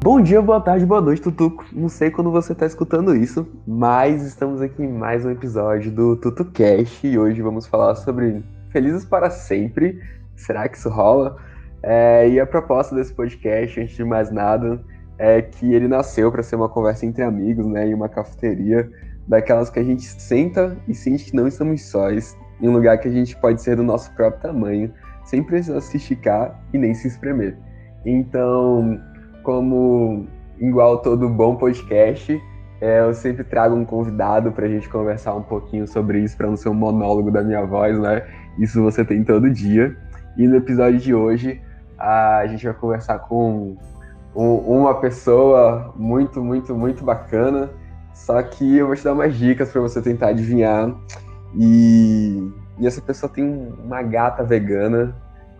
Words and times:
Bom 0.00 0.22
dia, 0.22 0.40
boa 0.40 0.60
tarde, 0.60 0.86
boa 0.86 1.00
noite, 1.00 1.20
Tutuco. 1.20 1.66
Não 1.72 1.88
sei 1.88 2.10
quando 2.10 2.30
você 2.30 2.52
está 2.52 2.64
escutando 2.64 3.14
isso, 3.14 3.46
mas 3.66 4.22
estamos 4.22 4.62
aqui 4.62 4.82
em 4.82 4.92
mais 4.92 5.24
um 5.24 5.30
episódio 5.30 5.90
do 5.90 6.16
TutuCast 6.16 7.06
e 7.06 7.18
hoje 7.18 7.42
vamos 7.42 7.66
falar 7.66 7.94
sobre 7.96 8.42
Felizes 8.70 9.04
para 9.04 9.28
Sempre. 9.28 10.00
Será 10.34 10.68
que 10.68 10.78
isso 10.78 10.88
rola? 10.88 11.36
É, 11.82 12.28
e 12.28 12.40
a 12.40 12.46
proposta 12.46 12.94
desse 12.94 13.12
podcast, 13.12 13.80
antes 13.80 13.96
de 13.96 14.04
mais 14.04 14.30
nada, 14.30 14.80
é 15.18 15.42
que 15.42 15.74
ele 15.74 15.88
nasceu 15.88 16.30
para 16.30 16.42
ser 16.42 16.56
uma 16.56 16.68
conversa 16.68 17.04
entre 17.04 17.22
amigos, 17.22 17.66
né, 17.66 17.86
em 17.86 17.92
uma 17.92 18.08
cafeteria, 18.08 18.88
daquelas 19.26 19.68
que 19.68 19.78
a 19.78 19.84
gente 19.84 20.04
senta 20.04 20.76
e 20.88 20.94
sente 20.94 21.30
que 21.30 21.36
não 21.36 21.46
estamos 21.46 21.82
sós, 21.82 22.36
em 22.62 22.68
um 22.68 22.72
lugar 22.72 22.98
que 22.98 23.08
a 23.08 23.12
gente 23.12 23.36
pode 23.36 23.60
ser 23.60 23.76
do 23.76 23.82
nosso 23.82 24.10
próprio 24.14 24.40
tamanho, 24.40 24.92
sem 25.24 25.42
precisar 25.42 25.80
se 25.80 25.96
esticar 25.96 26.58
e 26.72 26.78
nem 26.78 26.94
se 26.94 27.08
espremer. 27.08 27.58
Então, 28.10 28.98
como 29.42 30.26
igual 30.58 31.02
todo 31.02 31.28
bom 31.28 31.56
podcast, 31.56 32.40
é, 32.80 33.00
eu 33.00 33.12
sempre 33.12 33.44
trago 33.44 33.74
um 33.74 33.84
convidado 33.84 34.50
para 34.50 34.64
a 34.64 34.68
gente 34.68 34.88
conversar 34.88 35.34
um 35.34 35.42
pouquinho 35.42 35.86
sobre 35.86 36.20
isso, 36.20 36.34
para 36.34 36.46
não 36.46 36.56
ser 36.56 36.70
um 36.70 36.74
monólogo 36.74 37.30
da 37.30 37.42
minha 37.42 37.62
voz, 37.66 37.98
né? 37.98 38.26
Isso 38.58 38.82
você 38.82 39.04
tem 39.04 39.22
todo 39.22 39.50
dia. 39.50 39.94
E 40.38 40.48
no 40.48 40.56
episódio 40.56 40.98
de 40.98 41.14
hoje, 41.14 41.60
a 41.98 42.46
gente 42.46 42.64
vai 42.64 42.72
conversar 42.72 43.18
com 43.18 43.76
um, 44.34 44.54
uma 44.54 44.94
pessoa 44.94 45.92
muito, 45.94 46.42
muito, 46.42 46.74
muito 46.74 47.04
bacana. 47.04 47.68
Só 48.14 48.42
que 48.42 48.78
eu 48.78 48.86
vou 48.86 48.96
te 48.96 49.04
dar 49.04 49.12
umas 49.12 49.34
dicas 49.36 49.70
para 49.70 49.82
você 49.82 50.00
tentar 50.00 50.28
adivinhar. 50.28 50.94
E, 51.54 52.50
e 52.78 52.86
essa 52.86 53.02
pessoa 53.02 53.30
tem 53.30 53.70
uma 53.84 54.02
gata 54.02 54.42
vegana. 54.42 55.14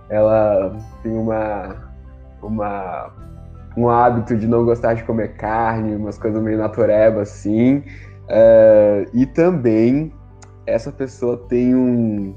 Ela 0.08 0.78
tem 1.02 1.12
uma, 1.12 1.87
uma 2.42 3.12
um 3.76 3.88
hábito 3.88 4.36
de 4.36 4.46
não 4.46 4.64
gostar 4.64 4.94
de 4.94 5.04
comer 5.04 5.36
carne, 5.36 5.94
umas 5.94 6.18
coisas 6.18 6.42
meio 6.42 6.58
natureba 6.58 7.22
assim. 7.22 7.84
Uh, 8.24 9.08
e 9.14 9.24
também 9.24 10.12
essa 10.66 10.90
pessoa 10.90 11.36
tem 11.48 11.74
um. 11.74 12.34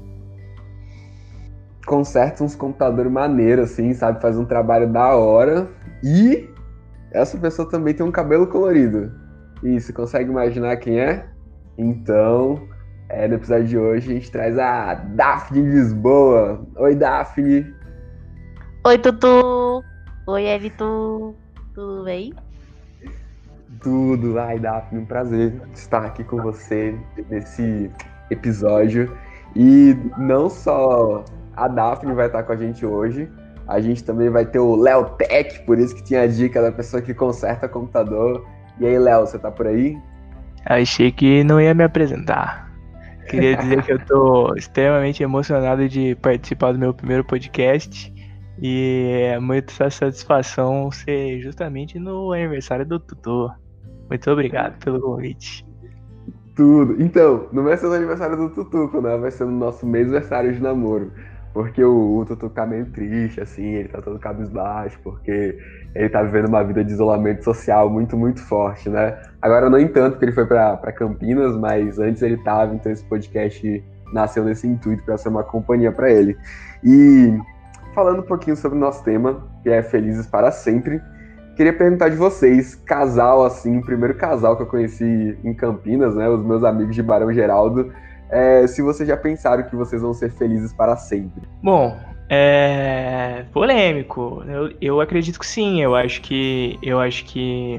conserta 1.84 2.44
uns 2.44 2.54
computadores 2.54 3.10
maneiros, 3.10 3.72
assim, 3.72 3.92
sabe? 3.92 4.22
Faz 4.22 4.38
um 4.38 4.44
trabalho 4.44 4.88
da 4.90 5.14
hora. 5.16 5.68
E 6.02 6.48
essa 7.10 7.36
pessoa 7.36 7.68
também 7.68 7.92
tem 7.92 8.06
um 8.06 8.12
cabelo 8.12 8.46
colorido. 8.46 9.12
E 9.62 9.78
consegue 9.92 10.30
imaginar 10.30 10.76
quem 10.76 10.98
é? 10.98 11.26
Então, 11.76 12.68
é, 13.08 13.28
no 13.28 13.34
episódio 13.34 13.66
de 13.66 13.78
hoje 13.78 14.10
a 14.10 14.14
gente 14.14 14.30
traz 14.30 14.58
a 14.58 14.94
Daphne 14.94 15.62
de 15.62 15.70
Lisboa. 15.70 16.66
Oi, 16.76 16.94
Daphne! 16.94 17.66
Oi, 18.84 18.98
Tutu! 18.98 19.84
Oi, 20.32 20.46
Elito, 20.46 21.34
tudo 21.74 22.04
bem? 22.04 22.32
Tudo, 23.82 24.38
ai 24.38 24.58
Daphne, 24.58 25.02
um 25.02 25.04
prazer 25.04 25.60
estar 25.74 26.06
aqui 26.06 26.24
com 26.24 26.40
você 26.40 26.98
nesse 27.28 27.90
episódio. 28.30 29.14
E 29.54 29.94
não 30.16 30.48
só 30.48 31.22
a 31.54 31.68
Daphne 31.68 32.14
vai 32.14 32.28
estar 32.28 32.44
com 32.44 32.52
a 32.52 32.56
gente 32.56 32.86
hoje, 32.86 33.28
a 33.68 33.78
gente 33.78 34.02
também 34.02 34.30
vai 34.30 34.46
ter 34.46 34.58
o 34.58 34.74
Léo 34.74 35.04
Tech, 35.18 35.66
por 35.66 35.78
isso 35.78 35.94
que 35.94 36.02
tinha 36.02 36.22
a 36.22 36.26
dica 36.26 36.62
da 36.62 36.72
pessoa 36.72 37.02
que 37.02 37.12
conserta 37.12 37.68
computador. 37.68 38.42
E 38.80 38.86
aí, 38.86 38.98
Léo, 38.98 39.26
você 39.26 39.38
tá 39.38 39.50
por 39.50 39.66
aí? 39.66 39.98
Achei 40.64 41.12
que 41.12 41.44
não 41.44 41.60
ia 41.60 41.74
me 41.74 41.84
apresentar. 41.84 42.72
Queria 43.28 43.54
dizer 43.54 43.82
que 43.82 43.92
eu 43.92 43.98
tô 43.98 44.54
extremamente 44.56 45.22
emocionado 45.22 45.86
de 45.90 46.14
participar 46.22 46.72
do 46.72 46.78
meu 46.78 46.94
primeiro 46.94 47.22
podcast 47.22 48.11
e 48.60 49.28
é 49.32 49.38
muita 49.38 49.90
satisfação 49.90 50.90
ser 50.90 51.40
justamente 51.40 51.98
no 51.98 52.32
aniversário 52.32 52.86
do 52.86 52.98
tutor. 52.98 53.54
Muito 54.08 54.30
obrigado 54.30 54.78
pelo 54.84 55.00
convite. 55.00 55.66
Tudo. 56.54 57.02
Então, 57.02 57.48
não 57.50 57.64
vai 57.64 57.76
ser 57.76 57.86
no 57.86 57.94
aniversário 57.94 58.36
do 58.36 58.50
Tutuco, 58.50 59.00
né? 59.00 59.16
Vai 59.16 59.30
ser 59.30 59.44
no 59.44 59.52
nosso 59.52 59.86
mês 59.86 60.06
aniversário 60.06 60.52
de 60.52 60.60
namoro. 60.60 61.10
Porque 61.54 61.82
o, 61.82 62.18
o 62.18 62.24
Tutu 62.26 62.48
tá 62.50 62.66
meio 62.66 62.86
triste, 62.86 63.40
assim, 63.40 63.74
ele 63.74 63.88
tá 63.88 64.00
todo 64.00 64.18
cabisbaixo, 64.18 64.98
porque 65.02 65.58
ele 65.94 66.08
tá 66.08 66.22
vivendo 66.22 66.48
uma 66.48 66.62
vida 66.62 66.82
de 66.84 66.92
isolamento 66.92 67.44
social 67.44 67.90
muito, 67.90 68.16
muito 68.16 68.40
forte, 68.40 68.88
né? 68.88 69.18
Agora, 69.40 69.68
não 69.68 69.78
entanto, 69.78 70.12
porque 70.12 70.26
ele 70.26 70.32
foi 70.32 70.46
para 70.46 70.92
Campinas, 70.92 71.56
mas 71.56 71.98
antes 71.98 72.22
ele 72.22 72.38
tava, 72.38 72.74
então 72.74 72.90
esse 72.90 73.04
podcast 73.04 73.84
nasceu 74.12 74.44
nesse 74.44 74.66
intuito 74.66 75.02
para 75.04 75.18
ser 75.18 75.28
uma 75.28 75.42
companhia 75.42 75.92
para 75.92 76.10
ele. 76.10 76.36
E 76.84 77.38
falando 77.94 78.20
um 78.20 78.26
pouquinho 78.26 78.56
sobre 78.56 78.76
o 78.76 78.80
nosso 78.80 79.02
tema, 79.04 79.42
que 79.62 79.70
é 79.70 79.82
Felizes 79.82 80.26
para 80.26 80.50
Sempre. 80.50 81.00
Queria 81.56 81.72
perguntar 81.72 82.08
de 82.08 82.16
vocês, 82.16 82.74
casal 82.74 83.44
assim, 83.44 83.78
o 83.78 83.82
primeiro 83.82 84.14
casal 84.14 84.56
que 84.56 84.62
eu 84.62 84.66
conheci 84.66 85.38
em 85.44 85.54
Campinas, 85.54 86.14
né, 86.14 86.28
os 86.28 86.42
meus 86.44 86.64
amigos 86.64 86.94
de 86.94 87.02
Barão 87.02 87.32
Geraldo, 87.32 87.92
é, 88.30 88.66
se 88.66 88.80
vocês 88.80 89.06
já 89.06 89.16
pensaram 89.16 89.62
que 89.64 89.76
vocês 89.76 90.00
vão 90.00 90.14
ser 90.14 90.30
felizes 90.30 90.72
para 90.72 90.96
sempre. 90.96 91.42
Bom, 91.62 91.94
é 92.30 93.44
polêmico. 93.52 94.42
Eu, 94.48 94.72
eu 94.80 95.00
acredito 95.02 95.38
que 95.38 95.46
sim. 95.46 95.82
Eu 95.82 95.94
acho 95.94 96.22
que 96.22 96.78
eu 96.82 96.98
acho 96.98 97.26
que 97.26 97.78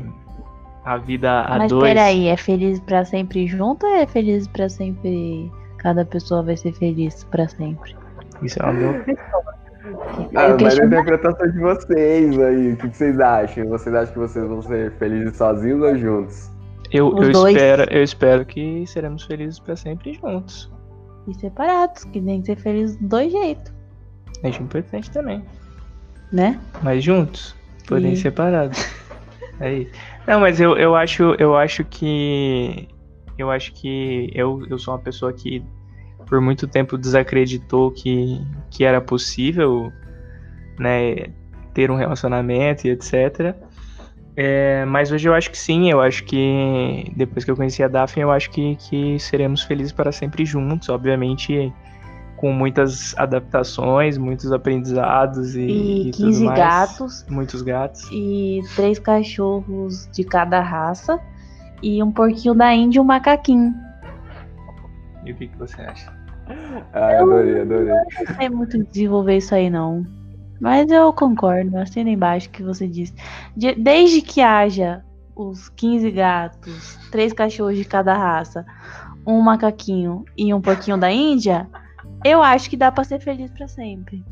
a 0.86 0.98
vida 0.98 1.42
a 1.42 1.58
Mas 1.58 1.72
dois. 1.72 1.82
Mas 1.82 1.94
peraí, 1.94 2.28
é 2.28 2.38
feliz 2.38 2.80
para 2.80 3.04
sempre 3.04 3.48
junto 3.48 3.88
ou 3.88 3.96
é 3.96 4.06
feliz 4.06 4.48
para 4.48 4.70
sempre? 4.70 5.52
Cada 5.80 6.06
pessoa 6.06 6.44
vai 6.44 6.56
ser 6.56 6.72
feliz 6.74 7.24
para 7.26 7.48
sempre. 7.48 7.96
Isso 8.44 8.62
é 8.62 8.66
uma 8.66 8.74
boa. 8.74 9.06
Ah, 10.36 10.56
mas 10.62 10.80
a 10.80 10.86
interpretação 10.86 11.52
de 11.52 11.60
vocês 11.60 12.40
aí, 12.40 12.74
o 12.74 12.78
que 12.78 12.88
vocês 12.88 13.20
acham? 13.20 13.68
Vocês 13.68 13.94
acham 13.94 14.14
que 14.14 14.20
vocês 14.20 14.48
vão 14.48 14.62
ser 14.62 14.92
felizes 14.94 15.36
sozinhos 15.36 15.82
ou 15.82 15.98
juntos? 15.98 16.52
Eu, 16.92 17.18
eu 17.18 17.32
espero, 17.32 17.84
eu 17.92 18.04
espero 18.04 18.46
que 18.46 18.86
seremos 18.88 19.24
felizes 19.24 19.60
para 19.60 19.76
sempre 19.76 20.14
juntos. 20.14 20.72
E 21.28 21.34
separados, 21.34 22.04
que 22.06 22.22
nem 22.22 22.44
ser 22.44 22.56
felizes 22.58 22.96
dos 22.98 23.10
dois 23.10 23.32
jeitos. 23.32 23.74
É 24.44 24.50
importante 24.50 25.10
também. 25.12 25.44
Né? 26.32 26.60
Mas 26.82 27.04
juntos, 27.04 27.56
porém 27.88 28.14
e... 28.14 28.18
separados. 28.18 28.86
é 29.60 29.74
isso. 29.74 29.92
Não, 30.28 30.40
mas 30.40 30.62
eu, 30.62 30.78
eu 30.78 30.96
acho, 30.96 31.36
eu 31.40 31.56
acho 31.56 31.84
que. 31.86 32.88
Eu 33.38 33.50
acho 33.50 33.74
que 33.74 34.30
eu, 34.34 34.66
eu 34.70 34.78
sou 34.78 34.94
uma 34.94 35.00
pessoa 35.00 35.34
que 35.34 35.64
por 36.26 36.42
muito 36.42 36.68
tempo 36.68 36.98
desacreditou 36.98 37.92
que, 37.92 38.42
que 38.70 38.84
era 38.84 39.00
possível 39.00 39.92
né, 40.80 41.28
ter 41.74 41.92
um 41.92 41.96
relacionamento 41.96 42.88
e 42.88 42.92
etc. 42.92 43.56
É, 44.36 44.84
mas 44.86 45.12
hoje 45.12 45.28
eu 45.28 45.34
acho 45.34 45.52
que 45.52 45.58
sim, 45.58 45.92
eu 45.92 46.02
acho 46.02 46.24
que 46.24 47.12
depois 47.16 47.46
que 47.46 47.52
eu 47.52 47.56
conheci 47.56 47.84
a 47.84 47.88
Daphne, 47.88 48.24
eu 48.24 48.32
acho 48.32 48.50
que, 48.50 48.76
que 48.78 49.20
seremos 49.20 49.62
felizes 49.62 49.92
para 49.92 50.12
sempre 50.12 50.44
juntos, 50.46 50.90
obviamente 50.90 51.72
com 52.44 52.52
muitas 52.52 53.18
adaptações, 53.18 54.18
muitos 54.18 54.52
aprendizados 54.52 55.56
e, 55.56 55.62
e, 55.62 56.08
e 56.10 56.12
15 56.12 56.46
gatos. 56.48 57.26
Muitos 57.30 57.62
gatos. 57.62 58.10
E 58.12 58.60
três 58.76 59.00
cachorros 59.00 60.10
de 60.12 60.26
cada 60.26 60.60
raça 60.60 61.20
e 61.82 62.04
um 62.04 62.12
porquinho 62.12 62.54
da 62.54 62.74
Índia 62.74 62.98
e 62.98 63.02
um 63.02 63.06
macaquinho. 63.06 63.74
E 65.26 65.32
o 65.32 65.36
que, 65.36 65.48
que 65.48 65.58
você 65.58 65.82
acha? 65.82 66.12
Ah, 66.92 67.22
adorei, 67.22 67.62
adorei. 67.62 67.90
Eu 67.90 68.26
não 68.28 68.36
sei 68.36 68.50
muito 68.50 68.84
desenvolver 68.84 69.38
isso 69.38 69.56
aí, 69.56 69.70
não. 69.70 70.06
Mas 70.60 70.92
eu 70.92 71.12
concordo, 71.14 71.78
assina 71.78 72.10
embaixo 72.10 72.50
que 72.50 72.62
você 72.62 72.86
disse. 72.86 73.14
De, 73.56 73.74
desde 73.76 74.22
que 74.22 74.42
haja 74.42 75.04
os 75.36 75.70
15 75.70 76.12
gatos, 76.12 77.00
três 77.12 77.32
cachorros 77.32 77.78
de 77.78 77.86
cada 77.86 78.14
raça, 78.14 78.66
um 79.26 79.40
macaquinho 79.42 80.26
e 80.38 80.54
um 80.54 80.62
porquinho 80.62 80.98
da 80.98 81.12
Índia, 81.12 81.68
eu 82.24 82.44
acho 82.44 82.70
que 82.70 82.78
dá 82.78 82.92
para 82.92 83.04
ser 83.04 83.20
feliz 83.20 83.50
para 83.52 83.68
sempre. 83.68 84.24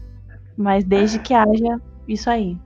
Mas 0.58 0.84
desde 0.84 1.19
que 1.19 1.34
haja 1.34 1.79
isso 2.08 2.29
aí. 2.29 2.58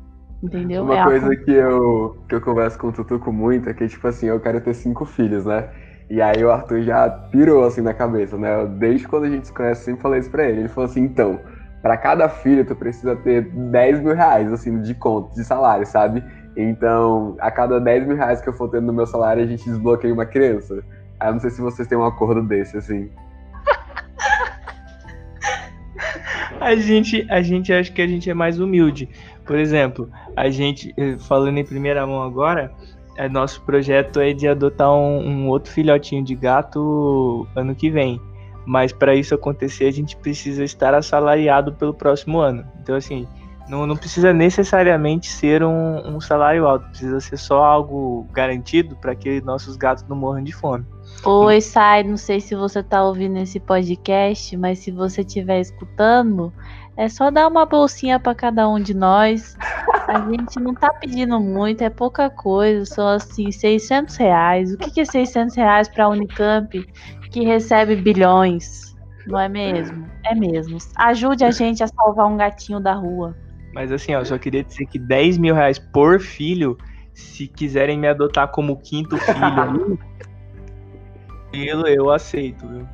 Entendeu? 0.43 0.83
Uma 0.83 0.99
é 0.99 1.03
coisa 1.03 1.35
que 1.35 1.51
eu, 1.51 2.17
que 2.27 2.35
eu 2.35 2.41
converso 2.41 2.77
com 2.77 2.87
o 2.87 2.91
Tutuco 2.91 3.31
muito 3.31 3.69
é 3.69 3.73
que, 3.73 3.87
tipo 3.87 4.07
assim, 4.07 4.27
eu 4.27 4.39
quero 4.39 4.61
ter 4.61 4.73
cinco 4.73 5.05
filhos, 5.05 5.45
né? 5.45 5.69
E 6.09 6.21
aí 6.21 6.43
o 6.43 6.51
Arthur 6.51 6.83
já 6.83 7.09
pirou 7.09 7.65
assim 7.65 7.81
na 7.81 7.93
cabeça, 7.93 8.37
né? 8.37 8.65
Desde 8.77 9.07
quando 9.07 9.25
a 9.25 9.29
gente 9.29 9.47
se 9.47 9.53
conhece, 9.53 9.81
eu 9.81 9.85
sempre 9.85 10.01
falei 10.01 10.19
isso 10.19 10.29
pra 10.29 10.47
ele. 10.47 10.61
Ele 10.61 10.69
falou 10.69 10.89
assim, 10.89 11.01
então, 11.01 11.39
para 11.81 11.97
cada 11.97 12.29
filho 12.29 12.63
tu 12.65 12.75
precisa 12.75 13.15
ter 13.15 13.49
10 13.49 14.01
mil 14.01 14.15
reais, 14.15 14.51
assim, 14.53 14.81
de 14.81 14.93
conta, 14.93 15.33
de 15.33 15.43
salário, 15.43 15.85
sabe? 15.85 16.23
Então, 16.55 17.35
a 17.39 17.49
cada 17.51 17.79
10 17.79 18.07
mil 18.07 18.15
reais 18.15 18.39
que 18.39 18.49
eu 18.49 18.53
for 18.53 18.69
tendo 18.69 18.85
no 18.87 18.93
meu 18.93 19.05
salário, 19.05 19.43
a 19.43 19.47
gente 19.47 19.65
desbloqueia 19.65 20.13
uma 20.13 20.25
criança. 20.25 20.83
Aí 21.19 21.29
eu 21.29 21.33
não 21.33 21.39
sei 21.39 21.49
se 21.49 21.61
vocês 21.61 21.87
têm 21.87 21.97
um 21.97 22.05
acordo 22.05 22.41
desse, 22.43 22.77
assim. 22.77 23.09
a 26.61 26.75
gente, 26.75 27.27
a 27.29 27.41
gente 27.41 27.73
acha 27.73 27.91
que 27.91 28.01
a 28.01 28.07
gente 28.07 28.29
é 28.29 28.33
mais 28.33 28.59
humilde. 28.59 29.09
Por 29.45 29.57
exemplo, 29.57 30.09
a 30.35 30.49
gente, 30.49 30.93
eh, 30.97 31.17
falando 31.17 31.57
em 31.57 31.65
primeira 31.65 32.05
mão 32.05 32.21
agora, 32.21 32.71
é, 33.15 33.29
nosso 33.29 33.61
projeto 33.61 34.19
é 34.19 34.33
de 34.33 34.47
adotar 34.47 34.91
um, 34.91 35.27
um, 35.27 35.49
outro 35.49 35.71
filhotinho 35.71 36.23
de 36.23 36.35
gato 36.35 37.47
ano 37.55 37.75
que 37.75 37.89
vem. 37.89 38.19
Mas 38.65 38.91
para 38.91 39.15
isso 39.15 39.35
acontecer, 39.35 39.85
a 39.85 39.91
gente 39.91 40.17
precisa 40.17 40.63
estar 40.63 40.93
assalariado 40.93 41.73
pelo 41.73 41.93
próximo 41.93 42.39
ano. 42.39 42.65
Então, 42.81 42.95
assim, 42.95 43.27
Não, 43.67 43.87
não 43.87 43.97
precisa 43.97 44.31
necessariamente 44.31 45.27
ser 45.27 45.63
um, 45.63 46.15
um 46.15 46.21
salário 46.21 46.67
alto, 46.67 46.87
precisa 46.89 47.19
ser 47.19 47.37
só 47.37 47.63
algo 47.63 48.27
garantido 48.31 48.95
para 48.95 49.15
que 49.15 49.41
nossos 49.41 49.75
gatos 49.75 50.03
não 50.07 50.15
morram 50.15 50.43
de 50.43 50.51
fome. 50.51 50.85
Oi, 51.23 51.61
Sai, 51.61 52.03
não 52.03 52.17
sei 52.17 52.39
se 52.39 52.53
você 52.53 52.83
tá 52.83 53.03
ouvindo 53.03 53.37
esse 53.37 53.59
podcast, 53.59 54.55
mas 54.55 54.79
se 54.79 54.91
você 54.91 55.21
estiver 55.21 55.59
escutando, 55.59 56.53
é 56.97 57.09
só 57.09 57.29
dar 57.29 57.47
uma 57.47 57.65
bolsinha 57.65 58.19
para 58.19 58.33
cada 58.33 58.67
um 58.69 58.79
de 58.79 58.93
nós. 58.93 59.57
A 60.07 60.19
gente 60.29 60.59
não 60.59 60.73
tá 60.73 60.93
pedindo 60.93 61.39
muito, 61.39 61.83
é 61.83 61.89
pouca 61.89 62.29
coisa, 62.29 62.85
são 62.85 63.07
assim, 63.07 63.51
600 63.51 64.15
reais. 64.15 64.73
O 64.73 64.77
que, 64.77 64.91
que 64.91 65.01
é 65.01 65.05
600 65.05 65.55
reais 65.55 65.89
pra 65.89 66.07
Unicamp 66.07 66.87
que 67.31 67.43
recebe 67.43 67.95
bilhões? 67.95 68.95
Não 69.27 69.39
é 69.39 69.49
mesmo? 69.49 70.07
É 70.23 70.35
mesmo. 70.35 70.77
Ajude 70.95 71.43
a 71.43 71.51
gente 71.51 71.83
a 71.83 71.87
salvar 71.87 72.27
um 72.27 72.37
gatinho 72.37 72.79
da 72.79 72.93
rua. 72.93 73.35
Mas 73.73 73.91
assim, 73.91 74.15
ó, 74.15 74.19
eu 74.19 74.25
só 74.25 74.37
queria 74.37 74.63
dizer 74.63 74.85
que 74.85 74.97
10 74.97 75.37
mil 75.37 75.53
reais 75.53 75.77
por 75.77 76.21
filho, 76.21 76.77
se 77.13 77.47
quiserem 77.47 77.99
me 77.99 78.07
adotar 78.07 78.47
como 78.49 78.77
quinto 78.77 79.17
filho, 79.17 79.99
eu 81.87 82.09
aceito, 82.09 82.65
viu? 82.67 82.87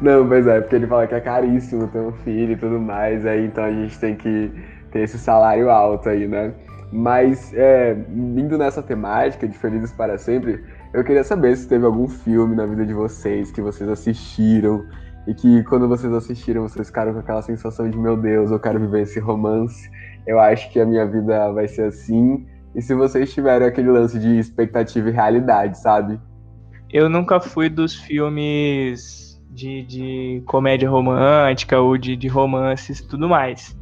Não, 0.00 0.24
mas 0.24 0.46
é, 0.46 0.60
porque 0.60 0.76
ele 0.76 0.86
fala 0.86 1.06
que 1.06 1.14
é 1.14 1.20
caríssimo 1.20 1.88
ter 1.88 1.98
um 1.98 2.12
filho 2.12 2.52
e 2.52 2.56
tudo 2.56 2.78
mais, 2.78 3.26
aí 3.26 3.46
então 3.46 3.64
a 3.64 3.72
gente 3.72 3.98
tem 3.98 4.14
que 4.14 4.52
ter 4.92 5.00
esse 5.00 5.18
salário 5.18 5.70
alto 5.70 6.08
aí, 6.08 6.26
né? 6.26 6.54
Mas, 6.92 7.52
é, 7.54 7.96
indo 8.10 8.56
nessa 8.56 8.82
temática 8.82 9.46
de 9.46 9.58
Felizes 9.58 9.92
para 9.92 10.16
Sempre, 10.16 10.64
eu 10.94 11.04
queria 11.04 11.22
saber 11.22 11.54
se 11.56 11.68
teve 11.68 11.84
algum 11.84 12.08
filme 12.08 12.56
na 12.56 12.64
vida 12.64 12.86
de 12.86 12.94
vocês 12.94 13.50
que 13.50 13.60
vocês 13.60 13.88
assistiram 13.90 14.86
e 15.26 15.34
que 15.34 15.62
quando 15.64 15.86
vocês 15.86 16.10
assistiram 16.12 16.62
vocês 16.62 16.86
ficaram 16.86 17.12
com 17.12 17.18
aquela 17.18 17.42
sensação 17.42 17.90
de 17.90 17.98
meu 17.98 18.16
Deus, 18.16 18.50
eu 18.50 18.58
quero 18.58 18.80
viver 18.80 19.02
esse 19.02 19.20
romance, 19.20 19.90
eu 20.26 20.40
acho 20.40 20.72
que 20.72 20.80
a 20.80 20.86
minha 20.86 21.04
vida 21.04 21.52
vai 21.52 21.68
ser 21.68 21.82
assim. 21.82 22.46
E 22.74 22.80
se 22.80 22.94
vocês 22.94 23.34
tiveram 23.34 23.66
aquele 23.66 23.90
lance 23.90 24.18
de 24.18 24.38
expectativa 24.38 25.10
e 25.10 25.12
realidade, 25.12 25.78
sabe? 25.78 26.18
Eu 26.90 27.10
nunca 27.10 27.38
fui 27.38 27.68
dos 27.68 27.94
filmes 27.94 29.27
de, 29.58 29.82
de 29.82 30.42
comédia 30.46 30.88
romântica 30.88 31.80
ou 31.80 31.98
de, 31.98 32.14
de 32.14 32.28
romances 32.28 33.00
tudo 33.00 33.28
mais. 33.28 33.76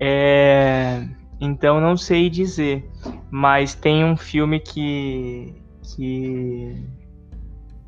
É, 0.00 1.04
então 1.40 1.80
não 1.80 1.96
sei 1.96 2.28
dizer, 2.28 2.84
mas 3.30 3.74
tem 3.74 4.04
um 4.04 4.16
filme 4.16 4.58
que, 4.58 5.54
que 5.82 6.74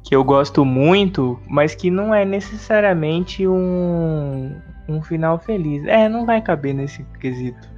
que 0.04 0.14
eu 0.14 0.24
gosto 0.24 0.64
muito, 0.64 1.38
mas 1.46 1.74
que 1.74 1.90
não 1.90 2.14
é 2.14 2.24
necessariamente 2.24 3.46
um, 3.46 4.56
um 4.88 5.02
final 5.02 5.38
feliz. 5.38 5.84
É, 5.86 6.08
não 6.08 6.24
vai 6.24 6.40
caber 6.40 6.74
nesse 6.74 7.04
quesito. 7.20 7.68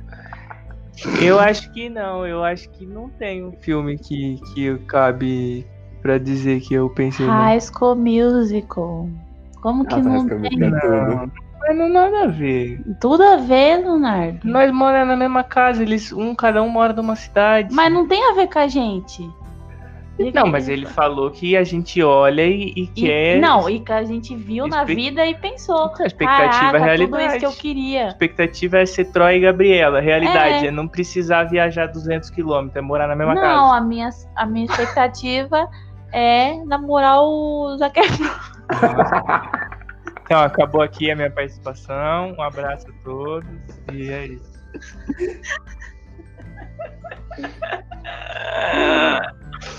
Eu 1.20 1.38
acho 1.38 1.70
que 1.72 1.88
não, 1.88 2.26
eu 2.26 2.44
acho 2.44 2.70
que 2.70 2.86
não 2.86 3.10
tem 3.10 3.44
um 3.44 3.52
filme 3.52 3.98
que, 3.98 4.38
que 4.54 4.78
cabe 4.86 5.66
para 6.02 6.18
dizer 6.18 6.60
que 6.60 6.74
eu 6.74 6.90
pensei. 6.90 7.24
High 7.24 7.60
School 7.60 7.96
Musical. 7.96 9.08
Como 9.62 9.86
que 9.86 9.94
ah, 9.94 9.98
não 9.98 10.26
tem? 10.26 10.58
Não. 10.58 11.30
Mas 11.60 11.78
não 11.78 11.88
nada 11.88 12.24
a 12.24 12.26
ver. 12.26 12.82
Tudo 13.00 13.22
a 13.22 13.36
ver, 13.36 13.78
Leonardo. 13.78 14.40
Nós 14.42 14.72
moramos 14.72 15.08
na 15.08 15.16
mesma 15.16 15.44
casa, 15.44 15.82
eles 15.82 16.12
um 16.12 16.34
cada 16.34 16.60
um 16.60 16.68
mora 16.68 16.92
numa 16.92 17.14
cidade. 17.14 17.72
Mas 17.72 17.92
não 17.92 18.06
tem 18.08 18.20
a 18.30 18.34
ver 18.34 18.48
com 18.48 18.58
a 18.58 18.66
gente. 18.66 19.30
Não, 20.34 20.46
mas 20.46 20.68
ele 20.68 20.86
falou 20.86 21.30
que 21.30 21.56
a 21.56 21.64
gente 21.64 22.02
olha 22.02 22.46
e, 22.46 22.72
e 22.76 22.86
quer. 22.86 23.40
Não, 23.40 23.68
e 23.68 23.80
que 23.80 23.92
a 23.92 24.04
gente 24.04 24.36
viu 24.36 24.66
Espe... 24.66 24.76
na 24.76 24.84
vida 24.84 25.26
e 25.26 25.34
pensou. 25.34 25.90
A 25.98 26.06
expectativa 26.06 26.76
é 26.76 26.80
a 26.80 26.84
realidade. 26.84 27.06
Tudo 27.06 27.20
isso 27.20 27.38
que 27.38 27.46
eu 27.46 27.52
queria. 27.52 28.04
A 28.04 28.08
expectativa 28.08 28.78
é 28.78 28.86
ser 28.86 29.06
Troy 29.06 29.36
e 29.36 29.40
Gabriela. 29.40 29.98
A 29.98 30.00
realidade 30.00 30.66
é, 30.66 30.68
é 30.68 30.70
não 30.70 30.86
precisar 30.86 31.44
viajar 31.44 31.86
200 31.86 32.28
quilômetros, 32.30 32.76
é 32.76 32.80
morar 32.80 33.08
na 33.08 33.16
mesma 33.16 33.34
não, 33.34 33.42
casa. 33.42 33.56
Não, 33.56 33.72
a 33.72 33.80
minha, 33.80 34.10
a 34.36 34.46
minha 34.46 34.66
expectativa 34.66 35.68
é 36.12 36.62
namorar 36.64 37.20
o 37.22 37.76
Zac 37.78 37.98
Então, 40.24 40.40
acabou 40.40 40.80
aqui 40.80 41.10
a 41.10 41.16
minha 41.16 41.30
participação. 41.30 42.34
Um 42.38 42.42
abraço 42.42 42.86
a 42.88 42.92
todos 43.04 43.46
e 43.92 44.10
é 44.10 44.26
isso. 44.28 44.52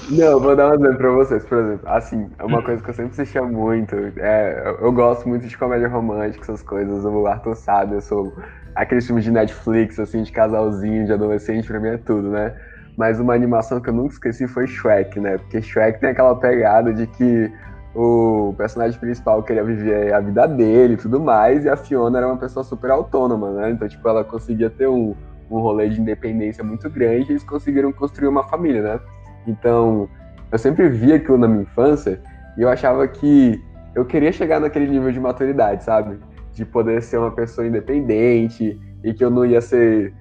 Não, 0.09 0.39
vou 0.39 0.55
dar 0.55 0.69
um 0.69 0.73
exemplo 0.75 0.97
pra 0.97 1.11
vocês, 1.11 1.45
por 1.45 1.57
exemplo. 1.57 1.89
Assim, 1.89 2.29
é 2.37 2.43
uma 2.43 2.61
coisa 2.61 2.83
que 2.83 2.89
eu 2.89 2.93
sempre 2.93 3.11
assistia 3.13 3.41
muito. 3.43 3.95
É, 4.17 4.75
eu 4.79 4.91
gosto 4.91 5.27
muito 5.27 5.47
de 5.47 5.57
comédia 5.57 5.87
romântica, 5.87 6.43
essas 6.43 6.61
coisas. 6.61 7.03
O 7.05 7.25
Arthur 7.25 7.55
sabe, 7.55 7.95
eu 7.95 8.01
sou 8.01 8.33
aqueles 8.75 9.05
filmes 9.05 9.23
de 9.23 9.31
Netflix, 9.31 9.99
assim, 9.99 10.23
de 10.23 10.31
casalzinho, 10.31 11.05
de 11.05 11.13
adolescente, 11.13 11.67
pra 11.67 11.79
mim 11.79 11.89
é 11.89 11.97
tudo, 11.97 12.29
né? 12.29 12.53
Mas 12.97 13.19
uma 13.19 13.33
animação 13.33 13.79
que 13.79 13.89
eu 13.89 13.93
nunca 13.93 14.13
esqueci 14.13 14.47
foi 14.47 14.67
Shrek, 14.67 15.19
né? 15.19 15.37
Porque 15.37 15.61
Shrek 15.61 15.99
tem 15.99 16.09
aquela 16.09 16.35
pegada 16.35 16.93
de 16.93 17.07
que 17.07 17.51
o 17.95 18.53
personagem 18.57 18.99
principal 18.99 19.43
queria 19.43 19.63
viver 19.63 20.13
a 20.13 20.19
vida 20.19 20.47
dele 20.47 20.93
e 20.93 20.97
tudo 20.97 21.19
mais, 21.19 21.65
e 21.65 21.69
a 21.69 21.77
Fiona 21.77 22.17
era 22.17 22.27
uma 22.27 22.37
pessoa 22.37 22.63
super 22.63 22.91
autônoma, 22.91 23.51
né? 23.51 23.71
Então, 23.71 23.87
tipo, 23.87 24.07
ela 24.07 24.23
conseguia 24.23 24.69
ter 24.69 24.87
um, 24.87 25.15
um 25.49 25.59
rolê 25.59 25.89
de 25.89 26.01
independência 26.01 26.63
muito 26.63 26.89
grande 26.89 27.29
e 27.29 27.31
eles 27.33 27.43
conseguiram 27.43 27.91
construir 27.91 28.27
uma 28.27 28.43
família, 28.43 28.81
né? 28.81 28.99
Então, 29.47 30.09
eu 30.51 30.57
sempre 30.57 30.89
via 30.89 31.15
aquilo 31.15 31.37
na 31.37 31.47
minha 31.47 31.63
infância 31.63 32.19
e 32.57 32.61
eu 32.61 32.69
achava 32.69 33.07
que 33.07 33.61
eu 33.93 34.05
queria 34.05 34.31
chegar 34.31 34.59
naquele 34.59 34.87
nível 34.87 35.11
de 35.11 35.19
maturidade, 35.19 35.83
sabe? 35.83 36.17
De 36.53 36.65
poder 36.65 37.01
ser 37.01 37.17
uma 37.17 37.31
pessoa 37.31 37.67
independente 37.67 38.79
e 39.03 39.13
que 39.13 39.23
eu 39.23 39.29
não 39.29 39.45
ia 39.45 39.61
ser 39.61 40.13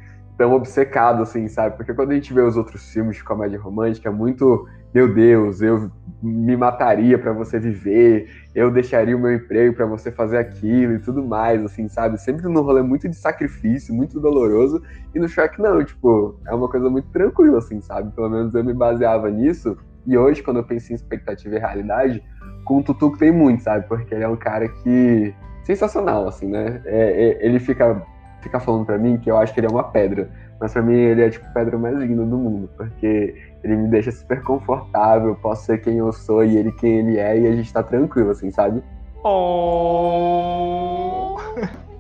tão 0.43 0.55
obcecado 0.55 1.23
assim, 1.23 1.47
sabe? 1.47 1.77
Porque 1.77 1.95
quando 1.95 2.11
a 2.11 2.15
gente 2.15 2.35
vê 2.35 2.41
os 2.41 2.57
outros 2.57 2.93
filmes 2.93 3.15
de 3.15 3.23
comédia 3.23 3.61
romântica, 3.61 4.09
é 4.09 4.13
muito, 4.13 4.67
meu 4.93 5.15
Deus, 5.15 5.63
eu 5.63 5.89
me 6.21 6.57
mataria 6.57 7.17
para 7.17 7.33
você 7.33 7.61
viver, 7.61 8.29
eu 8.53 8.69
deixaria 8.69 9.17
o 9.17 9.21
meu 9.21 9.33
emprego 9.33 9.77
para 9.77 9.87
você 9.87 10.11
fazer 10.11 10.39
aquilo 10.39 10.95
e 10.95 10.99
tudo 10.99 11.25
mais, 11.25 11.65
assim, 11.65 11.87
sabe? 11.87 12.21
Sempre 12.21 12.49
num 12.49 12.61
rolê 12.61 12.83
muito 12.83 13.09
de 13.09 13.15
sacrifício, 13.15 13.95
muito 13.95 14.19
doloroso, 14.19 14.83
e 15.15 15.21
no 15.21 15.29
Shrek 15.29 15.63
não, 15.63 15.85
tipo, 15.85 16.37
é 16.45 16.53
uma 16.53 16.69
coisa 16.69 16.91
muito 16.91 17.09
tranquila, 17.11 17.59
assim, 17.59 17.81
sabe? 17.81 18.13
Pelo 18.13 18.29
menos 18.29 18.53
eu 18.53 18.65
me 18.65 18.75
baseava 18.75 19.31
nisso, 19.31 19.79
e 20.05 20.19
hoje, 20.19 20.43
quando 20.43 20.57
eu 20.57 20.65
penso 20.65 20.91
em 20.91 20.97
expectativa 20.97 21.55
e 21.55 21.59
realidade, 21.61 22.21
com 22.65 22.79
o 22.79 22.83
Tutu 22.83 23.17
tem 23.17 23.31
muito, 23.31 23.63
sabe? 23.63 23.87
Porque 23.87 24.13
ele 24.13 24.25
é 24.25 24.29
um 24.29 24.37
cara 24.37 24.67
que. 24.67 25.33
sensacional, 25.63 26.27
assim, 26.27 26.49
né? 26.49 26.83
É, 26.85 27.29
é, 27.29 27.47
ele 27.47 27.61
fica 27.61 28.05
fica 28.43 28.61
falando 28.61 28.85
para 28.85 28.99
mim 28.99 29.17
que 29.17 29.31
eu 29.31 29.39
acho 29.39 29.55
que 29.55 29.61
ele 29.61 29.69
é 29.69 29.71
uma 29.71 29.85
pedra. 29.85 30.29
Mas 30.61 30.73
para 30.73 30.83
mim 30.83 30.95
ele 30.95 31.23
é 31.23 31.31
tipo 31.31 31.47
a 31.47 31.51
pedra 31.51 31.79
mais 31.79 31.97
linda 31.99 32.25
do 32.25 32.37
mundo, 32.37 32.69
porque 32.77 33.35
ele 33.65 33.77
me 33.77 33.89
deixa 33.89 34.13
super 34.13 34.43
confortável, 34.43 35.35
posso 35.37 35.67
ser 35.67 35.79
quem 35.81 35.99
eu 35.99 36.13
sou 36.13 36.45
e 36.45 36.57
ele 36.57 36.71
quem 36.73 36.99
ele 36.99 37.19
é 37.19 37.41
e 37.41 37.47
a 37.47 37.53
gente 37.53 37.73
tá 37.73 37.83
tranquilo, 37.83 38.31
assim, 38.31 38.51
sabe? 38.51 38.83
Oh. 39.25 39.73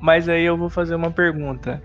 Mas 0.00 0.28
aí 0.28 0.44
eu 0.44 0.56
vou 0.56 0.68
fazer 0.68 0.94
uma 0.94 1.11
pergunta. 1.11 1.80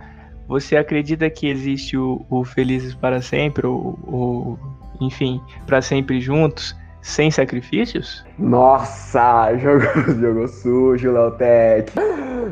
Você 0.48 0.78
acredita 0.78 1.30
que 1.30 1.48
existe 1.48 1.98
o, 1.98 2.26
o 2.30 2.44
Felizes 2.44 2.96
para 2.96 3.22
Sempre, 3.22 3.68
o, 3.68 3.98
o 4.08 4.58
enfim, 5.02 5.42
para 5.66 5.82
sempre 5.82 6.20
juntos, 6.20 6.76
sem 7.02 7.30
sacrifícios? 7.30 8.26
Nossa, 8.38 9.56
jogou, 9.60 10.16
jogou 10.16 10.48
sujo, 10.48 11.12
Leotec. 11.12 11.92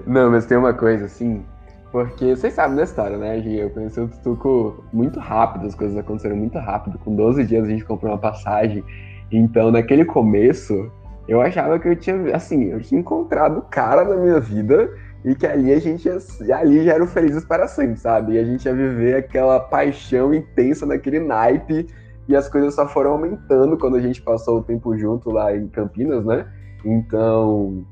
Não, 0.06 0.32
mas 0.32 0.46
tem 0.46 0.58
uma 0.58 0.74
coisa 0.74 1.06
assim, 1.06 1.44
porque 1.96 2.36
vocês 2.36 2.54
sabem 2.54 2.76
da 2.76 2.84
história, 2.84 3.18
né, 3.18 3.40
Gi? 3.40 3.56
Eu 3.56 3.70
conheci 3.70 4.02
o 4.02 4.08
Tutuco 4.10 4.84
muito 4.92 5.18
rápido, 5.18 5.66
as 5.66 5.74
coisas 5.74 5.96
aconteceram 5.96 6.36
muito 6.36 6.60
rápido. 6.60 7.00
Com 7.00 7.16
12 7.16 7.46
dias 7.46 7.64
a 7.64 7.70
gente 7.70 7.86
comprou 7.86 8.12
uma 8.12 8.18
passagem. 8.18 8.84
Então, 9.32 9.72
naquele 9.72 10.04
começo, 10.04 10.92
eu 11.26 11.40
achava 11.40 11.80
que 11.80 11.88
eu 11.88 11.96
tinha, 11.96 12.36
assim, 12.36 12.66
eu 12.66 12.82
tinha 12.82 13.00
encontrado 13.00 13.60
o 13.60 13.62
cara 13.62 14.04
da 14.04 14.14
minha 14.18 14.42
vida 14.42 14.90
e 15.24 15.34
que 15.36 15.48
ali 15.48 15.72
a 15.72 15.80
gente 15.80 16.06
ia, 16.06 16.58
ali 16.58 16.84
já 16.84 16.96
eram 16.96 17.08
felizes 17.08 17.46
para 17.46 17.66
sempre, 17.66 17.98
sabe? 17.98 18.34
E 18.34 18.40
a 18.40 18.44
gente 18.44 18.66
ia 18.66 18.74
viver 18.76 19.16
aquela 19.16 19.58
paixão 19.58 20.34
intensa 20.34 20.86
naquele 20.86 21.22
naipe 21.22 21.88
e 22.28 22.36
as 22.36 22.50
coisas 22.50 22.76
só 22.76 22.90
foram 22.90 23.12
aumentando 23.12 23.78
quando 23.78 23.96
a 23.96 24.02
gente 24.02 24.22
passou 24.22 24.60
o 24.60 24.64
tempo 24.64 24.98
junto 24.98 25.32
lá 25.32 25.56
em 25.56 25.70
Campinas, 25.70 26.26
né? 26.26 26.46
Então, 26.84 27.86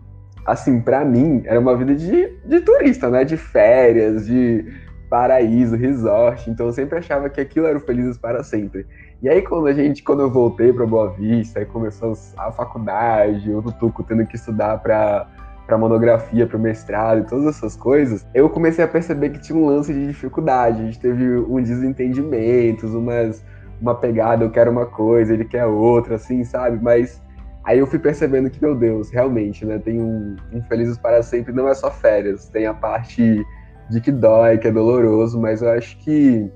assim, 0.45 0.81
para 0.81 1.03
mim, 1.05 1.43
era 1.45 1.59
uma 1.59 1.75
vida 1.75 1.95
de, 1.95 2.37
de 2.45 2.61
turista, 2.61 3.09
né? 3.09 3.23
De 3.23 3.37
férias, 3.37 4.25
de 4.25 4.65
paraíso, 5.09 5.75
resort. 5.75 6.49
Então 6.49 6.65
eu 6.65 6.73
sempre 6.73 6.97
achava 6.97 7.29
que 7.29 7.39
aquilo 7.39 7.67
era 7.67 7.77
o 7.77 7.81
Felizes 7.81 8.17
para 8.17 8.43
sempre. 8.43 8.85
E 9.21 9.29
aí 9.29 9.41
quando 9.41 9.67
a 9.67 9.73
gente, 9.73 10.01
quando 10.01 10.21
eu 10.21 10.31
voltei 10.31 10.73
para 10.73 10.85
Boa 10.85 11.11
Vista, 11.11 11.59
aí 11.59 11.65
começou 11.65 12.13
a 12.37 12.51
faculdade, 12.51 13.51
o 13.53 13.61
Tutuco 13.61 14.03
tendo 14.03 14.25
que 14.25 14.35
estudar 14.35 14.79
para 14.79 15.27
para 15.65 15.77
monografia, 15.77 16.45
para 16.45 16.59
mestrado 16.59 17.21
e 17.21 17.23
todas 17.23 17.45
essas 17.45 17.73
coisas, 17.73 18.27
eu 18.33 18.49
comecei 18.49 18.83
a 18.83 18.87
perceber 18.87 19.29
que 19.29 19.39
tinha 19.39 19.57
um 19.57 19.65
lance 19.65 19.93
de 19.93 20.07
dificuldade. 20.07 20.81
A 20.81 20.85
gente 20.85 20.99
teve 20.99 21.37
um 21.37 21.63
desentendimentos, 21.63 22.93
umas 22.93 23.41
uma 23.79 23.95
pegada, 23.95 24.43
eu 24.43 24.51
quero 24.51 24.69
uma 24.69 24.85
coisa, 24.85 25.33
ele 25.33 25.45
quer 25.45 25.65
outra, 25.65 26.15
assim, 26.15 26.43
sabe? 26.43 26.83
Mas 26.83 27.22
Aí 27.63 27.79
eu 27.79 27.87
fui 27.87 27.97
percebendo 27.97 28.49
que, 28.49 28.61
meu 28.61 28.75
Deus, 28.75 29.09
realmente, 29.09 29.65
né? 29.65 29.79
Tem 29.79 30.01
um, 30.01 30.35
um 30.51 30.61
Felizes 30.63 30.97
para 30.97 31.23
Sempre, 31.23 31.53
não 31.53 31.67
é 31.67 31.73
só 31.73 31.89
férias, 31.89 32.49
tem 32.49 32.65
a 32.65 32.73
parte 32.73 33.45
de 33.89 34.01
que 34.01 34.11
dói, 34.11 34.57
que 34.57 34.67
é 34.67 34.71
doloroso, 34.71 35.39
mas 35.39 35.61
eu 35.61 35.69
acho 35.69 35.97
que, 35.99 36.51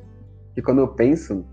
que 0.53 0.61
quando 0.61 0.79
eu 0.79 0.87
penso 0.87 1.45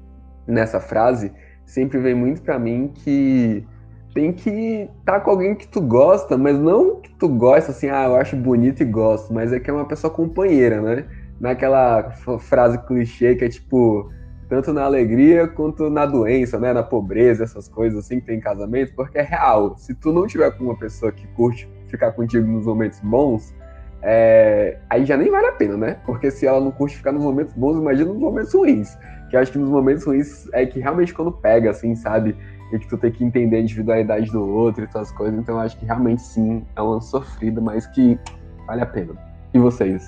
nessa 0.47 0.81
frase, 0.81 1.33
sempre 1.65 1.99
vem 1.99 2.15
muito 2.15 2.43
para 2.43 2.59
mim 2.59 2.93
que 2.95 3.65
tem 4.13 4.33
que 4.33 4.89
estar 5.01 5.15
tá 5.15 5.21
com 5.21 5.31
alguém 5.31 5.55
que 5.55 5.67
tu 5.67 5.81
gosta, 5.81 6.37
mas 6.39 6.59
não 6.59 7.01
que 7.01 7.13
tu 7.15 7.29
gosta 7.29 7.73
assim, 7.73 7.89
ah, 7.89 8.05
eu 8.05 8.17
acho 8.17 8.37
bonito 8.37 8.83
e 8.83 8.87
gosto, 8.87 9.33
mas 9.33 9.53
é 9.53 9.59
que 9.59 9.69
é 9.69 9.73
uma 9.73 9.87
pessoa 9.87 10.13
companheira, 10.13 10.81
né? 10.81 11.05
Naquela 11.41 12.11
frase 12.39 12.79
clichê 12.87 13.35
que 13.35 13.45
é 13.45 13.49
tipo, 13.49 14.11
tanto 14.49 14.73
na 14.73 14.85
alegria 14.85 15.49
quanto 15.49 15.89
na 15.91 16.07
doença, 16.07 16.59
né? 16.59 16.73
Na 16.73 16.83
pobreza, 16.83 17.45
essas 17.45 17.69
coisas 17.69 17.99
assim 17.99 18.21
que 18.21 18.27
tem 18.27 18.37
em 18.39 18.41
casamento, 18.41 18.95
porque 18.95 19.19
é 19.19 19.23
real. 19.23 19.77
Se 19.77 19.95
tu 19.95 20.13
não 20.13 20.27
tiver 20.27 20.51
com 20.53 20.65
uma 20.65 20.77
pessoa 20.77 21.11
que 21.13 21.27
curte 21.29 21.69
ficar 21.89 22.13
contigo 22.13 22.47
nos 22.47 22.67
momentos 22.67 23.01
bons, 23.01 23.55
é... 24.03 24.79
aí 24.91 25.05
já 25.05 25.17
nem 25.17 25.31
vale 25.31 25.47
a 25.47 25.53
pena, 25.53 25.77
né? 25.77 25.97
Porque 26.05 26.31
se 26.31 26.47
ela 26.47 26.61
não 26.61 26.71
curte 26.71 26.97
ficar 26.97 27.13
nos 27.13 27.23
momentos 27.23 27.55
bons, 27.55 27.77
imagina 27.79 28.11
nos 28.13 28.21
momentos 28.21 28.53
ruins. 28.53 28.97
Que 29.31 29.37
eu 29.37 29.41
acho 29.41 29.53
que 29.53 29.59
nos 29.59 29.71
momentos 29.71 30.05
ruins 30.05 30.49
é 30.53 30.67
que 30.67 30.79
realmente 30.81 31.15
quando 31.15 31.33
pega, 31.33 31.71
assim, 31.71 31.95
sabe? 31.95 32.37
e 32.73 32.79
que 32.79 32.89
tu 32.89 32.99
tem 32.99 33.13
que 33.13 33.25
entender 33.25 33.57
a 33.57 33.61
individualidade 33.61 34.31
do 34.31 34.47
outro 34.47 34.85
e 34.85 34.87
todas 34.87 35.09
as 35.09 35.17
coisas. 35.17 35.39
Então 35.39 35.57
eu 35.57 35.61
acho 35.61 35.79
que 35.79 35.85
realmente 35.85 36.23
sim, 36.23 36.65
é 36.75 36.83
uma 36.83 37.01
sofrida, 37.01 37.61
mas 37.61 37.87
que 37.87 38.19
vale 38.67 38.83
a 38.83 38.87
pena. 38.87 39.15
E 39.53 39.59
vocês? 39.59 40.05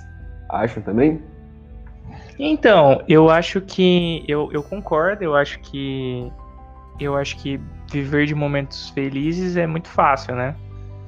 Acham 0.48 0.82
também? 0.82 1.20
Então, 2.38 3.02
eu 3.08 3.30
acho 3.30 3.60
que 3.60 4.24
eu, 4.28 4.50
eu 4.52 4.62
concordo, 4.62 5.24
eu 5.24 5.34
acho 5.34 5.58
que 5.60 6.30
eu 7.00 7.16
acho 7.16 7.36
que 7.38 7.60
viver 7.90 8.26
de 8.26 8.34
momentos 8.34 8.90
felizes 8.90 9.56
é 9.56 9.66
muito 9.66 9.88
fácil, 9.88 10.34
né? 10.34 10.54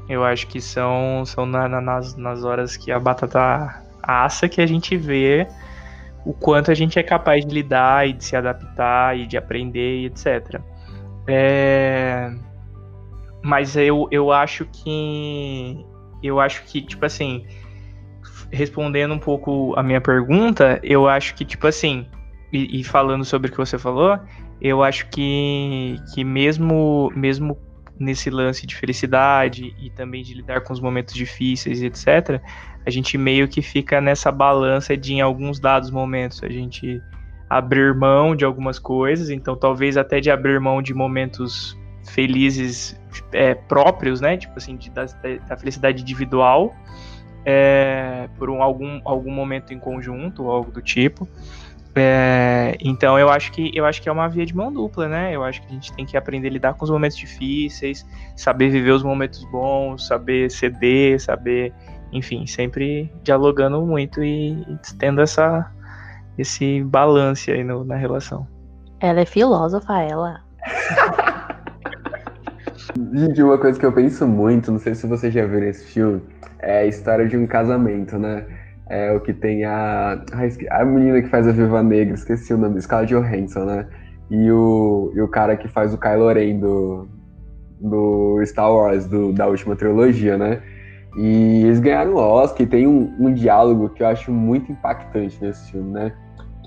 Eu 0.09 0.25
acho 0.25 0.47
que 0.47 0.61
são, 0.61 1.25
são 1.27 1.45
na, 1.45 1.69
na, 1.69 1.81
nas, 1.81 2.17
nas 2.17 2.45
horas 2.45 2.77
que 2.77 2.91
a 2.91 2.99
batata 2.99 3.83
assa 4.03 4.49
que 4.49 4.61
a 4.61 4.67
gente 4.67 4.97
vê 4.97 5.47
o 6.25 6.33
quanto 6.33 6.71
a 6.71 6.75
gente 6.75 6.99
é 6.99 7.03
capaz 7.03 7.45
de 7.45 7.55
lidar 7.55 8.09
e 8.09 8.13
de 8.13 8.25
se 8.25 8.37
adaptar 8.37 9.17
e 9.17 9.27
de 9.27 9.37
aprender 9.37 10.01
e 10.01 10.07
etc. 10.07 10.61
É... 11.27 12.33
Mas 13.43 13.77
eu, 13.77 14.09
eu 14.11 14.33
acho 14.33 14.67
que. 14.67 15.85
Eu 16.23 16.41
acho 16.41 16.65
que, 16.65 16.83
tipo 16.83 17.05
assim. 17.05 17.47
Respondendo 18.51 19.15
um 19.15 19.19
pouco 19.19 19.75
a 19.77 19.83
minha 19.83 20.01
pergunta, 20.01 20.81
eu 20.83 21.09
acho 21.09 21.35
que, 21.35 21.45
tipo 21.45 21.67
assim. 21.67 22.07
E, 22.53 22.81
e 22.81 22.85
falando 22.85 23.25
sobre 23.25 23.49
o 23.49 23.51
que 23.51 23.59
você 23.59 23.79
falou, 23.79 24.19
eu 24.61 24.83
acho 24.83 25.09
que, 25.11 25.97
que 26.15 26.25
mesmo, 26.25 27.13
mesmo 27.15 27.59
nesse 27.99 28.31
lance 28.31 28.67
de 28.67 28.75
felicidade 28.75 29.75
e 29.79 29.91
também 29.91 30.23
de 30.23 30.35
lidar 30.35 30.63
com 30.63 30.73
os 30.73 30.81
momentos 30.81 31.15
difíceis, 31.15 31.83
etc., 31.83 32.41
a 32.87 32.91
gente 32.91 33.19
meio 33.19 33.49
que 33.49 33.61
fica 33.61 34.01
nessa 34.01 34.33
balança 34.33 34.97
de, 34.97 35.15
em 35.15 35.21
alguns 35.21 35.61
dados 35.61 35.91
momentos, 35.91 36.43
a 36.43 36.49
gente 36.49 37.03
abrir 37.51 37.95
mão 37.95 38.37
de 38.37 38.45
algumas 38.45 38.79
coisas, 38.79 39.31
então 39.31 39.57
talvez 39.57 39.97
até 39.97 40.21
de 40.21 40.31
abrir 40.31 40.61
mão 40.61 40.81
de 40.81 40.95
momentos 40.95 41.79
felizes 42.11 42.99
é, 43.33 43.55
próprios, 43.55 44.21
né? 44.21 44.37
Tipo 44.37 44.55
assim, 44.57 44.77
de, 44.77 44.91
da, 44.91 45.05
da 45.49 45.57
felicidade 45.57 46.03
individual 46.03 46.75
é, 47.51 48.29
por 48.37 48.51
um, 48.51 48.63
algum, 48.63 49.01
algum 49.07 49.31
momento 49.31 49.73
em 49.73 49.79
conjunto 49.79 50.45
ou 50.45 50.51
algo 50.51 50.71
do 50.71 50.83
tipo. 50.83 51.27
É, 51.95 52.77
então 52.79 53.19
eu 53.19 53.31
acho 53.31 53.51
que 53.51 53.71
eu 53.75 53.87
acho 53.87 54.03
que 54.03 54.09
é 54.09 54.13
uma 54.13 54.29
via 54.29 54.45
de 54.45 54.55
mão 54.55 54.71
dupla, 54.71 55.09
né? 55.09 55.35
Eu 55.35 55.43
acho 55.43 55.63
que 55.63 55.69
a 55.69 55.71
gente 55.71 55.91
tem 55.95 56.05
que 56.05 56.15
aprender 56.15 56.49
a 56.49 56.51
lidar 56.51 56.75
com 56.75 56.85
os 56.85 56.91
momentos 56.91 57.17
difíceis, 57.17 58.07
saber 58.37 58.69
viver 58.69 58.91
os 58.91 59.03
momentos 59.03 59.43
bons, 59.45 60.07
saber 60.07 60.51
ceder, 60.51 61.19
saber, 61.21 61.73
enfim, 62.13 62.47
sempre 62.47 63.11
dialogando 63.25 63.81
muito 63.81 64.23
e, 64.23 64.51
e 64.53 64.79
tendo 64.99 65.23
essa 65.23 65.73
esse 66.37 66.85
balance 66.85 67.51
aí 67.51 67.65
no, 67.65 67.83
na 67.83 67.97
relação. 67.97 68.47
Ela 69.01 69.21
é 69.21 69.25
filósofa, 69.25 70.03
ela. 70.03 70.43
Gente, 73.13 73.43
uma 73.43 73.59
coisa 73.59 73.79
que 73.79 73.85
eu 73.85 73.93
penso 73.93 74.27
muito, 74.27 74.73
não 74.73 74.79
sei 74.79 74.95
se 74.95 75.07
você 75.07 75.31
já 75.31 75.45
viu 75.47 75.63
esse 75.65 75.85
filme, 75.87 76.23
é 76.59 76.81
a 76.81 76.87
história 76.87 77.27
de 77.27 77.37
um 77.37 77.47
casamento, 77.47 78.19
né? 78.19 78.47
É 78.89 79.13
o 79.13 79.21
que 79.21 79.35
tem 79.35 79.65
a. 79.65 80.23
A 80.71 80.85
menina 80.85 81.21
que 81.21 81.29
faz 81.29 81.47
a 81.47 81.53
Viva 81.53 81.83
Negra, 81.83 82.15
esqueci 82.15 82.55
o 82.55 82.59
nome, 82.59 82.81
Scarlett 82.81 83.15
Johansson, 83.15 83.65
né? 83.65 83.87
E 84.31 84.51
o, 84.51 85.13
e 85.15 85.21
o 85.21 85.29
cara 85.29 85.57
que 85.57 85.69
faz 85.69 85.93
o 85.93 85.99
Kylo 85.99 86.33
Ren 86.33 86.59
do, 86.59 87.09
do 87.81 88.43
Star 88.47 88.73
Wars, 88.73 89.07
do, 89.07 89.33
da 89.33 89.47
última 89.47 89.77
trilogia, 89.77 90.39
né? 90.39 90.63
E 91.17 91.65
eles 91.65 91.81
ganharam 91.81 92.15
o 92.15 92.19
Oscar 92.19 92.63
e 92.63 92.67
tem 92.67 92.87
um, 92.87 93.15
um 93.19 93.33
diálogo 93.33 93.91
que 93.91 94.03
eu 94.03 94.07
acho 94.07 94.33
muito 94.33 94.73
impactante 94.73 95.39
nesse 95.43 95.71
filme, 95.71 95.91
né? 95.93 96.13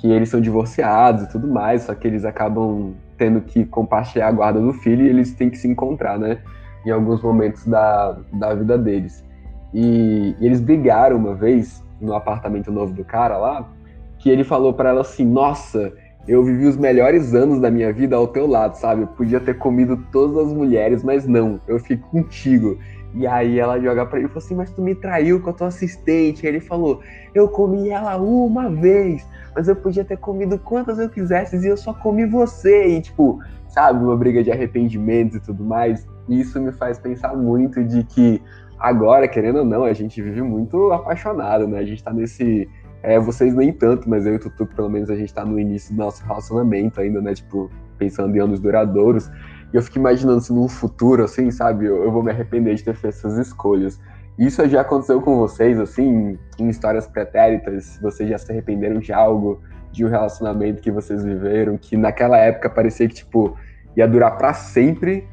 que 0.02 0.08
eles 0.08 0.30
são 0.30 0.42
divorciados 0.42 1.24
e 1.24 1.30
tudo 1.30 1.48
mais, 1.48 1.84
só 1.84 1.94
que 1.94 2.08
eles 2.08 2.26
acabam 2.26 2.96
tendo 3.22 3.40
que 3.42 3.66
compartilhar 3.66 4.30
a 4.30 4.32
guarda 4.32 4.60
do 4.60 4.74
filho 4.74 5.06
e 5.06 5.10
eles 5.10 5.32
têm 5.36 5.48
que 5.48 5.58
se 5.60 5.68
encontrar, 5.68 6.18
né? 6.18 6.40
Em 6.84 6.90
alguns 6.90 7.22
momentos 7.22 7.68
da, 7.68 8.18
da 8.34 8.56
vida 8.56 8.80
deles. 8.80 9.24
E, 9.72 10.36
e 10.40 10.44
eles 10.44 10.60
brigaram 10.60 11.18
uma 11.18 11.36
vez 11.36 11.84
no 12.02 12.16
apartamento 12.16 12.72
novo 12.72 12.94
do 12.94 13.06
cara 13.06 13.38
lá, 13.38 13.70
que 14.18 14.28
ele 14.28 14.44
falou 14.44 14.74
para 14.74 14.90
ela 14.90 15.02
assim: 15.02 15.24
Nossa, 15.24 15.94
eu 16.28 16.44
vivi 16.44 16.66
os 16.66 16.76
melhores 16.76 17.36
anos 17.36 17.62
da 17.62 17.70
minha 17.70 17.94
vida 17.94 18.16
ao 18.16 18.28
teu 18.28 18.48
lado, 18.48 18.74
sabe? 18.74 19.04
Eu 19.04 19.08
podia 19.10 19.40
ter 19.40 19.56
comido 19.60 20.04
todas 20.12 20.48
as 20.48 20.52
mulheres, 20.52 21.04
mas 21.04 21.28
não, 21.28 21.62
eu 21.68 21.78
fico 21.78 22.10
contigo. 22.10 22.80
E 23.14 23.28
aí 23.28 23.60
ela 23.60 23.80
joga 23.80 24.06
pra 24.06 24.18
ele 24.18 24.28
e 24.28 24.30
falou 24.30 24.44
assim: 24.44 24.56
Mas 24.56 24.72
tu 24.72 24.82
me 24.82 24.96
traiu 24.96 25.42
com 25.42 25.50
a 25.50 25.54
tua 25.54 25.68
assistente. 25.68 26.46
E 26.46 26.48
ele 26.48 26.60
falou: 26.60 27.02
Eu 27.34 27.48
comi 27.50 27.90
ela 27.90 28.18
uma 28.18 28.70
vez, 28.70 29.28
mas 29.56 29.68
eu 29.68 29.76
podia 29.76 30.06
ter 30.06 30.18
comido 30.18 30.58
quantas 30.58 30.98
eu 30.98 31.10
quisesse 31.10 31.58
e 31.58 31.68
eu 31.68 31.78
só 31.78 31.94
comi 31.94 32.26
você. 32.26 32.88
E 32.88 33.02
tipo, 33.02 33.40
sabe, 33.68 34.04
uma 34.04 34.16
briga 34.16 34.44
de 34.44 34.52
arrependimentos 34.52 35.36
e 35.36 35.40
tudo 35.42 35.64
mais. 35.64 36.08
E 36.30 36.40
isso 36.40 36.60
me 36.60 36.72
faz 36.72 37.00
pensar 37.00 37.36
muito 37.36 37.84
de 37.84 38.04
que 38.04 38.42
agora, 38.80 39.28
querendo 39.28 39.60
ou 39.60 39.66
não, 39.66 39.84
a 39.84 39.94
gente 39.94 40.22
vive 40.22 40.42
muito 40.42 40.92
apaixonado, 40.92 41.68
né? 41.68 41.80
A 41.80 41.86
gente 41.86 42.04
tá 42.04 42.14
nesse. 42.14 42.70
É, 43.04 43.20
vocês 43.20 43.56
nem 43.56 43.74
tanto, 43.74 44.08
mas 44.08 44.28
eu 44.28 44.34
e 44.34 44.36
o 44.36 44.40
Tutu, 44.40 44.68
pelo 44.68 44.88
menos, 44.88 45.10
a 45.10 45.16
gente 45.16 45.34
tá 45.34 45.44
no 45.44 45.60
início 45.60 45.94
do 45.94 45.98
nosso 45.98 46.24
relacionamento 46.24 47.02
ainda, 47.02 47.20
né? 47.20 47.34
Tipo, 47.34 47.70
pensando 47.98 48.36
em 48.36 48.40
anos 48.40 48.60
duradouros. 48.60 49.30
E 49.74 49.78
eu 49.78 49.82
fico 49.82 49.98
imaginando 49.98 50.42
se 50.42 50.52
num 50.52 50.68
futuro, 50.68 51.24
assim, 51.24 51.50
sabe, 51.50 51.86
eu, 51.86 52.04
eu 52.04 52.12
vou 52.12 52.22
me 52.22 52.32
arrepender 52.32 52.76
de 52.76 52.84
ter 52.84 52.94
feito 52.94 53.16
essas 53.16 53.38
escolhas. 53.38 54.00
Isso 54.38 54.68
já 54.68 54.82
aconteceu 54.82 55.22
com 55.22 55.38
vocês, 55.38 55.80
assim, 55.80 56.38
em 56.60 56.70
histórias 56.70 57.08
pretéritas? 57.08 58.00
Vocês 58.02 58.30
já 58.30 58.38
se 58.38 58.52
arrependeram 58.52 59.00
de 59.00 59.14
algo, 59.14 59.62
de 59.92 60.06
um 60.06 60.10
relacionamento 60.10 60.82
que 60.82 60.92
vocês 60.92 61.24
viveram, 61.24 61.78
que 61.78 61.96
naquela 61.96 62.38
época 62.38 62.70
parecia 62.70 63.08
que, 63.08 63.16
tipo, 63.16 63.56
ia 63.96 64.08
durar 64.08 64.38
para 64.38 64.54
sempre, 64.54 65.28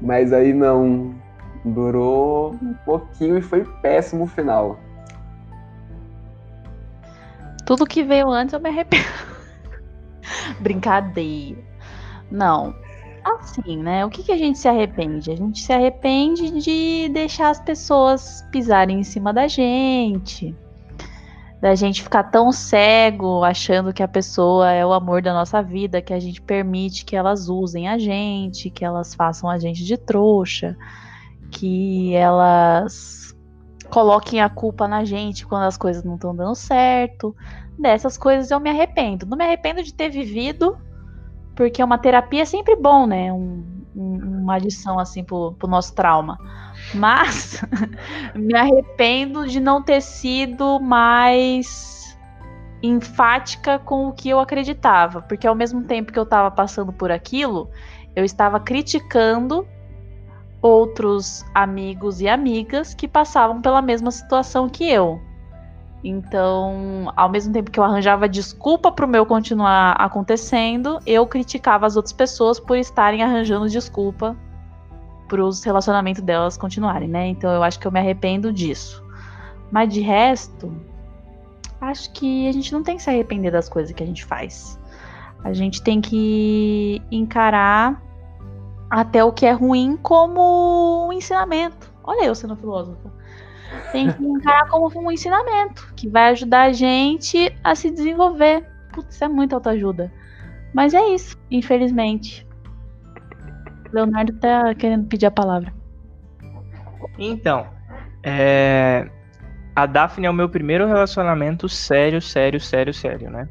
mas 0.00 0.32
aí 0.32 0.52
não. 0.52 1.14
Durou 1.62 2.54
um 2.54 2.72
pouquinho 2.86 3.36
e 3.36 3.42
foi 3.42 3.64
péssimo 3.82 4.24
o 4.24 4.26
final. 4.26 4.80
Tudo 7.66 7.86
que 7.86 8.02
veio 8.02 8.30
antes 8.30 8.54
eu 8.54 8.60
me 8.60 8.70
arrependo. 8.70 9.04
Brincadeira. 10.58 11.60
Não, 12.30 12.74
Assim, 13.38 13.76
né? 13.76 14.04
O 14.04 14.10
que, 14.10 14.22
que 14.22 14.32
a 14.32 14.36
gente 14.36 14.58
se 14.58 14.68
arrepende? 14.68 15.30
A 15.30 15.36
gente 15.36 15.60
se 15.60 15.72
arrepende 15.72 16.60
de 16.60 17.08
deixar 17.12 17.50
as 17.50 17.60
pessoas 17.60 18.44
pisarem 18.50 19.00
em 19.00 19.02
cima 19.04 19.32
da 19.32 19.46
gente, 19.46 20.54
da 21.60 21.74
gente 21.74 22.02
ficar 22.02 22.24
tão 22.24 22.50
cego 22.52 23.44
achando 23.44 23.92
que 23.92 24.02
a 24.02 24.08
pessoa 24.08 24.72
é 24.72 24.84
o 24.84 24.92
amor 24.92 25.22
da 25.22 25.32
nossa 25.32 25.62
vida, 25.62 26.00
que 26.00 26.12
a 26.12 26.18
gente 26.18 26.40
permite 26.40 27.04
que 27.04 27.14
elas 27.14 27.48
usem 27.48 27.88
a 27.88 27.98
gente, 27.98 28.70
que 28.70 28.84
elas 28.84 29.14
façam 29.14 29.48
a 29.48 29.58
gente 29.58 29.84
de 29.84 29.96
trouxa, 29.96 30.76
que 31.50 32.14
elas 32.14 33.36
coloquem 33.90 34.40
a 34.40 34.48
culpa 34.48 34.88
na 34.88 35.04
gente 35.04 35.46
quando 35.46 35.64
as 35.64 35.76
coisas 35.76 36.02
não 36.04 36.14
estão 36.14 36.34
dando 36.34 36.54
certo. 36.54 37.34
Dessas 37.78 38.16
coisas 38.16 38.50
eu 38.50 38.60
me 38.60 38.70
arrependo. 38.70 39.26
Não 39.26 39.36
me 39.36 39.44
arrependo 39.44 39.82
de 39.82 39.92
ter 39.92 40.08
vivido 40.08 40.78
porque 41.60 41.84
uma 41.84 41.98
terapia 41.98 42.40
é 42.40 42.44
sempre 42.46 42.74
bom, 42.74 43.06
né? 43.06 43.30
Um, 43.30 43.62
um, 43.94 44.40
uma 44.44 44.54
adição 44.54 44.98
assim 44.98 45.22
pro, 45.22 45.52
pro 45.58 45.68
nosso 45.68 45.94
trauma. 45.94 46.38
Mas 46.94 47.60
me 48.34 48.56
arrependo 48.56 49.46
de 49.46 49.60
não 49.60 49.82
ter 49.82 50.00
sido 50.00 50.80
mais 50.80 52.18
enfática 52.82 53.78
com 53.78 54.08
o 54.08 54.12
que 54.14 54.30
eu 54.30 54.40
acreditava, 54.40 55.20
porque 55.20 55.46
ao 55.46 55.54
mesmo 55.54 55.82
tempo 55.82 56.10
que 56.10 56.18
eu 56.18 56.22
estava 56.22 56.50
passando 56.50 56.94
por 56.94 57.12
aquilo, 57.12 57.68
eu 58.16 58.24
estava 58.24 58.58
criticando 58.58 59.68
outros 60.62 61.44
amigos 61.54 62.22
e 62.22 62.28
amigas 62.28 62.94
que 62.94 63.06
passavam 63.06 63.60
pela 63.60 63.82
mesma 63.82 64.10
situação 64.10 64.66
que 64.66 64.90
eu. 64.90 65.20
Então, 66.02 67.12
ao 67.14 67.28
mesmo 67.28 67.52
tempo 67.52 67.70
que 67.70 67.78
eu 67.78 67.84
arranjava 67.84 68.28
desculpa 68.28 68.90
para 68.90 69.04
o 69.04 69.08
meu 69.08 69.26
continuar 69.26 69.92
acontecendo, 69.92 70.98
eu 71.06 71.26
criticava 71.26 71.86
as 71.86 71.96
outras 71.96 72.12
pessoas 72.12 72.58
por 72.58 72.76
estarem 72.76 73.22
arranjando 73.22 73.68
desculpa 73.68 74.36
para 75.28 75.44
os 75.44 75.62
relacionamentos 75.62 76.22
delas 76.22 76.56
continuarem, 76.56 77.08
né? 77.08 77.28
Então, 77.28 77.52
eu 77.52 77.62
acho 77.62 77.78
que 77.78 77.86
eu 77.86 77.92
me 77.92 78.00
arrependo 78.00 78.52
disso. 78.52 79.04
Mas 79.70 79.92
de 79.92 80.00
resto, 80.00 80.74
acho 81.80 82.10
que 82.12 82.48
a 82.48 82.52
gente 82.52 82.72
não 82.72 82.82
tem 82.82 82.96
que 82.96 83.02
se 83.02 83.10
arrepender 83.10 83.52
das 83.52 83.68
coisas 83.68 83.92
que 83.92 84.02
a 84.02 84.06
gente 84.06 84.24
faz. 84.24 84.80
A 85.44 85.52
gente 85.52 85.82
tem 85.82 86.00
que 86.00 87.00
encarar 87.10 88.02
até 88.90 89.22
o 89.22 89.32
que 89.32 89.46
é 89.46 89.52
ruim 89.52 89.96
como 90.02 91.06
um 91.06 91.12
ensinamento. 91.12 91.90
Olha 92.02 92.24
eu 92.24 92.34
sendo 92.34 92.56
filósofa. 92.56 93.19
Tem 93.92 94.12
que 94.12 94.24
encarar 94.24 94.68
como 94.68 94.90
um 95.00 95.10
ensinamento 95.10 95.92
que 95.96 96.08
vai 96.08 96.30
ajudar 96.30 96.62
a 96.62 96.72
gente 96.72 97.54
a 97.62 97.74
se 97.74 97.90
desenvolver. 97.90 98.66
Putz, 98.92 99.20
é 99.20 99.28
muita 99.28 99.56
autoajuda. 99.56 100.12
Mas 100.72 100.94
é 100.94 101.08
isso, 101.08 101.36
infelizmente. 101.50 102.46
Leonardo 103.92 104.32
tá 104.34 104.74
querendo 104.74 105.06
pedir 105.06 105.26
a 105.26 105.30
palavra. 105.30 105.72
Então, 107.18 107.66
é... 108.22 109.08
a 109.74 109.86
Daphne 109.86 110.26
é 110.26 110.30
o 110.30 110.34
meu 110.34 110.48
primeiro 110.48 110.86
relacionamento 110.86 111.68
sério, 111.68 112.20
sério, 112.20 112.60
sério, 112.60 112.94
sério, 112.94 113.30
né? 113.30 113.48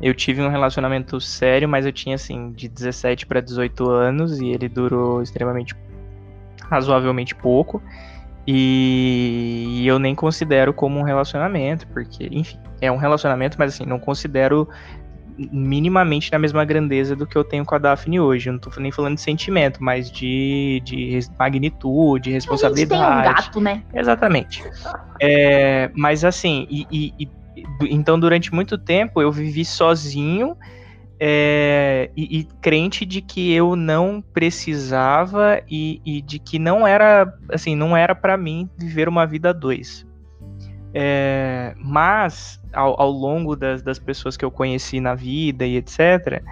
Eu 0.00 0.14
tive 0.14 0.40
um 0.40 0.48
relacionamento 0.48 1.20
sério, 1.20 1.68
mas 1.68 1.84
eu 1.84 1.92
tinha 1.92 2.14
assim 2.14 2.52
de 2.52 2.68
17 2.68 3.26
para 3.26 3.40
18 3.40 3.90
anos 3.90 4.40
e 4.40 4.48
ele 4.48 4.68
durou 4.68 5.22
extremamente 5.22 5.74
razoavelmente 6.70 7.34
pouco. 7.34 7.82
E 8.46 9.84
eu 9.86 9.98
nem 9.98 10.14
considero 10.14 10.72
como 10.72 10.98
um 10.98 11.02
relacionamento, 11.02 11.86
porque, 11.88 12.28
enfim, 12.30 12.58
é 12.80 12.90
um 12.90 12.96
relacionamento, 12.96 13.56
mas 13.58 13.74
assim, 13.74 13.84
não 13.84 13.98
considero 13.98 14.68
minimamente 15.50 16.30
na 16.30 16.38
mesma 16.38 16.64
grandeza 16.64 17.16
do 17.16 17.26
que 17.26 17.36
eu 17.36 17.44
tenho 17.44 17.64
com 17.64 17.74
a 17.74 17.78
Daphne 17.78 18.20
hoje. 18.20 18.48
Eu 18.48 18.54
não 18.54 18.60
tô 18.60 18.70
nem 18.78 18.90
falando 18.90 19.14
de 19.14 19.20
sentimento, 19.20 19.82
mas 19.82 20.10
de, 20.10 20.82
de 20.84 21.18
magnitude, 21.38 22.30
responsabilidade. 22.30 23.02
A 23.02 23.06
gente 23.06 23.20
tem 23.22 23.30
um 23.30 23.34
gato, 23.34 23.60
né? 23.60 23.82
Exatamente. 23.94 24.62
É, 25.20 25.90
mas 25.94 26.24
assim, 26.24 26.66
e, 26.70 26.86
e, 26.90 27.14
e, 27.18 27.28
então 27.82 28.18
durante 28.18 28.52
muito 28.52 28.76
tempo 28.76 29.22
eu 29.22 29.32
vivi 29.32 29.64
sozinho 29.64 30.56
é, 31.22 32.10
e, 32.16 32.38
e, 32.38 32.44
crente 32.62 33.04
de 33.04 33.20
que 33.20 33.52
eu 33.52 33.76
não 33.76 34.24
precisava 34.32 35.60
e, 35.70 36.00
e 36.02 36.22
de 36.22 36.38
que 36.38 36.58
não 36.58 36.86
era 36.86 37.30
assim 37.52 37.76
não 37.76 37.94
era 37.94 38.14
para 38.14 38.38
mim 38.38 38.70
viver 38.78 39.06
uma 39.06 39.26
vida 39.26 39.52
dois. 39.52 40.06
É, 40.94 41.74
mas 41.78 42.58
ao, 42.72 42.98
ao 43.00 43.10
longo 43.10 43.54
das, 43.54 43.82
das, 43.82 43.98
pessoas 43.98 44.36
que 44.36 44.44
eu 44.44 44.50
conheci 44.50 44.98
na 44.98 45.14
vida 45.14 45.64
e 45.64 45.76
etc 45.76 46.42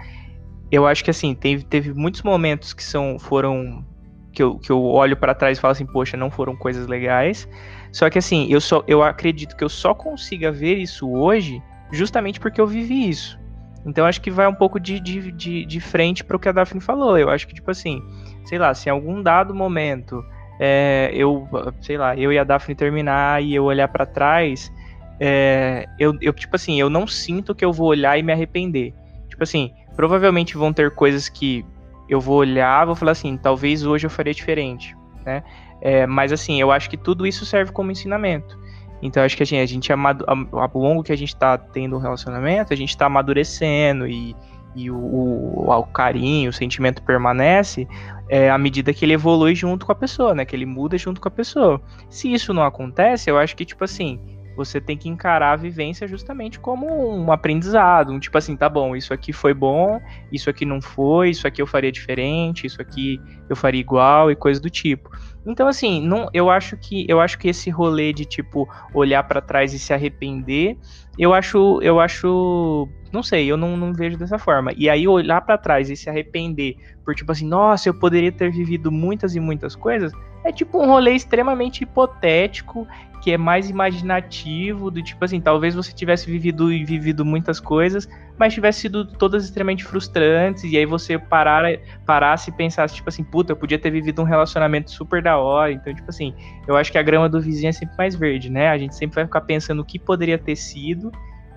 eu 0.71 0.87
acho 0.87 1.03
que 1.03 1.09
assim 1.09 1.35
teve, 1.35 1.65
teve 1.65 1.93
muitos 1.93 2.21
momentos 2.21 2.71
que 2.71 2.81
são 2.81 3.19
foram 3.19 3.83
que 4.31 4.41
eu, 4.41 4.57
que 4.57 4.71
eu 4.71 4.81
olho 4.81 5.17
para 5.17 5.35
trás 5.35 5.57
e 5.57 5.61
falo 5.61 5.73
assim 5.73 5.85
poxa 5.85 6.15
não 6.15 6.31
foram 6.31 6.55
coisas 6.55 6.87
legais 6.87 7.49
só 7.91 8.09
que 8.09 8.17
assim 8.17 8.47
eu 8.49 8.61
só 8.61 8.81
eu 8.87 9.03
acredito 9.03 9.57
que 9.57 9.63
eu 9.63 9.67
só 9.67 9.93
consiga 9.93 10.53
ver 10.53 10.77
isso 10.77 11.09
hoje 11.09 11.61
justamente 11.91 12.39
porque 12.39 12.61
eu 12.61 12.67
vivi 12.67 13.09
isso 13.09 13.38
então 13.85 14.05
acho 14.05 14.21
que 14.21 14.29
vai 14.29 14.47
um 14.47 14.53
pouco 14.53 14.79
de, 14.79 14.99
de, 14.99 15.31
de, 15.31 15.65
de 15.65 15.79
frente 15.79 16.23
para 16.23 16.35
o 16.35 16.39
que 16.39 16.49
a 16.49 16.51
Daphne 16.51 16.81
falou. 16.81 17.17
Eu 17.17 17.29
acho 17.29 17.47
que, 17.47 17.53
tipo 17.53 17.71
assim, 17.71 18.01
sei 18.45 18.57
lá, 18.57 18.73
se 18.73 18.89
em 18.89 18.91
algum 18.91 19.21
dado 19.21 19.55
momento 19.55 20.23
é, 20.59 21.11
eu, 21.13 21.47
sei 21.81 21.97
lá, 21.97 22.15
eu 22.15 22.31
e 22.33 22.37
a 22.37 22.43
Daphne 22.43 22.75
terminar 22.75 23.41
e 23.41 23.55
eu 23.55 23.63
olhar 23.63 23.87
para 23.87 24.05
trás, 24.05 24.71
é, 25.19 25.85
eu, 25.97 26.17
eu, 26.21 26.33
tipo 26.33 26.55
assim, 26.55 26.79
eu 26.79 26.89
não 26.89 27.07
sinto 27.07 27.55
que 27.55 27.63
eu 27.63 27.71
vou 27.71 27.87
olhar 27.87 28.17
e 28.17 28.23
me 28.23 28.33
arrepender. 28.33 28.93
Tipo 29.29 29.43
assim, 29.43 29.71
provavelmente 29.95 30.57
vão 30.57 30.73
ter 30.73 30.91
coisas 30.91 31.29
que 31.29 31.65
eu 32.09 32.19
vou 32.19 32.37
olhar, 32.37 32.85
vou 32.85 32.95
falar 32.95 33.11
assim, 33.11 33.37
talvez 33.37 33.85
hoje 33.85 34.05
eu 34.05 34.09
faria 34.09 34.33
diferente, 34.33 34.95
né? 35.25 35.43
É, 35.81 36.05
mas 36.05 36.33
assim, 36.33 36.59
eu 36.59 36.71
acho 36.71 36.89
que 36.89 36.97
tudo 36.97 37.25
isso 37.25 37.45
serve 37.45 37.71
como 37.71 37.91
ensinamento. 37.91 38.59
Então 39.01 39.23
acho 39.23 39.35
que 39.37 39.43
assim, 39.43 39.59
a 39.59 39.65
gente 39.65 39.91
ao 39.91 40.69
longo 40.73 41.03
que 41.03 41.11
a 41.11 41.17
gente 41.17 41.33
está 41.33 41.57
tendo 41.57 41.95
um 41.95 41.99
relacionamento, 41.99 42.73
a 42.73 42.75
gente 42.75 42.89
está 42.89 43.05
amadurecendo 43.05 44.07
e, 44.07 44.35
e 44.75 44.91
o, 44.91 44.97
o, 44.97 45.69
o, 45.69 45.83
carinho, 45.85 46.49
o 46.49 46.53
sentimento 46.53 47.01
permanece 47.03 47.87
é, 48.29 48.49
à 48.49 48.57
medida 48.57 48.93
que 48.93 49.05
ele 49.05 49.13
evolui 49.13 49.55
junto 49.55 49.85
com 49.85 49.91
a 49.91 49.95
pessoa, 49.95 50.35
né? 50.35 50.45
Que 50.45 50.55
ele 50.55 50.65
muda 50.65 50.97
junto 50.97 51.19
com 51.19 51.27
a 51.27 51.31
pessoa. 51.31 51.81
Se 52.09 52.31
isso 52.31 52.53
não 52.53 52.63
acontece, 52.63 53.29
eu 53.29 53.37
acho 53.37 53.55
que, 53.55 53.65
tipo 53.65 53.83
assim, 53.83 54.19
você 54.59 54.81
tem 54.81 54.97
que 54.97 55.07
encarar 55.07 55.53
a 55.53 55.55
vivência 55.55 56.05
justamente 56.05 56.59
como 56.59 56.85
um 57.15 57.31
aprendizado, 57.31 58.11
um 58.11 58.19
tipo 58.19 58.37
assim, 58.37 58.57
tá 58.57 58.67
bom, 58.67 58.93
isso 58.93 59.13
aqui 59.13 59.31
foi 59.31 59.53
bom, 59.53 60.01
isso 60.31 60.49
aqui 60.49 60.65
não 60.65 60.81
foi, 60.81 61.29
isso 61.29 61.47
aqui 61.47 61.61
eu 61.61 61.67
faria 61.67 61.91
diferente, 61.91 62.67
isso 62.67 62.81
aqui 62.81 63.21
eu 63.49 63.55
faria 63.55 63.79
igual 63.79 64.29
e 64.29 64.35
coisa 64.35 64.59
do 64.59 64.69
tipo. 64.69 65.09
Então 65.45 65.65
assim, 65.65 66.05
não, 66.05 66.29
eu 66.33 66.49
acho 66.49 66.75
que 66.75 67.05
eu 67.07 67.21
acho 67.21 67.39
que 67.39 67.47
esse 67.47 67.69
rolê 67.69 68.11
de 68.11 68.25
tipo 68.25 68.67
olhar 68.93 69.23
para 69.23 69.39
trás 69.39 69.73
e 69.73 69.79
se 69.79 69.93
arrepender, 69.93 70.77
eu 71.17 71.33
acho 71.33 71.79
eu 71.81 71.97
acho 71.97 72.89
não 73.13 73.23
sei, 73.23 73.47
eu 73.47 73.57
não, 73.57 73.77
não 73.77 73.93
vejo 73.93 74.17
dessa 74.17 74.37
forma. 74.37 74.73
E 74.75 74.89
aí 74.89 75.07
olhar 75.07 75.41
para 75.41 75.57
trás 75.57 75.89
e 75.89 75.95
se 75.95 76.09
arrepender 76.09 76.75
por 77.05 77.15
tipo 77.15 77.31
assim, 77.31 77.47
nossa, 77.47 77.87
eu 77.87 77.93
poderia 77.93 78.31
ter 78.31 78.51
vivido 78.51 78.91
muitas 78.91 79.35
e 79.35 79.39
muitas 79.39 79.75
coisas, 79.75 80.11
é 80.43 80.51
tipo 80.51 80.81
um 80.81 80.87
rolê 80.87 81.13
extremamente 81.13 81.83
hipotético 81.83 82.87
que 83.21 83.31
é 83.31 83.37
mais 83.37 83.69
imaginativo, 83.69 84.89
do 84.89 85.03
tipo 85.03 85.23
assim, 85.25 85.41
talvez 85.41 85.75
você 85.75 85.91
tivesse 85.91 86.29
vivido 86.29 86.71
e 86.71 86.85
vivido 86.85 87.25
muitas 87.25 87.59
coisas, 87.59 88.07
mas 88.37 88.53
tivesse 88.53 88.81
sido 88.81 89.05
todas 89.05 89.43
extremamente 89.43 89.83
frustrantes, 89.83 90.63
e 90.63 90.77
aí 90.77 90.85
você 90.85 91.17
parar, 91.17 91.63
parasse 92.05 92.49
e 92.49 92.53
pensasse, 92.53 92.95
tipo 92.95 93.09
assim, 93.09 93.23
puta, 93.23 93.51
eu 93.51 93.57
podia 93.57 93.77
ter 93.77 93.91
vivido 93.91 94.21
um 94.21 94.25
relacionamento 94.25 94.89
super 94.91 95.21
da 95.21 95.37
hora. 95.37 95.71
Então, 95.71 95.93
tipo 95.93 96.09
assim, 96.09 96.33
eu 96.67 96.77
acho 96.77 96.91
que 96.91 96.97
a 96.97 97.03
grama 97.03 97.27
do 97.27 97.41
vizinho 97.41 97.69
é 97.69 97.73
sempre 97.73 97.95
mais 97.97 98.15
verde, 98.15 98.49
né? 98.49 98.69
A 98.69 98.77
gente 98.77 98.95
sempre 98.95 99.15
vai 99.15 99.25
ficar 99.25 99.41
pensando 99.41 99.81
o 99.81 99.85
que 99.85 99.99
poderia 99.99 100.37
ter 100.37 100.55
sido 100.55 101.11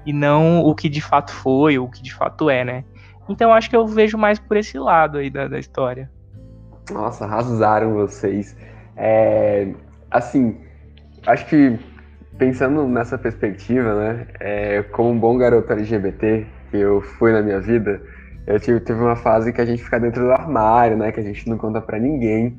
e 0.05 0.12
não 0.12 0.64
o 0.64 0.75
que 0.75 0.88
de 0.88 1.01
fato 1.01 1.33
foi, 1.33 1.79
ou 1.79 1.87
o 1.87 1.90
que 1.90 2.03
de 2.03 2.12
fato 2.12 2.51
é, 2.51 2.64
né? 2.64 2.85
Então 3.29 3.53
acho 3.53 3.71
que 3.71 3.77
eu 3.77 3.87
vejo 3.87 4.18
mais 4.18 4.40
por 4.40 4.57
esse 4.57 4.77
lado 4.79 5.18
aí 5.18 5.31
da, 5.31 5.47
da 5.47 5.59
história. 5.61 6.11
Nossa, 6.90 7.25
arrasaram 7.25 7.95
vocês. 7.95 8.57
É, 8.96 9.68
assim, 10.11 10.57
acho 11.26 11.46
que 11.46 11.78
pensando 12.38 12.87
nessa 12.87 13.16
perspectiva, 13.16 13.94
né, 13.94 14.26
é, 14.40 14.83
como 14.83 15.11
um 15.11 15.18
bom 15.18 15.37
garoto 15.37 15.72
LGBT 15.72 16.46
que 16.70 16.76
eu 16.76 17.00
fui 17.00 17.33
na 17.33 17.42
minha 17.42 17.61
vida, 17.61 18.00
eu 18.46 18.59
tive, 18.59 18.81
teve 18.81 19.00
uma 19.00 19.14
fase 19.14 19.52
que 19.52 19.61
a 19.61 19.64
gente 19.64 19.83
fica 19.83 20.00
dentro 20.00 20.22
do 20.22 20.33
armário, 20.33 20.96
né, 20.96 21.12
que 21.12 21.20
a 21.20 21.22
gente 21.22 21.48
não 21.48 21.57
conta 21.57 21.81
para 21.81 21.98
ninguém. 21.98 22.59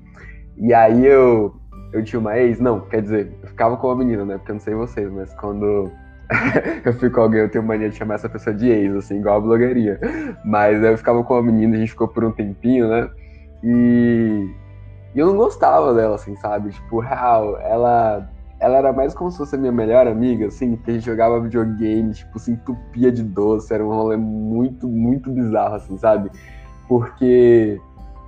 E 0.58 0.74
aí 0.74 1.06
eu, 1.06 1.54
eu 1.92 2.04
tinha 2.04 2.20
uma 2.20 2.38
ex, 2.38 2.60
não, 2.60 2.82
quer 2.82 3.02
dizer, 3.02 3.32
eu 3.42 3.50
ficava 3.50 3.76
com 3.76 3.88
uma 3.88 3.98
menina, 3.98 4.24
né, 4.24 4.38
porque 4.38 4.52
eu 4.52 4.56
não 4.56 4.62
sei 4.62 4.74
vocês, 4.76 5.12
mas 5.12 5.34
quando 5.34 5.92
eu 6.86 6.94
fico 6.94 7.16
com 7.16 7.22
alguém, 7.22 7.42
eu 7.42 7.50
tenho 7.50 7.64
mania 7.64 7.90
de 7.90 7.98
chamar 7.98 8.16
essa 8.16 8.30
pessoa 8.30 8.56
de 8.56 8.70
ex, 8.70 8.96
assim, 8.96 9.20
igual 9.20 9.38
a 9.38 9.42
blogueirinha. 9.42 10.00
Mas 10.46 10.82
eu 10.82 10.98
ficava 10.98 11.24
com 11.24 11.34
uma 11.34 11.44
menina, 11.44 11.76
a 11.76 11.80
gente 11.80 11.90
ficou 11.90 12.08
por 12.08 12.24
um 12.24 12.32
tempinho, 12.32 12.88
né, 12.88 13.10
e, 13.64 14.50
e 15.16 15.20
eu 15.20 15.28
não 15.28 15.38
gostava 15.38 15.94
dela, 15.94 16.16
assim, 16.16 16.36
sabe? 16.38 16.72
Tipo, 16.72 17.00
real, 17.00 17.58
ela 17.60 18.30
ela 18.60 18.78
era 18.78 18.94
mais 18.94 19.14
como 19.14 19.30
se 19.30 19.38
fosse 19.38 19.56
a 19.56 19.58
minha 19.58 19.74
melhor 19.74 20.08
amiga, 20.08 20.48
assim, 20.48 20.78
que 20.78 20.90
a 20.90 20.94
gente 20.94 21.06
jogava 21.06 21.42
videogame, 21.42 22.14
tipo, 22.14 22.40
se 22.40 22.52
entupia 22.52 23.12
de 23.12 23.22
doce, 23.22 23.74
era 23.74 23.86
um 23.86 23.90
rolê 23.90 24.16
muito, 24.16 24.88
muito 24.88 25.30
bizarro, 25.30 25.76
assim, 25.76 25.98
sabe? 25.98 26.32
Porque 26.88 27.78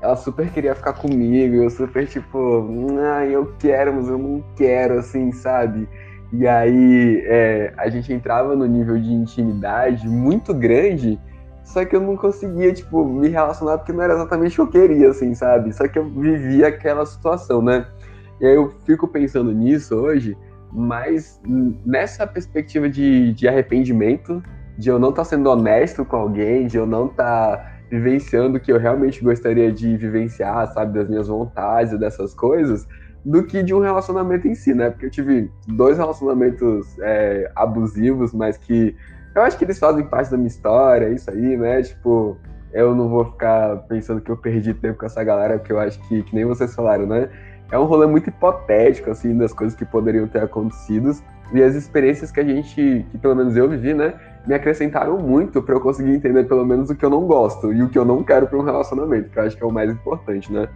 ela 0.01 0.17
super 0.17 0.49
queria 0.51 0.75
ficar 0.75 0.91
comigo, 0.91 1.55
eu 1.55 1.69
super, 1.69 2.05
tipo, 2.05 2.67
ah, 2.99 3.25
eu 3.25 3.53
quero, 3.57 3.93
mas 3.93 4.09
eu 4.09 4.17
não 4.17 4.43
quero, 4.57 4.99
assim, 4.99 5.31
sabe? 5.31 5.87
E 6.33 6.45
aí 6.45 7.23
é, 7.25 7.73
a 7.77 7.87
gente 7.87 8.11
entrava 8.11 8.57
no 8.57 8.65
nível 8.65 8.99
de 8.99 9.13
intimidade 9.13 10.05
muito 10.05 10.53
grande, 10.53 11.17
só 11.65 11.83
que 11.83 11.95
eu 11.95 11.99
não 11.99 12.15
conseguia, 12.15 12.71
tipo, 12.71 13.03
me 13.03 13.27
relacionar 13.27 13.79
porque 13.79 13.91
não 13.91 14.03
era 14.03 14.13
exatamente 14.13 14.61
o 14.61 14.67
que 14.67 14.77
eu 14.77 14.81
queria, 14.87 15.09
assim, 15.09 15.33
sabe? 15.33 15.73
Só 15.73 15.87
que 15.87 15.97
eu 15.97 16.05
vivia 16.05 16.67
aquela 16.67 17.05
situação, 17.05 17.61
né? 17.61 17.87
E 18.39 18.45
aí 18.45 18.55
eu 18.55 18.69
fico 18.85 19.07
pensando 19.07 19.51
nisso 19.51 19.95
hoje, 19.95 20.37
mas 20.71 21.41
nessa 21.83 22.27
perspectiva 22.27 22.87
de, 22.87 23.33
de 23.33 23.47
arrependimento, 23.47 24.43
de 24.77 24.89
eu 24.89 24.99
não 24.99 25.09
estar 25.09 25.23
tá 25.23 25.29
sendo 25.29 25.49
honesto 25.49 26.05
com 26.05 26.17
alguém, 26.17 26.67
de 26.67 26.77
eu 26.77 26.85
não 26.85 27.07
estar 27.07 27.57
tá 27.57 27.71
vivenciando 27.89 28.57
o 28.57 28.59
que 28.59 28.71
eu 28.71 28.77
realmente 28.77 29.23
gostaria 29.23 29.71
de 29.71 29.97
vivenciar, 29.97 30.71
sabe, 30.71 30.99
das 30.99 31.09
minhas 31.09 31.27
vontades 31.27 31.93
e 31.93 31.97
dessas 31.97 32.33
coisas, 32.35 32.87
do 33.23 33.43
que 33.43 33.63
de 33.63 33.73
um 33.73 33.79
relacionamento 33.79 34.47
em 34.47 34.53
si, 34.53 34.71
né? 34.71 34.91
Porque 34.91 35.07
eu 35.07 35.11
tive 35.11 35.49
dois 35.67 35.97
relacionamentos 35.97 36.95
é, 36.99 37.51
abusivos, 37.55 38.33
mas 38.33 38.55
que 38.55 38.95
eu 39.35 39.41
acho 39.41 39.57
que 39.57 39.65
eles 39.65 39.77
fazem 39.77 40.05
parte 40.05 40.31
da 40.31 40.37
minha 40.37 40.47
história, 40.47 41.09
isso 41.09 41.29
aí, 41.29 41.57
né? 41.57 41.81
Tipo, 41.83 42.37
eu 42.73 42.95
não 42.95 43.09
vou 43.09 43.25
ficar 43.25 43.77
pensando 43.87 44.21
que 44.21 44.31
eu 44.31 44.37
perdi 44.37 44.73
tempo 44.73 44.97
com 44.99 45.05
essa 45.05 45.23
galera, 45.23 45.59
porque 45.59 45.73
eu 45.73 45.79
acho 45.79 45.99
que, 46.07 46.23
que 46.23 46.33
nem 46.33 46.45
vocês 46.45 46.73
falaram, 46.73 47.05
né? 47.05 47.29
é 47.71 47.79
um 47.79 47.85
rolê 47.85 48.05
muito 48.05 48.29
hipotético, 48.29 49.09
assim, 49.09 49.37
das 49.37 49.53
coisas 49.53 49.75
que 49.75 49.85
poderiam 49.85 50.27
ter 50.27 50.41
acontecido. 50.43 51.11
E 51.53 51.61
as 51.61 51.75
experiências 51.75 52.31
que 52.31 52.39
a 52.39 52.43
gente, 52.43 53.05
que 53.11 53.17
pelo 53.17 53.35
menos 53.35 53.55
eu 53.55 53.69
vivi, 53.69 53.93
né, 53.93 54.13
me 54.47 54.53
acrescentaram 54.53 55.17
muito 55.17 55.61
para 55.61 55.75
eu 55.75 55.79
conseguir 55.79 56.11
entender 56.11 56.45
pelo 56.45 56.65
menos 56.65 56.89
o 56.89 56.95
que 56.95 57.05
eu 57.05 57.09
não 57.09 57.25
gosto 57.25 57.71
e 57.71 57.83
o 57.83 57.89
que 57.89 57.97
eu 57.97 58.05
não 58.05 58.23
quero 58.23 58.47
para 58.47 58.57
um 58.57 58.63
relacionamento, 58.63 59.29
que 59.29 59.37
eu 59.37 59.43
acho 59.43 59.55
que 59.55 59.63
é 59.63 59.65
o 59.65 59.71
mais 59.71 59.91
importante, 59.91 60.51
né? 60.51 60.67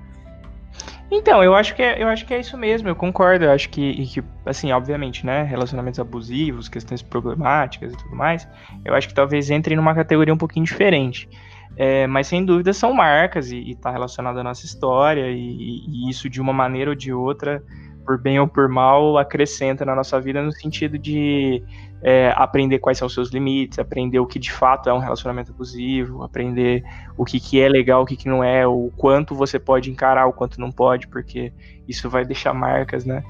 Então, 1.12 1.44
eu 1.44 1.56
acho 1.56 1.76
que 1.76 1.82
é, 1.82 2.02
eu 2.02 2.08
acho 2.08 2.26
que 2.26 2.34
é 2.34 2.40
isso 2.40 2.58
mesmo, 2.58 2.88
eu 2.88 2.96
concordo. 2.96 3.46
Eu 3.46 3.52
acho 3.52 3.70
que, 3.70 4.06
que, 4.06 4.24
assim, 4.46 4.72
obviamente, 4.72 5.26
né, 5.26 5.44
relacionamentos 5.44 6.00
abusivos, 6.00 6.70
questões 6.70 7.02
problemáticas 7.02 7.94
e 7.94 7.98
tudo 7.98 8.16
mais, 8.16 8.48
eu 8.86 8.94
acho 8.94 9.08
que 9.08 9.14
talvez 9.14 9.50
entre 9.50 9.76
numa 9.76 9.96
categoria 9.96 10.34
um 10.34 10.38
pouquinho 10.38 10.66
diferente. 10.66 11.28
É, 11.76 12.06
mas 12.08 12.28
sem 12.28 12.44
dúvida 12.44 12.74
são 12.74 12.94
marcas 12.94 13.52
e 13.52 13.72
está 13.72 13.90
relacionado 13.90 14.40
à 14.40 14.44
nossa 14.44 14.66
história, 14.66 15.32
e, 15.32 15.86
e, 15.88 16.10
isso 16.10 16.30
de 16.30 16.42
uma 16.42 16.52
maneira 16.52 16.92
ou 16.92 16.96
de 16.96 17.14
outra, 17.14 17.64
por 18.10 18.18
bem 18.18 18.40
ou 18.40 18.48
por 18.48 18.68
mal, 18.68 19.20
acrescenta 19.20 19.86
na 19.86 19.94
nossa 19.94 20.20
vida 20.20 20.42
no 20.42 20.52
sentido 20.52 20.98
de 20.98 21.62
é, 22.02 22.34
aprender 22.36 22.80
quais 22.80 22.98
são 22.98 23.06
os 23.06 23.14
seus 23.14 23.30
limites, 23.30 23.78
aprender 23.78 24.18
o 24.18 24.26
que 24.26 24.40
de 24.40 24.52
fato 24.52 24.90
é 24.90 24.94
um 24.94 24.98
relacionamento 24.98 25.52
abusivo, 25.52 26.24
aprender 26.24 26.84
o 27.16 27.24
que, 27.24 27.40
que 27.40 27.62
é 27.62 27.70
legal, 27.70 28.02
o 28.02 28.08
que, 28.08 28.16
que 28.16 28.28
não 28.28 28.44
é, 28.44 28.66
o 28.66 28.92
quanto 28.98 29.36
você 29.36 29.60
pode 29.60 29.92
encarar, 29.92 30.26
o 30.26 30.34
quanto 30.34 30.60
não 30.60 30.72
pode, 30.72 31.08
porque 31.08 31.54
isso 31.88 32.10
vai 32.10 32.26
deixar 32.26 32.52
marcas, 32.52 33.06
né? 33.06 33.24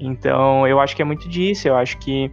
Então, 0.00 0.66
eu 0.66 0.80
acho 0.80 0.96
que 0.96 1.02
é 1.02 1.04
muito 1.04 1.28
disso, 1.28 1.68
eu 1.68 1.76
acho 1.76 1.98
que 1.98 2.32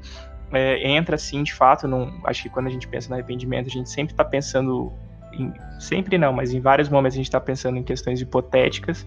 é, 0.54 0.90
entra 0.90 1.16
assim, 1.16 1.44
de 1.44 1.54
fato, 1.54 1.86
não, 1.86 2.18
acho 2.24 2.44
que 2.44 2.50
quando 2.50 2.68
a 2.68 2.72
gente 2.72 2.88
pensa 2.88 3.10
no 3.10 3.16
arrependimento, 3.16 3.68
a 3.68 3.72
gente 3.72 3.90
sempre 3.90 4.14
está 4.14 4.24
pensando 4.24 4.94
em, 5.34 5.52
sempre 5.82 6.18
não, 6.18 6.32
mas 6.32 6.54
em 6.54 6.62
vários 6.62 6.88
momentos 6.88 7.16
a 7.16 7.18
gente 7.18 7.28
está 7.28 7.42
pensando 7.42 7.78
em 7.78 7.84
questões 7.84 8.22
hipotéticas, 8.22 9.06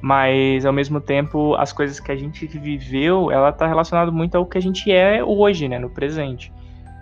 mas 0.00 0.64
ao 0.64 0.72
mesmo 0.72 1.00
tempo 1.00 1.54
as 1.56 1.72
coisas 1.72 2.00
que 2.00 2.10
a 2.10 2.16
gente 2.16 2.46
viveu, 2.46 3.30
ela 3.30 3.50
está 3.50 3.66
relacionada 3.66 4.10
muito 4.10 4.34
ao 4.36 4.46
que 4.46 4.56
a 4.56 4.62
gente 4.62 4.90
é 4.90 5.22
hoje, 5.22 5.68
né, 5.68 5.78
no 5.78 5.90
presente. 5.90 6.52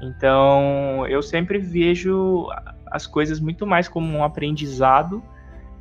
Então 0.03 1.07
eu 1.07 1.23
sempre 1.23 1.59
vejo 1.59 2.49
as 2.91 3.07
coisas 3.07 3.41
muito 3.41 3.67
mais 3.67 3.89
como 3.89 4.17
um 4.17 4.25
aprendizado 4.25 5.23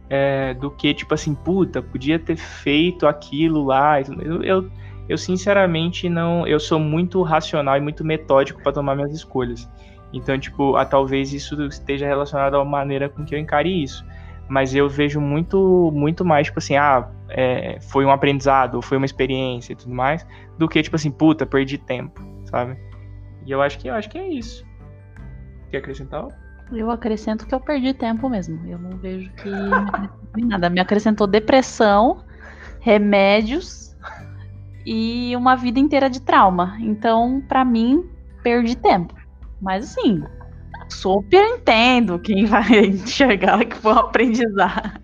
é, 0.09 0.53
do 0.53 0.71
que 0.71 0.93
tipo 0.93 1.13
assim, 1.13 1.33
puta, 1.33 1.81
podia 1.81 2.19
ter 2.19 2.37
feito 2.37 3.07
aquilo 3.07 3.65
lá. 3.65 3.99
Eu, 4.01 4.43
eu, 4.43 4.71
eu 5.09 5.17
sinceramente 5.17 6.09
não, 6.09 6.45
eu 6.45 6.59
sou 6.59 6.79
muito 6.79 7.21
racional 7.21 7.77
e 7.77 7.81
muito 7.81 8.03
metódico 8.03 8.61
para 8.61 8.71
tomar 8.71 8.95
minhas 8.95 9.13
escolhas. 9.13 9.69
Então, 10.13 10.39
tipo, 10.39 10.75
a, 10.75 10.85
talvez 10.85 11.33
isso 11.33 11.61
esteja 11.65 12.07
relacionado 12.07 12.55
à 12.55 12.63
maneira 12.63 13.09
com 13.09 13.25
que 13.25 13.35
eu 13.35 13.39
encare 13.39 13.83
isso. 13.83 14.05
Mas 14.49 14.73
eu 14.73 14.87
vejo 14.87 15.19
muito, 15.19 15.91
muito 15.93 16.23
mais, 16.23 16.47
tipo 16.47 16.59
assim, 16.59 16.77
ah, 16.77 17.09
é, 17.29 17.79
foi 17.81 18.05
um 18.05 18.11
aprendizado, 18.11 18.81
foi 18.81 18.97
uma 18.97 19.05
experiência 19.05 19.73
e 19.73 19.75
tudo 19.75 19.93
mais, 19.93 20.25
do 20.57 20.67
que, 20.67 20.81
tipo 20.81 20.95
assim, 20.95 21.11
puta, 21.11 21.45
perdi 21.45 21.77
tempo, 21.77 22.21
sabe? 22.45 22.77
E 23.45 23.51
eu 23.51 23.61
acho 23.61 23.77
que 23.79 23.87
eu 23.87 23.93
acho 23.93 24.09
que 24.09 24.17
é 24.17 24.27
isso. 24.27 24.65
Quer 25.69 25.77
acrescentar? 25.77 26.27
Eu 26.71 26.91
acrescento 26.91 27.45
que 27.45 27.55
eu 27.55 27.59
perdi 27.59 27.93
tempo 27.93 28.29
mesmo. 28.29 28.59
Eu 28.67 28.77
não 28.77 28.97
vejo 28.97 29.31
que 29.33 30.43
nada. 30.43 30.69
Me 30.69 30.79
acrescentou 30.79 31.25
depressão, 31.25 32.23
remédios 32.79 33.95
e 34.85 35.35
uma 35.35 35.55
vida 35.55 35.79
inteira 35.79 36.09
de 36.09 36.21
trauma. 36.21 36.77
Então, 36.79 37.41
para 37.47 37.63
mim, 37.63 38.09
perdi 38.43 38.75
tempo. 38.75 39.13
Mas 39.61 39.85
assim, 39.85 40.23
super 40.89 41.43
entendo 41.43 42.19
quem 42.19 42.45
vai 42.45 42.79
enxergar 42.85 43.63
que 43.65 43.75
foi 43.75 43.93
um 43.93 43.99
aprendizado. 43.99 44.99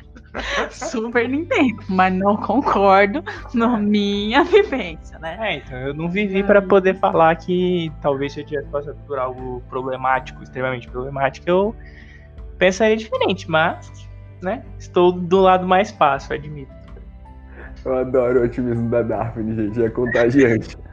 super 0.71 1.31
entendo, 1.31 1.83
mas 1.87 2.13
não 2.13 2.35
concordo 2.37 3.23
na 3.53 3.77
minha 3.77 4.43
vivência, 4.43 5.19
né? 5.19 5.37
É, 5.39 5.57
então 5.57 5.77
eu 5.77 5.93
não 5.93 6.09
vivi 6.09 6.43
para 6.43 6.61
poder 6.61 6.95
falar 6.95 7.35
que 7.35 7.91
talvez 8.01 8.33
se 8.33 8.41
eu 8.41 8.45
tivesse 8.45 8.67
passado 8.69 8.97
por 9.05 9.19
algo 9.19 9.61
problemático, 9.69 10.41
extremamente 10.41 10.89
problemático, 10.89 11.47
eu 11.47 11.75
pensaria 12.57 12.97
diferente, 12.97 13.49
mas, 13.49 13.91
né, 14.41 14.63
estou 14.79 15.11
do 15.11 15.39
lado 15.39 15.67
mais 15.67 15.91
fácil, 15.91 16.35
admito. 16.35 16.71
Eu 17.85 17.97
adoro 17.97 18.39
o 18.39 18.43
otimismo 18.45 18.89
da 18.89 19.01
Daphne, 19.01 19.55
gente, 19.55 19.83
é 19.83 19.89
contagiante. 19.89 20.77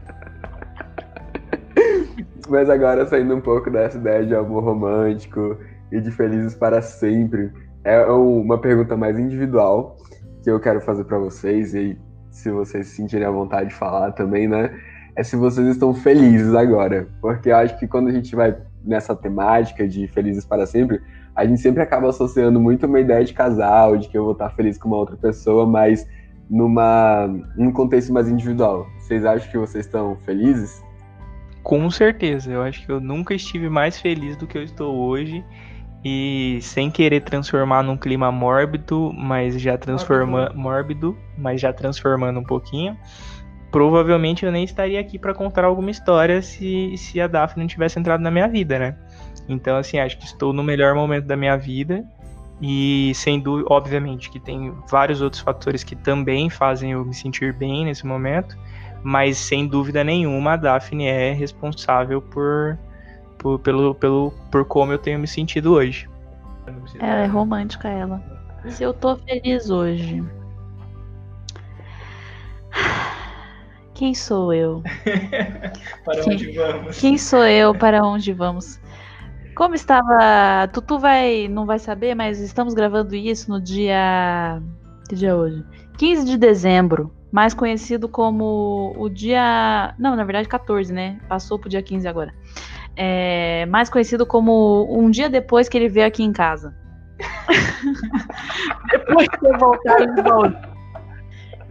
Mas 2.50 2.68
agora 2.68 3.06
saindo 3.06 3.32
um 3.36 3.40
pouco 3.40 3.70
dessa 3.70 3.96
ideia 3.96 4.26
de 4.26 4.34
amor 4.34 4.64
romântico 4.64 5.56
e 5.92 6.00
de 6.00 6.10
felizes 6.10 6.52
para 6.52 6.82
sempre, 6.82 7.52
é 7.84 8.02
uma 8.06 8.58
pergunta 8.58 8.96
mais 8.96 9.16
individual 9.16 9.96
que 10.42 10.50
eu 10.50 10.58
quero 10.58 10.80
fazer 10.80 11.04
para 11.04 11.16
vocês 11.16 11.74
e 11.74 11.96
se 12.28 12.50
vocês 12.50 12.88
se 12.88 12.96
sentirem 12.96 13.24
à 13.24 13.30
vontade 13.30 13.68
de 13.68 13.74
falar 13.76 14.10
também, 14.12 14.48
né? 14.48 14.76
É 15.14 15.22
se 15.22 15.36
vocês 15.36 15.64
estão 15.68 15.94
felizes 15.94 16.52
agora, 16.52 17.06
porque 17.20 17.50
eu 17.50 17.56
acho 17.56 17.78
que 17.78 17.86
quando 17.86 18.08
a 18.08 18.12
gente 18.12 18.34
vai 18.34 18.56
nessa 18.84 19.14
temática 19.14 19.86
de 19.86 20.08
felizes 20.08 20.44
para 20.44 20.66
sempre, 20.66 21.00
a 21.36 21.46
gente 21.46 21.60
sempre 21.60 21.84
acaba 21.84 22.08
associando 22.08 22.58
muito 22.58 22.84
uma 22.84 22.98
ideia 22.98 23.24
de 23.24 23.32
casal, 23.32 23.96
de 23.96 24.08
que 24.08 24.18
eu 24.18 24.24
vou 24.24 24.32
estar 24.32 24.50
feliz 24.50 24.76
com 24.76 24.88
uma 24.88 24.96
outra 24.96 25.16
pessoa, 25.16 25.64
mas 25.64 26.04
numa 26.48 27.28
num 27.56 27.70
contexto 27.70 28.12
mais 28.12 28.28
individual. 28.28 28.88
Vocês 28.98 29.24
acham 29.24 29.48
que 29.48 29.58
vocês 29.58 29.86
estão 29.86 30.16
felizes? 30.24 30.82
Com 31.62 31.90
certeza, 31.90 32.51
eu 32.51 32.62
acho 32.62 32.85
que 32.85 32.90
eu 32.90 33.01
nunca 33.01 33.35
estive 33.35 33.68
mais 33.68 33.99
feliz 33.99 34.37
do 34.37 34.46
que 34.46 34.57
eu 34.57 34.62
estou 34.62 34.96
hoje. 34.96 35.44
E 36.03 36.59
sem 36.62 36.90
querer 36.90 37.20
transformar 37.20 37.83
num 37.83 37.96
clima 37.96 38.33
mórbido, 38.33 39.12
mas 39.12 39.61
já 39.61 39.77
transformando 39.77 40.55
mórbido, 40.57 41.16
mas 41.37 41.61
já 41.61 41.73
transformando 41.73 42.40
um 42.40 42.44
pouquinho. 42.44 42.96
Provavelmente 43.70 44.44
eu 44.44 44.51
nem 44.51 44.64
estaria 44.64 44.99
aqui 44.99 45.18
para 45.18 45.35
contar 45.35 45.64
alguma 45.64 45.90
história 45.90 46.40
se, 46.40 46.96
se 46.96 47.20
a 47.20 47.27
Daphne 47.27 47.62
não 47.62 47.68
tivesse 47.68 47.99
entrado 47.99 48.23
na 48.23 48.31
minha 48.31 48.49
vida, 48.49 48.79
né? 48.79 48.96
Então, 49.46 49.77
assim, 49.77 49.99
acho 49.99 50.16
que 50.16 50.25
estou 50.25 50.55
no 50.55 50.62
melhor 50.62 50.94
momento 50.94 51.27
da 51.27 51.37
minha 51.37 51.57
vida. 51.57 52.03
E 52.62 53.12
sem 53.14 53.38
dúvida, 53.38 53.68
obviamente, 53.70 54.31
que 54.31 54.40
tem 54.40 54.73
vários 54.90 55.20
outros 55.20 55.42
fatores 55.42 55.85
que 55.85 55.94
também 55.94 56.49
fazem 56.49 56.92
eu 56.92 57.05
me 57.05 57.14
sentir 57.14 57.53
bem 57.53 57.85
nesse 57.85 58.07
momento 58.07 58.57
mas 59.02 59.38
sem 59.38 59.66
dúvida 59.66 60.04
nenhuma 60.04 60.52
a 60.52 60.56
Daphne 60.56 61.06
é 61.06 61.32
responsável 61.32 62.20
por, 62.20 62.78
por, 63.38 63.58
pelo, 63.60 63.94
pelo, 63.94 64.32
por 64.50 64.64
como 64.64 64.92
eu 64.92 64.98
tenho 64.98 65.18
me 65.18 65.26
sentido 65.26 65.72
hoje. 65.72 66.08
Ela 66.98 67.20
é 67.20 67.26
romântica, 67.26 67.88
ela. 67.88 68.22
Se 68.68 68.82
eu 68.82 68.92
tô 68.92 69.16
feliz 69.16 69.70
hoje. 69.70 70.22
Quem 73.94 74.14
sou 74.14 74.52
eu? 74.52 74.82
para 76.04 76.22
quem, 76.22 76.34
onde 76.34 76.52
vamos? 76.52 77.00
Quem 77.00 77.18
sou 77.18 77.44
eu? 77.44 77.74
Para 77.74 78.02
onde 78.02 78.32
vamos? 78.32 78.80
Como 79.54 79.74
estava. 79.74 80.68
Tutu 80.72 80.98
vai, 80.98 81.48
não 81.48 81.66
vai 81.66 81.78
saber, 81.78 82.14
mas 82.14 82.40
estamos 82.40 82.72
gravando 82.72 83.14
isso 83.14 83.50
no 83.50 83.60
dia. 83.60 84.62
Que 85.08 85.16
dia 85.16 85.30
é 85.30 85.34
hoje? 85.34 85.64
15 85.98 86.24
de 86.24 86.38
dezembro 86.38 87.12
mais 87.30 87.54
conhecido 87.54 88.08
como 88.08 88.94
o 88.96 89.08
dia. 89.08 89.94
Não, 89.98 90.16
na 90.16 90.24
verdade, 90.24 90.48
14, 90.48 90.92
né? 90.92 91.18
Passou 91.28 91.58
pro 91.58 91.68
dia 91.68 91.82
15 91.82 92.08
agora. 92.08 92.34
É, 92.96 93.66
mais 93.66 93.88
conhecido 93.88 94.26
como 94.26 94.86
um 94.90 95.10
dia 95.10 95.30
depois 95.30 95.68
que 95.68 95.78
ele 95.78 95.88
veio 95.88 96.06
aqui 96.06 96.22
em 96.22 96.32
casa. 96.32 96.74
depois 98.90 99.28
que 99.28 99.46
eu 99.46 99.58
voltar 99.58 100.06
de 100.06 100.22
volta. 100.22 100.70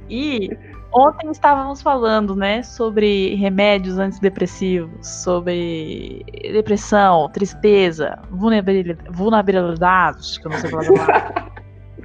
E 0.09 0.49
ontem 0.91 1.29
estávamos 1.29 1.81
falando, 1.81 2.35
né, 2.35 2.63
sobre 2.63 3.35
remédios 3.35 3.99
antidepressivos, 3.99 5.07
sobre 5.07 6.25
depressão, 6.51 7.29
tristeza, 7.29 8.17
vulnerabilidades, 8.31 10.39
que 10.39 10.47
eu 10.47 10.51
não 10.51 10.57
sei 10.57 10.69
falar. 10.71 11.51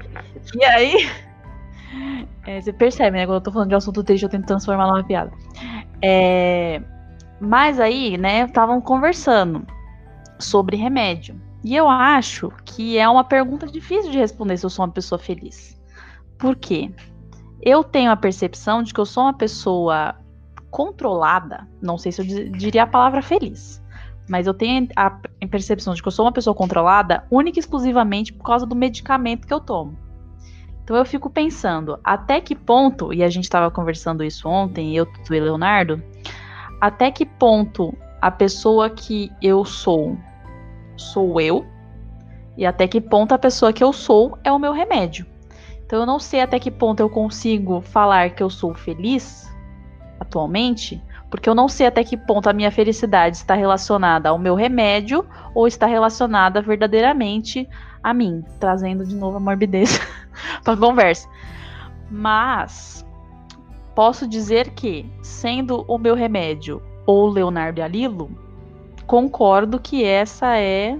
e 0.55 0.65
aí 0.65 1.09
é, 2.47 2.61
você 2.61 2.73
percebe, 2.73 3.17
né? 3.17 3.27
Quando 3.27 3.37
eu 3.37 3.41
tô 3.41 3.53
falando 3.53 3.69
de 3.69 3.75
assunto 3.75 4.03
triste, 4.03 4.25
eu 4.25 4.29
tento 4.29 4.47
transformar 4.47 4.87
numa 4.87 5.05
piada. 5.05 5.33
É, 6.03 6.83
mas 7.41 7.81
aí, 7.81 8.17
né, 8.19 8.45
estavam 8.45 8.81
conversando 8.81 9.67
sobre 10.39 10.77
remédio. 10.77 11.41
E 11.63 11.75
eu 11.75 11.89
acho 11.89 12.53
que 12.65 12.99
é 12.99 13.09
uma 13.09 13.25
pergunta 13.25 13.67
difícil 13.67 14.11
de 14.11 14.19
responder 14.19 14.57
se 14.57 14.67
eu 14.67 14.71
sou 14.71 14.85
uma 14.85 14.93
pessoa 14.93 15.19
feliz. 15.19 15.81
Por 16.39 16.57
quê? 16.57 16.93
Eu 17.63 17.83
tenho 17.83 18.11
a 18.11 18.17
percepção 18.17 18.83
de 18.83 18.93
que 18.93 19.01
eu 19.01 19.07
sou 19.07 19.25
uma 19.25 19.33
pessoa 19.33 20.15
controlada. 20.71 21.67
Não 21.81 21.97
sei 21.97 22.13
se 22.13 22.21
eu 22.21 22.51
diria 22.51 22.83
a 22.83 22.87
palavra 22.87 23.23
feliz. 23.23 23.83
Mas 24.29 24.47
eu 24.47 24.53
tenho 24.53 24.89
a 24.97 25.19
percepção 25.51 25.95
de 25.95 26.03
que 26.03 26.09
eu 26.09 26.13
sou 26.13 26.27
uma 26.27 26.33
pessoa 26.33 26.55
controlada 26.55 27.27
única 27.31 27.59
e 27.59 27.61
exclusivamente 27.61 28.33
por 28.33 28.45
causa 28.45 28.67
do 28.67 28.75
medicamento 28.75 29.47
que 29.47 29.55
eu 29.55 29.61
tomo. 29.61 29.97
Então 30.85 30.97
eu 30.97 31.05
fico 31.07 31.31
pensando, 31.31 31.99
até 32.05 32.43
que 32.43 32.55
ponto, 32.55 33.13
e 33.13 33.25
a 33.25 33.29
gente 33.31 33.45
estava 33.45 33.71
conversando 33.71 34.23
isso 34.23 34.47
ontem, 34.47 34.95
eu, 34.95 35.09
e 35.31 35.41
Leonardo, 35.41 36.03
até 36.79 37.11
que 37.11 37.25
ponto 37.25 37.97
a 38.21 38.31
pessoa 38.31 38.91
que 38.91 39.33
eu 39.41 39.65
sou 39.65 40.17
sou 40.97 41.41
eu, 41.41 41.65
e 42.57 42.67
até 42.67 42.87
que 42.87 43.01
ponto 43.01 43.33
a 43.33 43.39
pessoa 43.39 43.73
que 43.73 43.83
eu 43.83 43.93
sou 43.93 44.39
é 44.45 44.53
o 44.53 44.59
meu 44.59 44.73
remédio. 44.73 45.27
Então 45.87 46.01
eu 46.01 46.07
não 46.07 46.19
sei 46.19 46.41
até 46.41 46.59
que 46.59 46.71
ponto 46.71 47.01
eu 47.01 47.09
consigo 47.09 47.81
falar 47.81 48.31
que 48.31 48.43
eu 48.43 48.51
sou 48.51 48.75
feliz 48.75 49.51
atualmente, 50.21 51.03
porque 51.31 51.49
eu 51.49 51.55
não 51.55 51.69
sei 51.69 51.87
até 51.87 52.05
que 52.05 52.17
ponto 52.17 52.49
a 52.49 52.53
minha 52.53 52.71
felicidade 52.71 53.37
está 53.37 53.55
relacionada 53.55 54.29
ao 54.29 54.39
meu 54.39 54.55
remédio 54.55 55.27
ou 55.55 55.67
está 55.67 55.87
relacionada 55.87 56.63
verdadeiramente 56.63 57.69
a 58.03 58.13
mim, 58.15 58.45
trazendo 58.61 59.05
de 59.05 59.15
novo 59.15 59.39
a 59.39 59.41
morbidez 59.41 59.99
para 60.65 60.77
conversa. 60.77 61.29
Mas 62.11 63.07
posso 63.95 64.27
dizer 64.27 64.71
que, 64.71 65.09
sendo 65.23 65.85
o 65.87 65.99
meu 65.99 66.15
remédio 66.15 66.83
ou 67.07 67.29
Leonardo 67.29 67.81
e 67.81 67.83
Alilo, 67.83 68.31
concordo 69.07 69.79
que 69.79 70.05
essa 70.05 70.59
é, 70.59 70.99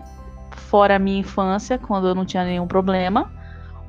fora 0.53 0.97
a 0.97 0.99
minha 0.99 1.21
infância, 1.21 1.79
quando 1.79 2.07
eu 2.07 2.15
não 2.15 2.25
tinha 2.25 2.45
nenhum 2.45 2.67
problema, 2.67 3.33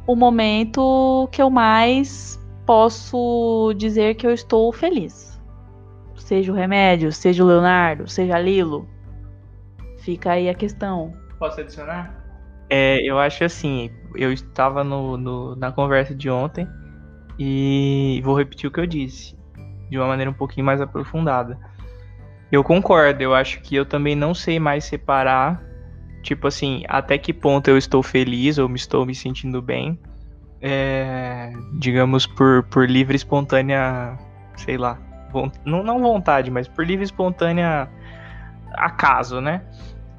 o 0.08 0.16
momento 0.16 1.28
que 1.32 1.42
eu 1.42 1.50
mais 1.50 2.40
posso 2.66 3.74
dizer 3.78 4.16
que 4.16 4.26
eu 4.26 4.32
estou 4.32 4.72
feliz. 4.72 5.40
Seja 6.16 6.52
o 6.52 6.56
remédio, 6.56 7.12
seja 7.12 7.44
o 7.44 7.48
Leonardo, 7.48 8.08
seja 8.08 8.40
Lilo. 8.40 8.88
Fica 10.00 10.32
aí 10.32 10.50
a 10.50 10.54
questão. 10.56 11.14
Posso 11.38 11.62
adicionar? 11.62 12.25
É, 12.70 13.00
eu 13.04 13.20
acho 13.20 13.44
assim, 13.44 13.92
eu 14.16 14.32
estava 14.32 14.84
no, 14.84 15.18
no, 15.18 15.56
na 15.56 15.72
conversa 15.72 16.16
de 16.16 16.30
ontem 16.30 16.68
e 17.38 18.22
vou 18.24 18.38
repetir 18.38 18.68
o 18.68 18.72
que 18.72 18.80
eu 18.80 18.86
disse, 18.86 19.38
de 19.90 19.98
uma 19.98 20.08
maneira 20.08 20.32
um 20.32 20.34
pouquinho 20.34 20.66
mais 20.66 20.82
aprofundada. 20.82 21.60
Eu 22.52 22.64
concordo, 22.64 23.22
eu 23.22 23.34
acho 23.34 23.62
que 23.62 23.76
eu 23.76 23.86
também 23.86 24.16
não 24.16 24.34
sei 24.34 24.60
mais 24.60 24.86
separar, 24.86 25.62
tipo 26.24 26.48
assim, 26.48 26.84
até 26.88 27.18
que 27.18 27.34
ponto 27.34 27.68
eu 27.68 27.78
estou 27.78 28.02
feliz 28.02 28.58
ou 28.58 28.70
me 28.70 28.76
estou 28.76 29.06
me 29.06 29.14
sentindo 29.14 29.62
bem, 29.62 30.00
é, 30.62 31.52
digamos, 31.80 32.26
por, 32.26 32.64
por 32.64 32.90
livre 32.90 33.16
espontânea, 33.16 34.18
sei 34.56 34.78
lá, 34.78 35.00
não, 35.66 35.84
não 35.84 36.02
vontade, 36.02 36.50
mas 36.50 36.68
por 36.68 36.86
livre 36.86 37.04
espontânea 37.04 37.90
acaso, 38.74 39.42
né? 39.42 39.62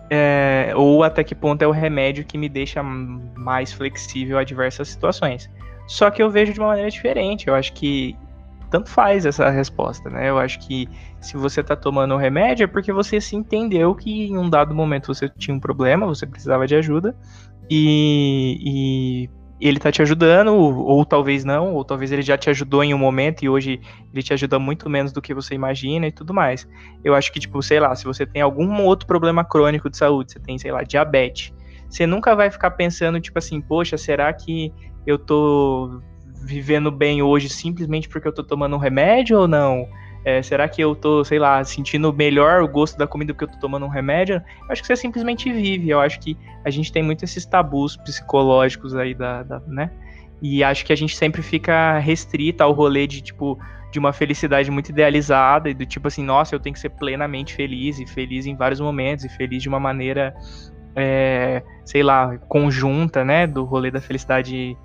É, 0.08 0.72
ou 0.76 1.02
até 1.02 1.24
que 1.24 1.34
ponto 1.34 1.62
é 1.62 1.66
o 1.66 1.72
remédio 1.72 2.24
que 2.24 2.38
me 2.38 2.48
deixa 2.48 2.82
mais 2.82 3.72
flexível 3.72 4.38
a 4.38 4.44
diversas 4.44 4.88
situações. 4.88 5.50
Só 5.86 6.10
que 6.10 6.22
eu 6.22 6.30
vejo 6.30 6.52
de 6.52 6.60
uma 6.60 6.68
maneira 6.68 6.90
diferente. 6.90 7.48
Eu 7.48 7.54
acho 7.54 7.72
que 7.72 8.16
tanto 8.70 8.90
faz 8.90 9.24
essa 9.24 9.48
resposta, 9.50 10.10
né? 10.10 10.28
Eu 10.28 10.38
acho 10.38 10.58
que 10.60 10.88
se 11.20 11.36
você 11.36 11.62
tá 11.62 11.76
tomando 11.76 12.14
um 12.14 12.18
remédio 12.18 12.64
é 12.64 12.66
porque 12.66 12.92
você 12.92 13.20
se 13.20 13.36
entendeu 13.36 13.94
que 13.94 14.26
em 14.26 14.36
um 14.36 14.50
dado 14.50 14.74
momento 14.74 15.12
você 15.14 15.28
tinha 15.28 15.54
um 15.56 15.60
problema, 15.60 16.06
você 16.06 16.26
precisava 16.26 16.66
de 16.66 16.74
ajuda 16.74 17.14
e, 17.70 18.58
e 18.60 19.30
ele 19.60 19.78
tá 19.78 19.90
te 19.90 20.02
ajudando, 20.02 20.48
ou, 20.48 20.74
ou, 20.74 21.04
talvez 21.04 21.44
não, 21.44 21.74
ou 21.74 21.84
talvez 21.84 22.12
ele 22.12 22.22
já 22.22 22.36
te 22.36 22.50
ajudou 22.50 22.84
em 22.84 22.92
um 22.92 22.98
momento 22.98 23.44
e 23.44 23.48
hoje 23.48 23.80
ele 24.12 24.22
te 24.22 24.32
ajuda 24.32 24.58
muito 24.58 24.88
menos 24.90 25.12
do 25.12 25.22
que 25.22 25.32
você 25.32 25.54
imagina 25.54 26.06
e 26.06 26.12
tudo 26.12 26.34
mais. 26.34 26.68
Eu 27.02 27.14
acho 27.14 27.32
que, 27.32 27.40
tipo, 27.40 27.62
sei 27.62 27.80
lá, 27.80 27.94
se 27.94 28.04
você 28.04 28.26
tem 28.26 28.42
algum 28.42 28.82
outro 28.82 29.06
problema 29.06 29.44
crônico 29.44 29.88
de 29.88 29.96
saúde, 29.96 30.32
você 30.32 30.38
tem, 30.38 30.58
sei 30.58 30.72
lá, 30.72 30.82
diabetes, 30.82 31.52
você 31.88 32.06
nunca 32.06 32.34
vai 32.34 32.50
ficar 32.50 32.72
pensando, 32.72 33.20
tipo 33.20 33.38
assim, 33.38 33.60
poxa, 33.60 33.96
será 33.96 34.32
que 34.32 34.72
eu 35.06 35.18
tô 35.18 36.00
vivendo 36.42 36.90
bem 36.90 37.22
hoje 37.22 37.48
simplesmente 37.48 38.08
porque 38.08 38.28
eu 38.28 38.34
tô 38.34 38.42
tomando 38.42 38.76
um 38.76 38.78
remédio 38.78 39.38
ou 39.38 39.48
não? 39.48 39.86
É, 40.26 40.42
será 40.42 40.68
que 40.68 40.82
eu 40.82 40.92
tô, 40.96 41.22
sei 41.24 41.38
lá, 41.38 41.62
sentindo 41.62 42.12
melhor 42.12 42.60
o 42.60 42.66
gosto 42.66 42.98
da 42.98 43.06
comida 43.06 43.32
porque 43.32 43.44
eu 43.44 43.48
tô 43.48 43.60
tomando 43.60 43.86
um 43.86 43.88
remédio? 43.88 44.42
Eu 44.62 44.72
acho 44.72 44.82
que 44.82 44.88
você 44.88 44.96
simplesmente 44.96 45.52
vive. 45.52 45.88
Eu 45.88 46.00
acho 46.00 46.18
que 46.18 46.36
a 46.64 46.68
gente 46.68 46.90
tem 46.90 47.00
muito 47.00 47.24
esses 47.24 47.46
tabus 47.46 47.96
psicológicos 47.96 48.96
aí 48.96 49.14
da, 49.14 49.44
da 49.44 49.60
né? 49.68 49.88
E 50.42 50.64
acho 50.64 50.84
que 50.84 50.92
a 50.92 50.96
gente 50.96 51.16
sempre 51.16 51.42
fica 51.42 52.00
restrita 52.00 52.64
ao 52.64 52.72
rolê 52.72 53.06
de, 53.06 53.20
tipo, 53.20 53.56
de 53.92 54.00
uma 54.00 54.12
felicidade 54.12 54.68
muito 54.68 54.88
idealizada 54.88 55.70
e 55.70 55.74
do 55.74 55.86
tipo 55.86 56.08
assim, 56.08 56.24
nossa, 56.24 56.56
eu 56.56 56.58
tenho 56.58 56.74
que 56.74 56.80
ser 56.80 56.90
plenamente 56.90 57.54
feliz 57.54 58.00
e 58.00 58.04
feliz 58.04 58.46
em 58.46 58.56
vários 58.56 58.80
momentos 58.80 59.24
e 59.24 59.28
feliz 59.28 59.62
de 59.62 59.68
uma 59.68 59.78
maneira, 59.78 60.34
é, 60.96 61.62
sei 61.84 62.02
lá, 62.02 62.36
conjunta, 62.48 63.24
né? 63.24 63.46
Do 63.46 63.62
rolê 63.62 63.92
da 63.92 64.00
felicidade 64.00 64.76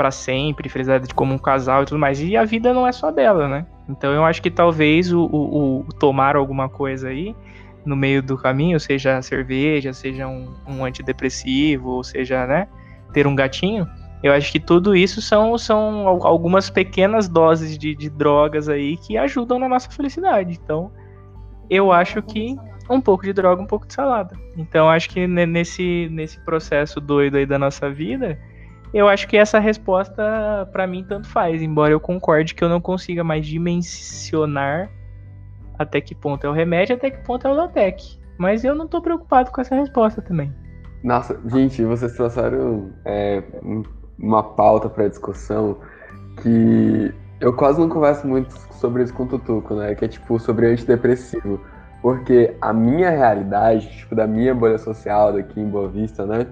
para 0.00 0.10
sempre, 0.10 0.70
felicidade 0.70 1.12
como 1.12 1.34
um 1.34 1.38
casal 1.38 1.82
e 1.82 1.84
tudo 1.84 1.98
mais. 1.98 2.22
E 2.22 2.34
a 2.34 2.42
vida 2.42 2.72
não 2.72 2.86
é 2.86 2.92
só 2.92 3.10
dela, 3.10 3.46
né? 3.46 3.66
Então 3.86 4.10
eu 4.14 4.24
acho 4.24 4.40
que 4.40 4.50
talvez 4.50 5.12
o, 5.12 5.26
o, 5.26 5.80
o 5.80 5.92
tomar 5.92 6.36
alguma 6.36 6.70
coisa 6.70 7.10
aí 7.10 7.36
no 7.84 7.94
meio 7.94 8.22
do 8.22 8.38
caminho, 8.38 8.80
seja 8.80 9.20
cerveja, 9.20 9.92
seja 9.92 10.26
um, 10.26 10.54
um 10.66 10.86
antidepressivo, 10.86 11.90
ou 11.90 12.02
seja, 12.02 12.46
né, 12.46 12.66
ter 13.12 13.26
um 13.26 13.34
gatinho, 13.34 13.86
eu 14.22 14.32
acho 14.32 14.50
que 14.50 14.58
tudo 14.58 14.96
isso 14.96 15.20
são, 15.20 15.58
são 15.58 16.08
algumas 16.08 16.70
pequenas 16.70 17.28
doses 17.28 17.76
de, 17.76 17.94
de 17.94 18.08
drogas 18.08 18.70
aí 18.70 18.96
que 18.96 19.18
ajudam 19.18 19.58
na 19.58 19.68
nossa 19.68 19.90
felicidade. 19.90 20.58
Então, 20.62 20.90
eu 21.68 21.92
acho 21.92 22.22
que 22.22 22.56
um 22.88 23.02
pouco 23.02 23.24
de 23.24 23.34
droga, 23.34 23.60
um 23.60 23.66
pouco 23.66 23.86
de 23.86 23.92
salada. 23.92 24.34
Então, 24.56 24.88
acho 24.88 25.10
que 25.10 25.26
nesse, 25.26 26.08
nesse 26.10 26.42
processo 26.42 27.02
doido 27.02 27.36
aí 27.36 27.44
da 27.44 27.58
nossa 27.58 27.90
vida, 27.90 28.38
eu 28.92 29.08
acho 29.08 29.28
que 29.28 29.36
essa 29.36 29.58
resposta, 29.58 30.68
para 30.72 30.86
mim, 30.86 31.04
tanto 31.04 31.28
faz. 31.28 31.62
Embora 31.62 31.92
eu 31.92 32.00
concorde 32.00 32.54
que 32.54 32.64
eu 32.64 32.68
não 32.68 32.80
consiga 32.80 33.22
mais 33.22 33.46
dimensionar 33.46 34.90
até 35.78 36.00
que 36.00 36.14
ponto 36.14 36.46
é 36.46 36.50
o 36.50 36.52
remédio, 36.52 36.94
até 36.94 37.10
que 37.10 37.24
ponto 37.24 37.46
é 37.46 37.50
o 37.50 37.54
Lotec. 37.54 38.18
Mas 38.36 38.64
eu 38.64 38.74
não 38.74 38.86
tô 38.86 39.00
preocupado 39.00 39.50
com 39.50 39.60
essa 39.60 39.74
resposta 39.74 40.20
também. 40.20 40.52
Nossa, 41.02 41.38
gente, 41.46 41.82
vocês 41.84 42.12
trouxeram 42.12 42.90
é, 43.04 43.42
uma 44.18 44.42
pauta 44.42 44.88
para 44.88 45.08
discussão 45.08 45.78
que 46.42 47.14
eu 47.40 47.54
quase 47.54 47.80
não 47.80 47.88
converso 47.88 48.26
muito 48.26 48.54
sobre 48.72 49.02
isso 49.02 49.14
com 49.14 49.22
o 49.22 49.26
Tutuco, 49.26 49.74
né? 49.74 49.94
Que 49.94 50.04
é 50.04 50.08
tipo 50.08 50.38
sobre 50.38 50.66
antidepressivo. 50.66 51.60
Porque 52.02 52.54
a 52.60 52.72
minha 52.72 53.10
realidade, 53.10 53.88
tipo, 53.90 54.14
da 54.14 54.26
minha 54.26 54.54
bolha 54.54 54.78
social 54.78 55.32
daqui 55.32 55.60
em 55.60 55.68
Boa 55.68 55.88
Vista, 55.88 56.26
né? 56.26 56.46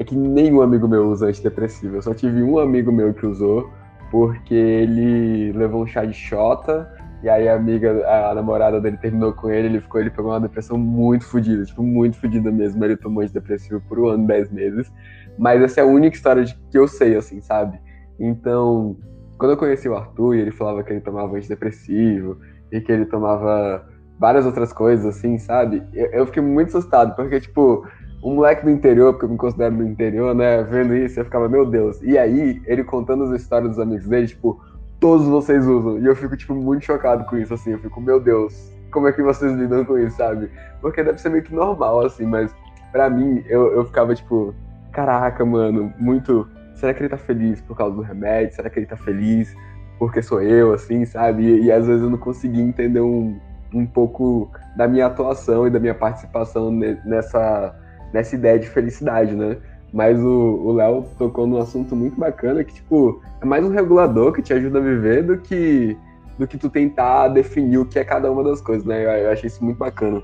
É 0.00 0.04
que 0.04 0.16
nenhum 0.16 0.62
amigo 0.62 0.88
meu 0.88 1.10
usa 1.10 1.26
antidepressivo. 1.26 1.96
Eu 1.96 2.02
só 2.02 2.14
tive 2.14 2.42
um 2.42 2.58
amigo 2.58 2.90
meu 2.90 3.12
que 3.12 3.26
usou, 3.26 3.70
porque 4.10 4.54
ele 4.54 5.52
levou 5.52 5.82
um 5.82 5.86
chá 5.86 6.06
de 6.06 6.14
xota, 6.14 6.90
e 7.22 7.28
aí 7.28 7.46
a 7.46 7.54
amiga, 7.54 8.02
a 8.08 8.34
namorada 8.34 8.80
dele 8.80 8.96
terminou 8.96 9.34
com 9.34 9.50
ele, 9.50 9.68
ele 9.68 9.80
ficou, 9.82 10.00
ele 10.00 10.08
pegou 10.08 10.30
uma 10.30 10.40
depressão 10.40 10.78
muito 10.78 11.26
fodida, 11.26 11.66
tipo, 11.66 11.82
muito 11.82 12.18
fodida 12.18 12.50
mesmo. 12.50 12.82
Ele 12.82 12.96
tomou 12.96 13.22
antidepressivo 13.22 13.78
por 13.90 14.00
um 14.00 14.06
ano, 14.08 14.26
dez 14.26 14.50
meses. 14.50 14.90
Mas 15.38 15.60
essa 15.60 15.80
é 15.80 15.82
a 15.82 15.86
única 15.86 16.16
história 16.16 16.44
de, 16.46 16.58
que 16.70 16.78
eu 16.78 16.88
sei, 16.88 17.14
assim, 17.14 17.42
sabe? 17.42 17.78
Então, 18.18 18.96
quando 19.36 19.50
eu 19.50 19.58
conheci 19.58 19.86
o 19.86 19.94
Arthur 19.94 20.34
e 20.34 20.40
ele 20.40 20.50
falava 20.50 20.82
que 20.82 20.94
ele 20.94 21.02
tomava 21.02 21.36
antidepressivo 21.36 22.38
e 22.72 22.80
que 22.80 22.90
ele 22.90 23.04
tomava 23.04 23.86
várias 24.18 24.46
outras 24.46 24.72
coisas, 24.72 25.04
assim, 25.04 25.36
sabe? 25.38 25.82
Eu, 25.92 26.06
eu 26.06 26.26
fiquei 26.26 26.42
muito 26.42 26.68
assustado, 26.68 27.14
porque, 27.14 27.38
tipo, 27.38 27.86
um 28.22 28.34
moleque 28.34 28.64
do 28.64 28.70
interior, 28.70 29.12
porque 29.12 29.26
eu 29.26 29.30
me 29.30 29.36
considero 29.36 29.76
do 29.76 29.84
interior, 29.84 30.34
né? 30.34 30.62
Vendo 30.62 30.94
isso, 30.94 31.18
eu 31.18 31.24
ficava, 31.24 31.48
meu 31.48 31.64
Deus. 31.64 32.00
E 32.02 32.18
aí, 32.18 32.60
ele 32.66 32.84
contando 32.84 33.24
as 33.24 33.40
histórias 33.40 33.70
dos 33.70 33.78
amigos 33.78 34.06
dele, 34.06 34.26
tipo, 34.26 34.60
todos 34.98 35.26
vocês 35.26 35.66
usam. 35.66 35.98
E 35.98 36.06
eu 36.06 36.14
fico, 36.14 36.36
tipo, 36.36 36.54
muito 36.54 36.84
chocado 36.84 37.24
com 37.24 37.36
isso, 37.36 37.54
assim. 37.54 37.72
Eu 37.72 37.78
fico, 37.78 38.00
meu 38.00 38.20
Deus, 38.20 38.72
como 38.92 39.08
é 39.08 39.12
que 39.12 39.22
vocês 39.22 39.52
lidam 39.52 39.84
com 39.84 39.98
isso, 39.98 40.16
sabe? 40.16 40.50
Porque 40.80 41.02
deve 41.02 41.20
ser 41.20 41.30
meio 41.30 41.42
que 41.42 41.54
normal, 41.54 42.04
assim, 42.04 42.26
mas 42.26 42.54
pra 42.92 43.08
mim, 43.08 43.42
eu, 43.48 43.72
eu 43.72 43.84
ficava, 43.86 44.14
tipo, 44.14 44.54
caraca, 44.92 45.44
mano, 45.44 45.92
muito. 45.98 46.46
Será 46.74 46.94
que 46.94 47.02
ele 47.02 47.08
tá 47.08 47.18
feliz 47.18 47.60
por 47.60 47.76
causa 47.76 47.94
do 47.94 48.02
remédio? 48.02 48.54
Será 48.54 48.70
que 48.70 48.78
ele 48.78 48.86
tá 48.86 48.96
feliz 48.96 49.54
porque 49.98 50.22
sou 50.22 50.40
eu, 50.40 50.72
assim, 50.72 51.04
sabe? 51.04 51.44
E, 51.44 51.64
e 51.64 51.72
às 51.72 51.86
vezes 51.86 52.02
eu 52.02 52.08
não 52.08 52.16
conseguia 52.16 52.62
entender 52.62 53.02
um, 53.02 53.38
um 53.72 53.86
pouco 53.86 54.50
da 54.74 54.88
minha 54.88 55.06
atuação 55.06 55.66
e 55.66 55.70
da 55.70 55.78
minha 55.78 55.94
participação 55.94 56.70
nessa 57.04 57.74
nessa 58.12 58.34
ideia 58.34 58.58
de 58.58 58.68
felicidade, 58.68 59.34
né? 59.34 59.56
Mas 59.92 60.20
o 60.22 60.72
Léo 60.72 61.04
tocou 61.18 61.46
num 61.46 61.58
assunto 61.58 61.96
muito 61.96 62.18
bacana 62.18 62.62
que, 62.62 62.74
tipo, 62.74 63.20
é 63.40 63.44
mais 63.44 63.64
um 63.64 63.70
regulador 63.70 64.32
que 64.32 64.42
te 64.42 64.52
ajuda 64.52 64.78
a 64.78 64.82
viver 64.82 65.24
do 65.24 65.38
que 65.38 65.96
do 66.38 66.46
que 66.46 66.56
tu 66.56 66.70
tentar 66.70 67.28
definir 67.28 67.76
o 67.76 67.84
que 67.84 67.98
é 67.98 68.04
cada 68.04 68.32
uma 68.32 68.42
das 68.42 68.62
coisas, 68.62 68.86
né? 68.86 69.04
Eu, 69.04 69.10
eu 69.10 69.30
achei 69.30 69.46
isso 69.46 69.62
muito 69.62 69.76
bacana. 69.76 70.22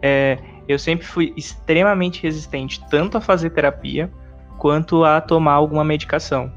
É, 0.00 0.38
eu 0.68 0.78
sempre 0.78 1.04
fui 1.04 1.32
extremamente 1.36 2.22
resistente 2.22 2.80
tanto 2.88 3.18
a 3.18 3.20
fazer 3.20 3.50
terapia 3.50 4.08
quanto 4.58 5.02
a 5.02 5.20
tomar 5.20 5.54
alguma 5.54 5.82
medicação. 5.82 6.52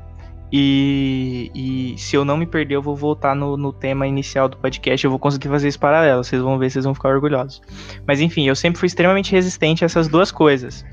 E, 0.51 1.51
e, 1.53 1.97
se 1.97 2.15
eu 2.15 2.25
não 2.25 2.35
me 2.35 2.45
perder, 2.45 2.75
eu 2.75 2.81
vou 2.81 2.95
voltar 2.95 3.35
no, 3.35 3.55
no, 3.55 3.71
tema 3.71 4.07
inicial 4.07 4.49
do 4.49 4.57
podcast. 4.57 5.05
Eu 5.05 5.11
vou 5.11 5.19
conseguir 5.19 5.47
fazer 5.47 5.67
isso 5.67 5.79
paralelo. 5.79 6.23
Vocês 6.23 6.41
vão 6.41 6.57
ver, 6.57 6.71
vocês 6.71 6.85
vão 6.85 6.95
ficar 6.95 7.09
orgulhosos. 7.09 7.61
Mas 8.07 8.19
enfim, 8.19 8.47
eu 8.47 8.55
sempre 8.55 8.79
fui 8.79 8.87
extremamente 8.87 9.31
resistente 9.31 9.83
a 9.83 9.85
essas 9.85 10.07
duas 10.07 10.31
coisas. 10.31 10.83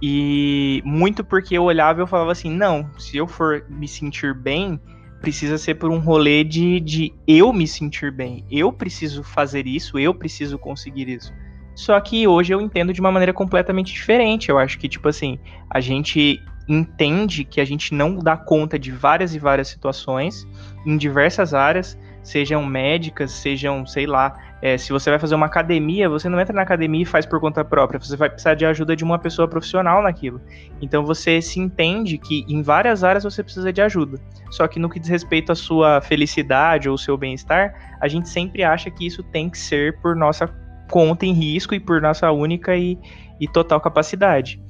E 0.00 0.82
muito 0.84 1.24
porque 1.24 1.56
eu 1.56 1.64
olhava 1.64 2.00
e 2.00 2.02
eu 2.02 2.06
falava 2.06 2.30
assim: 2.30 2.50
não, 2.50 2.88
se 2.96 3.16
eu 3.16 3.26
for 3.26 3.64
me 3.68 3.88
sentir 3.88 4.34
bem, 4.34 4.80
precisa 5.20 5.58
ser 5.58 5.74
por 5.74 5.90
um 5.90 5.98
rolê 5.98 6.44
de, 6.44 6.78
de 6.80 7.12
eu 7.26 7.52
me 7.52 7.66
sentir 7.66 8.12
bem. 8.12 8.44
Eu 8.50 8.72
preciso 8.72 9.22
fazer 9.24 9.66
isso, 9.66 9.98
eu 9.98 10.14
preciso 10.14 10.58
conseguir 10.58 11.08
isso. 11.08 11.32
Só 11.74 11.98
que 12.00 12.26
hoje 12.26 12.52
eu 12.52 12.60
entendo 12.60 12.92
de 12.92 13.00
uma 13.00 13.10
maneira 13.10 13.32
completamente 13.32 13.92
diferente. 13.92 14.48
Eu 14.48 14.58
acho 14.58 14.78
que, 14.78 14.88
tipo 14.88 15.08
assim, 15.08 15.38
a 15.70 15.80
gente 15.80 16.40
entende 16.72 17.44
que 17.44 17.60
a 17.60 17.64
gente 17.64 17.94
não 17.94 18.18
dá 18.18 18.36
conta 18.36 18.78
de 18.78 18.90
várias 18.90 19.34
e 19.34 19.38
várias 19.38 19.68
situações 19.68 20.46
em 20.86 20.96
diversas 20.96 21.52
áreas, 21.54 21.98
sejam 22.22 22.64
médicas, 22.64 23.32
sejam, 23.32 23.86
sei 23.86 24.06
lá, 24.06 24.34
É, 24.64 24.78
se 24.78 24.92
você 24.92 25.10
vai 25.10 25.18
fazer 25.18 25.34
uma 25.34 25.46
academia, 25.46 26.08
você 26.08 26.28
não 26.28 26.38
entra 26.38 26.54
na 26.54 26.62
academia 26.62 27.02
e 27.02 27.04
faz 27.04 27.26
por 27.26 27.40
conta 27.40 27.64
própria, 27.64 27.98
você 27.98 28.16
vai 28.16 28.30
precisar 28.30 28.54
de 28.54 28.64
ajuda 28.64 28.94
de 28.94 29.02
uma 29.02 29.18
pessoa 29.18 29.48
profissional 29.48 30.00
naquilo. 30.00 30.40
Então 30.80 31.04
você 31.04 31.42
se 31.42 31.58
entende 31.58 32.16
que 32.16 32.44
em 32.48 32.62
várias 32.62 33.02
áreas 33.02 33.24
você 33.24 33.42
precisa 33.42 33.72
de 33.72 33.82
ajuda. 33.82 34.20
Só 34.52 34.68
que 34.68 34.78
no 34.78 34.88
que 34.88 35.00
diz 35.00 35.10
respeito 35.10 35.50
à 35.50 35.56
sua 35.56 36.00
felicidade 36.00 36.88
ou 36.88 36.96
seu 36.96 37.16
bem-estar, 37.16 37.74
a 38.00 38.06
gente 38.06 38.28
sempre 38.28 38.62
acha 38.62 38.88
que 38.88 39.04
isso 39.04 39.24
tem 39.32 39.50
que 39.50 39.58
ser 39.58 39.98
por 40.00 40.14
nossa 40.14 40.46
conta 40.88 41.26
em 41.26 41.32
risco 41.32 41.74
e 41.74 41.80
por 41.80 42.00
nossa 42.00 42.30
única 42.30 42.76
e, 42.76 42.96
e 43.40 43.48
total 43.48 43.80
capacidade. 43.80 44.61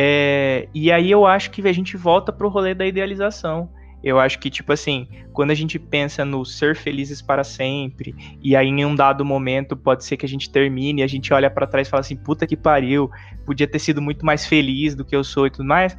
É, 0.00 0.68
e 0.72 0.92
aí 0.92 1.10
eu 1.10 1.26
acho 1.26 1.50
que 1.50 1.66
a 1.66 1.72
gente 1.72 1.96
volta 1.96 2.32
pro 2.32 2.48
rolê 2.48 2.72
da 2.72 2.86
idealização. 2.86 3.68
Eu 4.00 4.20
acho 4.20 4.38
que, 4.38 4.48
tipo 4.48 4.72
assim, 4.72 5.08
quando 5.32 5.50
a 5.50 5.54
gente 5.54 5.76
pensa 5.76 6.24
no 6.24 6.44
ser 6.44 6.76
felizes 6.76 7.20
para 7.20 7.42
sempre, 7.42 8.14
e 8.40 8.54
aí 8.54 8.68
em 8.68 8.84
um 8.84 8.94
dado 8.94 9.24
momento 9.24 9.76
pode 9.76 10.04
ser 10.04 10.16
que 10.16 10.24
a 10.24 10.28
gente 10.28 10.50
termine, 10.50 11.00
e 11.00 11.04
a 11.04 11.06
gente 11.08 11.34
olha 11.34 11.50
para 11.50 11.66
trás 11.66 11.88
e 11.88 11.90
fala 11.90 12.02
assim, 12.02 12.14
puta 12.14 12.46
que 12.46 12.56
pariu, 12.56 13.10
podia 13.44 13.66
ter 13.66 13.80
sido 13.80 14.00
muito 14.00 14.24
mais 14.24 14.46
feliz 14.46 14.94
do 14.94 15.04
que 15.04 15.16
eu 15.16 15.24
sou 15.24 15.48
e 15.48 15.50
tudo 15.50 15.64
mais, 15.64 15.98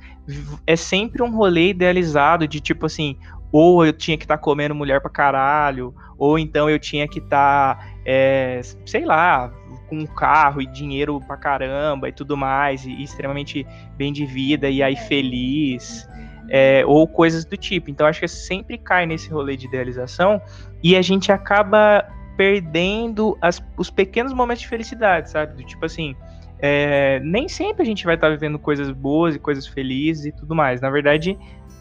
é 0.66 0.78
sempre 0.78 1.22
um 1.22 1.36
rolê 1.36 1.72
idealizado 1.72 2.48
de 2.48 2.62
tipo 2.62 2.86
assim, 2.86 3.18
ou 3.52 3.86
eu 3.86 3.92
tinha 3.92 4.18
que 4.18 4.24
estar 4.24 4.38
tá 4.38 4.42
comendo 4.42 4.74
mulher 4.74 5.02
pra 5.02 5.12
caralho, 5.12 5.94
ou 6.18 6.40
então 6.40 6.70
eu 6.70 6.80
tinha 6.80 7.06
que 7.06 7.20
estar, 7.20 7.76
tá, 7.76 7.86
é, 8.06 8.62
sei 8.86 9.04
lá, 9.04 9.52
com 9.90 9.98
um 9.98 10.06
carro 10.06 10.62
e 10.62 10.66
dinheiro 10.68 11.20
pra 11.20 11.36
caramba 11.36 12.08
e 12.08 12.12
tudo 12.12 12.38
mais, 12.38 12.86
e, 12.86 12.92
e 12.92 13.04
extremamente 13.04 13.66
bem 13.98 14.14
de 14.14 14.26
vida, 14.26 14.70
e 14.70 14.84
aí 14.84 14.96
feliz 14.96 16.08
é, 16.50 16.84
ou 16.86 17.08
coisas 17.08 17.46
do 17.46 17.58
tipo. 17.58 17.90
Então 17.90 18.08
acho 18.08 18.20
que 18.20 18.28
sempre 18.28 18.78
cai 18.78 19.06
nesse 19.06 19.30
rolê 19.30 19.56
de 19.56 19.68
idealização 19.68 20.42
e 20.84 20.96
a 20.96 21.02
gente 21.02 21.32
acaba 21.32 22.06
perdendo 22.38 23.38
as, 23.42 23.62
os 23.78 23.90
pequenos 23.90 24.34
momentos 24.34 24.62
de 24.62 24.68
felicidade, 24.68 25.30
sabe? 25.30 25.56
Do 25.56 25.64
tipo 25.64 25.86
assim, 25.86 26.16
é, 26.60 27.20
nem 27.22 27.48
sempre 27.48 27.84
a 27.84 27.86
gente 27.86 28.06
vai 28.06 28.16
estar 28.16 28.30
vivendo 28.30 28.58
coisas 28.58 28.90
boas 28.92 29.36
e 29.36 29.40
coisas 29.40 29.68
felizes 29.68 30.26
e 30.26 30.32
tudo 30.32 30.56
mais. 30.56 30.82
Na 30.82 30.90
verdade, 30.90 31.38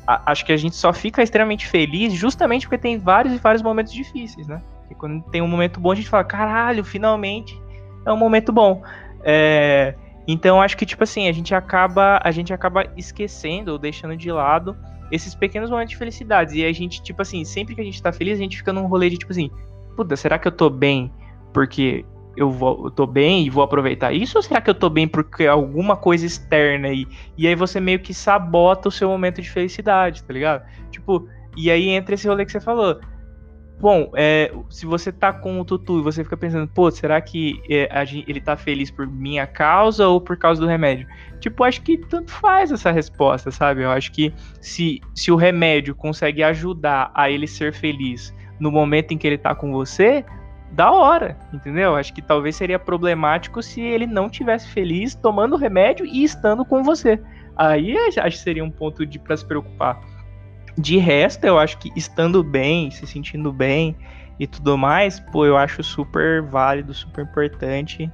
a, 0.07 0.31
acho 0.31 0.45
que 0.45 0.53
a 0.53 0.57
gente 0.57 0.75
só 0.75 0.93
fica 0.93 1.23
extremamente 1.23 1.67
feliz 1.67 2.13
justamente 2.13 2.67
porque 2.67 2.79
tem 2.79 2.99
vários 2.99 3.35
e 3.35 3.39
vários 3.39 3.63
momentos 3.63 3.93
difíceis, 3.93 4.47
né? 4.49 4.61
E 4.91 4.95
quando 4.95 5.23
tem 5.31 5.43
um 5.43 5.49
momento 5.49 5.79
bom, 5.79 5.93
a 5.93 5.95
gente 5.95 6.09
fala, 6.09 6.25
caralho, 6.25 6.83
finalmente 6.83 7.57
é 8.09 8.13
um 8.13 8.17
momento 8.17 8.53
bom. 8.53 8.83
É, 9.23 9.95
então 10.27 10.61
acho 10.61 10.77
que 10.77 10.87
tipo 10.87 11.05
assim, 11.05 11.29
a 11.29 11.33
gente 11.33 11.55
acaba 11.55 12.21
a 12.23 12.31
gente 12.31 12.53
acaba 12.53 12.87
esquecendo 12.97 13.73
ou 13.73 13.79
deixando 13.79 14.17
de 14.17 14.31
lado 14.31 14.77
esses 15.11 15.35
pequenos 15.35 15.71
momentos 15.71 15.91
de 15.91 15.97
felicidade. 15.97 16.59
E 16.59 16.65
a 16.65 16.73
gente 16.73 17.03
tipo 17.03 17.23
assim, 17.23 17.45
sempre 17.45 17.75
que 17.75 17.81
a 17.81 17.85
gente 17.85 18.03
tá 18.03 18.13
feliz, 18.13 18.39
a 18.39 18.43
gente 18.43 18.57
fica 18.57 18.73
num 18.73 18.87
rolê 18.87 19.11
de 19.11 19.19
tipo 19.19 19.33
assim, 19.33 19.51
puta, 19.97 20.17
será 20.17 20.39
que 20.39 20.49
eu 20.49 20.53
tô 20.53 20.71
bem 20.71 21.13
porque 21.53 22.05
eu, 22.37 22.51
vou, 22.51 22.85
eu 22.85 22.91
tô 22.91 23.07
bem 23.07 23.45
e 23.45 23.51
vou 23.51 23.65
aproveitar 23.65 24.13
isso? 24.13 24.39
Ou 24.39 24.43
será 24.43 24.61
que 24.61 24.71
eu 24.71 24.75
tô 24.75 24.89
bem 24.89 25.09
porque 25.09 25.47
alguma 25.47 25.97
coisa 25.97 26.25
externa 26.25 26.89
aí? 26.89 27.07
E 27.37 27.49
aí 27.49 27.55
você 27.55 27.81
meio 27.81 27.99
que 27.99 28.15
sabota 28.15 28.89
o 28.89 28.93
seu 28.93 29.09
momento 29.09 29.43
de 29.43 29.51
felicidade, 29.51 30.23
tá 30.23 30.33
ligado? 30.33 30.63
Tipo, 30.91 31.29
e 31.57 31.71
aí 31.71 31.89
entra 31.89 32.15
esse 32.15 32.29
rolê 32.29 32.45
que 32.45 32.53
você 32.53 32.61
falou. 32.61 33.01
Bom, 33.81 34.11
é, 34.17 34.53
se 34.69 34.85
você 34.85 35.13
tá 35.13 35.33
com 35.33 35.61
o 35.61 35.65
Tutu 35.65 36.01
e 36.01 36.03
você 36.03 36.25
fica 36.25 36.37
pensando, 36.37 36.67
pô, 36.67 36.91
será 36.91 37.21
que 37.21 37.63
é, 37.71 37.89
ele 38.27 38.41
tá 38.41 38.57
feliz 38.57 38.91
por 38.91 39.07
minha 39.07 39.47
causa 39.47 40.09
ou 40.09 40.21
por 40.21 40.37
causa 40.37 40.61
do 40.61 40.67
remédio? 40.67 41.07
Tipo, 41.39 41.63
acho 41.63 41.83
que 41.83 41.97
tanto 41.97 42.33
faz 42.33 42.73
essa 42.73 42.91
resposta, 42.91 43.53
sabe? 43.53 43.83
Eu 43.83 43.91
acho 43.91 44.11
que 44.11 44.35
se, 44.61 45.01
se 45.15 45.31
o 45.31 45.37
remédio 45.37 45.95
consegue 45.95 46.43
ajudar 46.43 47.13
a 47.15 47.31
ele 47.31 47.47
ser 47.47 47.73
feliz 47.73 48.35
no 48.59 48.73
momento 48.73 49.13
em 49.13 49.19
que 49.19 49.27
ele 49.27 49.39
tá 49.39 49.55
com 49.55 49.71
você, 49.71 50.25
da 50.73 50.91
hora, 50.91 51.39
entendeu? 51.53 51.95
Acho 51.95 52.13
que 52.13 52.21
talvez 52.21 52.57
seria 52.57 52.79
problemático 52.79 53.63
se 53.63 53.81
ele 53.81 54.07
não 54.07 54.29
tivesse 54.29 54.69
feliz 54.69 55.15
tomando 55.15 55.55
o 55.55 55.59
remédio 55.59 56.05
e 56.05 56.25
estando 56.25 56.65
com 56.65 56.83
você. 56.83 57.21
Aí 57.57 57.97
acho 57.97 58.39
que 58.39 58.43
seria 58.43 58.65
um 58.65 58.71
ponto 58.71 59.07
de 59.07 59.19
para 59.19 59.37
se 59.37 59.47
preocupar. 59.47 60.01
De 60.79 60.97
resto, 60.97 61.45
eu 61.45 61.59
acho 61.59 61.77
que 61.79 61.91
estando 61.97 62.43
bem, 62.45 62.91
se 62.91 63.05
sentindo 63.05 63.53
bem 63.53 63.97
e 64.39 64.47
tudo 64.47 64.79
mais, 64.79 65.19
pô, 65.19 65.45
eu 65.45 65.57
acho 65.57 65.83
super 65.83 66.41
válido, 66.41 66.95
super 66.95 67.25
importante. 67.25 68.11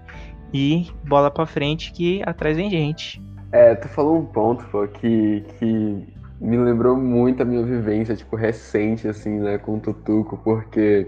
E 0.52 0.86
bola 1.06 1.30
pra 1.30 1.44
frente 1.44 1.92
que 1.92 2.22
atrás 2.24 2.56
vem 2.56 2.70
gente. 2.70 3.22
É, 3.52 3.74
tu 3.74 3.86
falou 3.88 4.18
um 4.18 4.24
ponto, 4.24 4.64
pô, 4.66 4.86
que, 4.88 5.44
que 5.58 6.06
me 6.40 6.56
lembrou 6.56 6.96
muito 6.96 7.42
a 7.42 7.44
minha 7.44 7.62
vivência, 7.62 8.16
tipo, 8.16 8.34
recente, 8.34 9.06
assim, 9.06 9.40
né, 9.40 9.58
com 9.58 9.76
o 9.76 9.80
Tutuco, 9.80 10.38
porque 10.42 11.06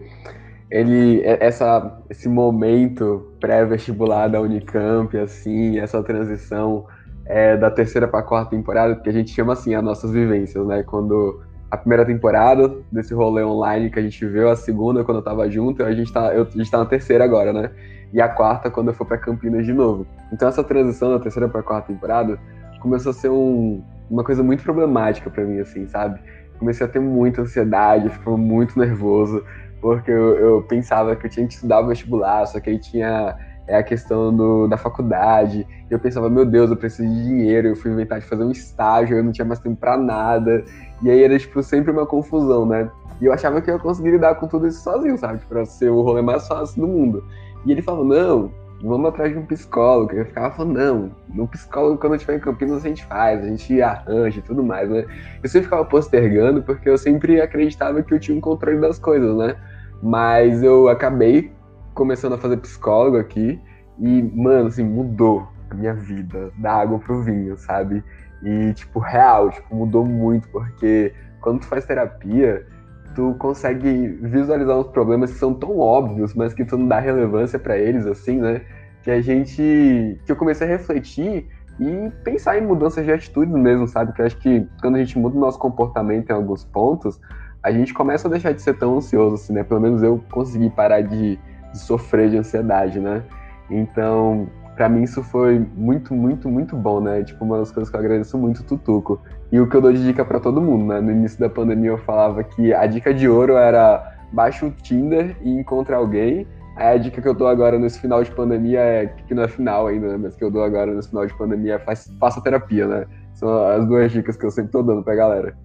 ele, 0.71 1.23
é, 1.23 1.45
essa, 1.45 2.03
esse 2.11 2.29
momento 2.29 3.33
pré-vestibular 3.40 4.29
da 4.29 4.40
Unicamp, 4.40 5.16
assim, 5.16 5.79
essa 5.79 6.03
transição 6.03 6.87
é, 7.29 7.57
da 7.57 7.71
terceira 7.71 8.07
para 8.07 8.23
quarta 8.23 8.51
temporada, 8.51 8.95
porque 8.95 9.11
a 9.11 9.12
gente 9.12 9.31
chama 9.31 9.53
assim 9.53 9.75
as 9.75 9.83
nossas 9.83 10.11
vivências, 10.11 10.65
né? 10.67 10.83
Quando 10.83 11.43
a 11.71 11.77
primeira 11.77 12.05
temporada 12.05 12.77
desse 12.91 13.12
rolê 13.12 13.43
online 13.45 13.91
que 13.91 13.99
a 13.99 14.03
gente 14.03 14.25
viu, 14.27 14.49
a 14.49 14.57
segunda 14.57 15.05
quando 15.05 15.19
eu 15.19 15.25
tava 15.25 15.51
junto, 15.51 15.83
a 15.83 15.93
gente 15.93 16.12
tá, 16.12 16.33
eu, 16.33 16.45
a 16.45 16.57
gente 16.57 16.71
tá 16.71 16.79
na 16.79 16.87
terceira 16.87 17.25
agora, 17.25 17.53
né? 17.53 17.71
E 18.12 18.21
a 18.21 18.29
quarta 18.29 18.71
quando 18.71 18.89
eu 18.89 18.95
for 18.95 19.05
para 19.05 19.19
Campinas 19.19 19.67
de 19.67 19.73
novo. 19.73 20.07
Então 20.33 20.49
essa 20.49 20.62
transição 20.62 21.11
da 21.11 21.19
terceira 21.19 21.49
para 21.49 21.62
quarta 21.62 21.93
temporada 21.93 22.39
começou 22.81 23.11
a 23.11 23.15
ser 23.15 23.31
um, 23.31 23.83
uma 24.09 24.23
coisa 24.23 24.43
muito 24.43 24.62
problemática 24.62 25.29
para 25.29 25.45
mim, 25.45 25.59
assim, 25.59 25.87
sabe? 25.89 26.21
Comecei 26.59 26.87
a 26.87 26.89
ter 26.89 27.01
muita 27.01 27.43
ansiedade, 27.43 28.09
ficava 28.09 28.37
muito 28.37 28.79
nervoso, 28.79 29.45
porque 29.81 30.11
eu, 30.11 30.37
eu 30.37 30.62
pensava 30.62 31.17
que 31.17 31.27
eu 31.27 31.31
tinha 31.31 31.47
que 31.47 31.55
estudar 31.55 31.81
o 31.81 31.89
vestibular, 31.89 32.47
só 32.47 32.61
que 32.61 32.71
aí 32.71 32.79
tinha 32.79 33.37
é 33.66 33.76
a 33.76 33.83
questão 33.83 34.35
do, 34.35 34.66
da 34.68 34.76
faculdade. 34.76 35.66
Eu 35.90 35.98
pensava, 35.98 36.31
meu 36.31 36.44
Deus, 36.44 36.70
eu 36.70 36.76
preciso 36.76 37.09
de 37.09 37.22
dinheiro. 37.24 37.68
Eu 37.68 37.76
fui 37.76 37.90
inventar 37.90 38.20
de 38.20 38.26
fazer 38.26 38.44
um 38.44 38.50
estágio, 38.50 39.16
eu 39.16 39.24
não 39.24 39.33
tinha 39.33 39.44
mais 39.44 39.59
tempo 39.59 39.76
para 39.76 39.96
nada. 39.96 40.64
E 41.02 41.11
aí 41.11 41.22
era, 41.22 41.38
tipo, 41.38 41.62
sempre 41.62 41.90
uma 41.90 42.07
confusão, 42.07 42.64
né? 42.64 42.90
E 43.20 43.24
eu 43.24 43.33
achava 43.33 43.61
que 43.61 43.70
eu 43.70 43.74
ia 43.74 43.81
conseguir 43.81 44.11
lidar 44.11 44.35
com 44.37 44.46
tudo 44.46 44.66
isso 44.66 44.83
sozinho, 44.83 45.16
sabe? 45.18 45.40
Pra 45.48 45.64
ser 45.64 45.90
o 45.90 46.02
rolê 46.02 46.22
mais 46.22 46.46
fácil 46.46 46.83
do 46.83 46.88
mundo. 46.88 47.24
E 47.64 47.72
ele 47.72 47.83
falou, 47.83 48.05
não, 48.05 48.52
vamos 48.83 49.09
atrás 49.09 49.33
de 49.33 49.38
um 49.38 49.46
psicólogo. 49.46 50.12
Eu 50.12 50.26
ficava 50.26 50.55
falando, 50.55 50.74
não, 50.74 51.11
no 51.35 51.48
psicólogo, 51.48 51.98
quando 51.98 52.12
eu 52.12 52.16
estiver 52.16 52.37
em 52.37 52.40
Campinas, 52.40 52.85
a 52.85 52.88
gente 52.88 53.05
faz, 53.07 53.42
a 53.42 53.48
gente 53.48 53.81
arranja 53.81 54.38
e 54.38 54.42
tudo 54.42 54.62
mais, 54.62 54.88
né? 54.88 55.07
Eu 55.42 55.48
sempre 55.48 55.64
ficava 55.64 55.85
postergando, 55.85 56.62
porque 56.62 56.88
eu 56.88 56.98
sempre 56.98 57.40
acreditava 57.40 58.02
que 58.02 58.12
eu 58.12 58.20
tinha 58.20 58.37
um 58.37 58.40
controle 58.40 58.81
das 58.81 58.98
coisas, 58.98 59.35
né? 59.37 59.57
Mas 60.02 60.62
eu 60.62 60.88
acabei 60.88 61.50
começando 61.97 62.35
a 62.35 62.39
fazer 62.39 62.59
psicólogo 62.59 63.17
aqui 63.17 63.59
e, 63.99 64.23
mano, 64.23 64.69
assim, 64.69 64.85
mudou 64.85 65.49
a 65.71 65.75
minha 65.75 65.95
vida, 65.95 66.53
da 66.59 66.75
água 66.75 66.99
pro 66.99 67.23
vinho, 67.23 67.57
sabe? 67.57 68.05
E, 68.43 68.75
tipo, 68.75 69.01
real, 69.01 69.51
tipo, 69.51 69.75
mudou 69.75 70.05
muito, 70.05 70.47
porque 70.51 71.13
quando 71.41 71.61
tu 71.61 71.67
faz 71.67 71.87
terapia, 71.87 72.67
tu 73.15 73.35
consegue 73.39 74.09
visualizar 74.21 74.79
uns 74.79 74.89
problemas 74.89 75.33
que 75.33 75.39
são 75.39 75.55
tão 75.55 75.79
óbvios, 75.79 76.35
mas 76.35 76.53
que 76.53 76.65
tu 76.65 76.77
não 76.77 76.87
dá 76.87 77.01
relevância 77.01 77.59
para 77.59 77.79
eles, 77.79 78.07
assim, 78.07 78.41
né? 78.41 78.61
Que 79.03 79.11
a 79.11 79.21
gente. 79.21 80.21
que 80.25 80.31
eu 80.31 80.37
comecei 80.37 80.67
a 80.67 80.71
refletir 80.71 81.49
e 81.81 82.11
pensar 82.23 82.59
em 82.59 82.67
mudanças 82.67 83.05
de 83.05 83.11
atitudes 83.11 83.55
mesmo, 83.55 83.89
sabe? 83.89 84.13
Que 84.13 84.21
eu 84.21 84.27
acho 84.27 84.37
que 84.37 84.69
quando 84.83 84.97
a 84.97 84.99
gente 84.99 85.19
muda 85.19 85.35
o 85.35 85.41
nosso 85.41 85.59
comportamento 85.59 86.29
em 86.29 86.35
alguns 86.35 86.65
pontos, 86.65 87.19
a 87.63 87.73
gente 87.73 87.95
começa 87.95 88.29
a 88.29 88.31
deixar 88.31 88.53
de 88.53 88.61
ser 88.61 88.75
tão 88.75 88.99
ansioso, 88.99 89.37
assim, 89.37 89.55
né? 89.55 89.65
Pelo 89.65 89.81
menos 89.81 90.03
eu 90.03 90.23
consegui 90.31 90.69
parar 90.69 91.01
de 91.01 91.39
de 91.77 91.83
sofrer 91.83 92.31
de 92.31 92.39
ansiedade, 92.39 92.99
né? 92.99 93.23
Então, 93.71 94.49
para 94.77 94.89
mim 94.89 95.03
isso 95.03 95.23
foi 95.23 95.67
muito, 95.75 96.15
muito, 96.15 96.49
muito 96.49 96.77
bom, 96.77 97.01
né? 97.01 97.23
Tipo, 97.23 97.45
uma 97.45 97.59
das 97.59 97.73
coisas 97.73 97.91
que 97.91 97.97
eu 97.97 98.01
agradeço 98.01 98.37
muito 98.37 98.62
Tutuco. 98.62 99.21
E 99.51 99.59
o 99.59 99.69
que 99.69 99.77
eu 99.77 99.81
dou 99.81 99.93
de 99.93 100.05
dica 100.05 100.25
para 100.25 100.39
todo 100.39 100.61
mundo, 100.61 100.87
né? 100.87 101.01
No 101.01 101.11
início 101.11 101.41
da 101.41 101.49
pandemia 101.49 101.91
eu 101.91 101.99
falava 101.99 102.45
que 102.45 102.75
a 102.75 102.87
dica 102.87 103.12
de 103.15 103.29
ouro 103.29 103.55
era 103.57 104.15
baixa 104.33 104.67
o 104.67 104.71
Tinder 104.71 105.37
e 105.41 105.51
encontre 105.51 105.95
alguém. 105.95 106.47
Aí 106.77 106.95
a 106.95 106.99
dica 106.99 107.23
que 107.23 107.29
eu 107.29 107.33
dou 107.33 107.49
agora 107.49 107.79
nesse 107.79 107.99
final 107.99 108.23
de 108.23 108.31
pandemia 108.31 108.81
é 108.81 109.07
que 109.07 109.35
não 109.35 109.45
é 109.45 109.49
final 109.49 109.87
ainda, 109.87 110.09
né? 110.09 110.17
Mas 110.19 110.37
que 110.37 110.45
eu 110.45 110.51
dou 110.51 110.62
agora 110.62 110.93
nesse 110.93 111.09
final 111.09 111.27
de 111.27 111.37
pandemia 111.37 111.75
é 111.75 111.79
faz, 111.79 112.12
faça 112.21 112.43
terapia, 112.43 112.87
né? 112.87 113.07
São 113.33 113.67
as 113.67 113.87
duas 113.87 114.12
dicas 114.12 114.37
que 114.37 114.45
eu 114.45 114.51
sempre 114.51 114.73
tô 114.73 114.83
dando 114.83 115.03
pra 115.03 115.15
galera. 115.15 115.57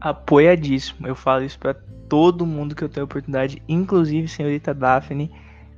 Apoiadíssimo. 0.00 1.06
Eu 1.06 1.14
falo 1.14 1.44
isso 1.44 1.58
para 1.58 1.74
todo 2.08 2.46
mundo 2.46 2.74
que 2.74 2.84
eu 2.84 2.88
tenho 2.88 3.04
oportunidade, 3.04 3.62
inclusive 3.68 4.28
senhorita 4.28 4.72
Daphne 4.72 5.30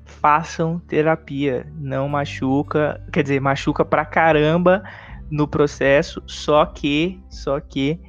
façam 0.09 0.81
terapia. 0.81 1.67
Não 1.79 2.09
machuca, 2.09 3.01
quer 3.13 3.23
dizer, 3.23 3.41
machuca 3.41 3.85
pra 3.85 4.05
caramba 4.05 4.83
no 5.31 5.47
processo, 5.47 6.23
só 6.27 6.65
que, 6.65 7.21
só 7.29 7.61
que 7.61 8.01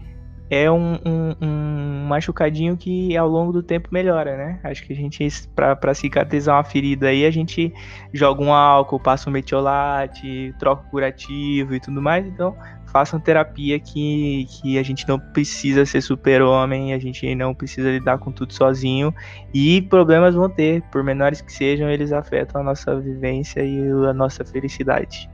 é 0.50 0.70
um, 0.72 0.94
um, 1.06 1.36
um, 1.42 2.06
machucadinho 2.08 2.76
que 2.76 3.16
ao 3.16 3.28
longo 3.28 3.52
do 3.52 3.62
tempo 3.62 3.90
melhora, 3.92 4.36
né? 4.36 4.60
Acho 4.64 4.84
que 4.84 4.94
a 4.94 4.96
gente, 4.96 5.28
para 5.56 5.94
cicatrizar 5.94 6.56
uma 6.56 6.64
ferida 6.64 7.10
aí, 7.10 7.24
a 7.24 7.30
gente 7.30 7.72
joga 8.12 8.42
um 8.42 8.52
álcool, 8.52 9.00
passa 9.00 9.30
um 9.30 9.34
metiolate, 9.34 10.56
troca 10.58 10.88
o 10.88 10.90
curativo 10.90 11.76
e 11.76 11.80
tudo 11.80 12.02
mais. 12.02 12.26
Então, 12.26 12.56
façam 12.92 13.20
terapia 13.20 13.80
que, 13.80 14.48
que 14.50 14.78
a 14.78 14.84
gente 14.84 15.08
não 15.08 15.20
precisa 15.20 15.86
ser 15.86 16.02
super-homem, 16.02 16.94
a 16.94 17.00
gente 17.00 17.34
não 17.36 17.54
precisa 17.54 17.90
lidar 17.90 18.18
com 18.18 18.32
tudo 18.32 18.54
sozinho. 18.54 19.14
E 19.54 19.82
problemas 19.84 20.36
vão 20.36 20.50
ter, 20.50 20.82
por 20.92 21.04
menores 21.04 21.42
que 21.42 21.52
sejam, 21.52 21.90
eles 21.90 22.12
afetam 22.12 22.62
a 22.62 22.64
nossa 22.64 23.00
vivência 23.00 23.62
e 23.62 23.90
a 24.08 24.14
nossa 24.14 24.44
felicidade. 24.44 25.30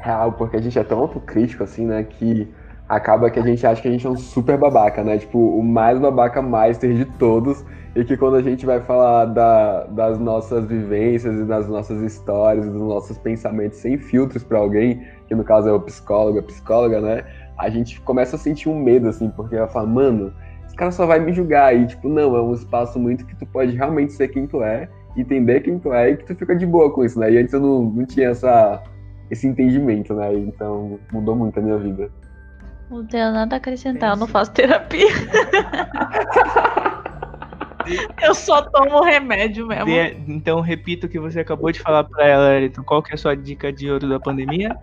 Real, 0.00 0.32
porque 0.32 0.56
a 0.56 0.60
gente 0.60 0.78
é 0.78 0.84
tão 0.84 0.98
autocrítico 0.98 1.62
assim, 1.62 1.86
né, 1.86 2.04
que 2.04 2.48
acaba 2.88 3.30
que 3.30 3.38
a 3.38 3.42
gente 3.42 3.64
acha 3.64 3.80
que 3.80 3.88
a 3.88 3.90
gente 3.90 4.06
é 4.06 4.10
um 4.10 4.16
super 4.16 4.58
babaca, 4.58 5.04
né? 5.04 5.16
Tipo, 5.16 5.38
o 5.38 5.62
mais 5.62 5.98
babaca 5.98 6.42
master 6.42 6.92
de 6.92 7.04
todos. 7.04 7.64
E 7.94 8.04
que 8.04 8.16
quando 8.16 8.36
a 8.36 8.42
gente 8.42 8.64
vai 8.64 8.80
falar 8.80 9.24
da, 9.26 9.84
das 9.86 10.18
nossas 10.18 10.64
vivências 10.64 11.40
e 11.40 11.44
das 11.44 11.68
nossas 11.68 12.00
histórias 12.02 12.64
e 12.64 12.70
dos 12.70 12.80
nossos 12.80 13.18
pensamentos 13.18 13.78
sem 13.78 13.98
filtros 13.98 14.44
para 14.44 14.58
alguém, 14.58 15.02
que 15.26 15.34
no 15.34 15.42
caso 15.42 15.68
é 15.68 15.72
o 15.72 15.80
psicólogo, 15.80 16.38
a 16.38 16.42
psicóloga, 16.42 17.00
né? 17.00 17.24
A 17.58 17.68
gente 17.68 18.00
começa 18.02 18.36
a 18.36 18.38
sentir 18.38 18.68
um 18.68 18.80
medo, 18.80 19.08
assim, 19.08 19.28
porque 19.30 19.56
ela 19.56 19.66
fala, 19.66 19.88
mano, 19.88 20.32
esse 20.66 20.76
cara 20.76 20.92
só 20.92 21.04
vai 21.04 21.18
me 21.18 21.32
julgar. 21.32 21.74
E, 21.76 21.86
tipo, 21.86 22.08
não, 22.08 22.36
é 22.36 22.40
um 22.40 22.54
espaço 22.54 22.98
muito 22.98 23.26
que 23.26 23.34
tu 23.34 23.44
pode 23.46 23.76
realmente 23.76 24.12
ser 24.12 24.28
quem 24.28 24.46
tu 24.46 24.62
é, 24.62 24.88
entender 25.16 25.60
quem 25.60 25.78
tu 25.78 25.92
é 25.92 26.10
e 26.10 26.16
que 26.16 26.24
tu 26.24 26.34
fica 26.36 26.54
de 26.54 26.66
boa 26.66 26.92
com 26.92 27.04
isso, 27.04 27.18
né? 27.18 27.32
E 27.32 27.38
antes 27.38 27.52
eu 27.52 27.60
não, 27.60 27.82
não 27.82 28.06
tinha 28.06 28.28
essa, 28.28 28.80
esse 29.30 29.48
entendimento, 29.48 30.14
né? 30.14 30.32
Então 30.32 31.00
mudou 31.12 31.34
muito 31.34 31.58
a 31.58 31.62
minha 31.62 31.76
vida. 31.76 32.08
Não 32.88 33.04
tenho 33.04 33.32
nada 33.32 33.56
a 33.56 33.58
acrescentar, 33.58 34.10
eu 34.10 34.16
não 34.16 34.26
faço 34.28 34.52
terapia. 34.52 35.06
eu 38.22 38.34
só 38.34 38.62
tomo 38.62 39.02
remédio 39.02 39.66
mesmo. 39.66 39.86
De, 39.86 40.16
então 40.28 40.60
repita 40.60 41.06
o 41.06 41.10
que 41.10 41.18
você 41.18 41.40
acabou 41.40 41.70
de 41.72 41.80
falar 41.80 42.04
pra 42.04 42.26
ela, 42.26 42.54
Elton. 42.58 42.82
Qual 42.82 43.02
que 43.02 43.12
é 43.12 43.14
a 43.14 43.18
sua 43.18 43.36
dica 43.36 43.72
de 43.72 43.90
ouro 43.90 44.08
da 44.08 44.20
pandemia? 44.20 44.76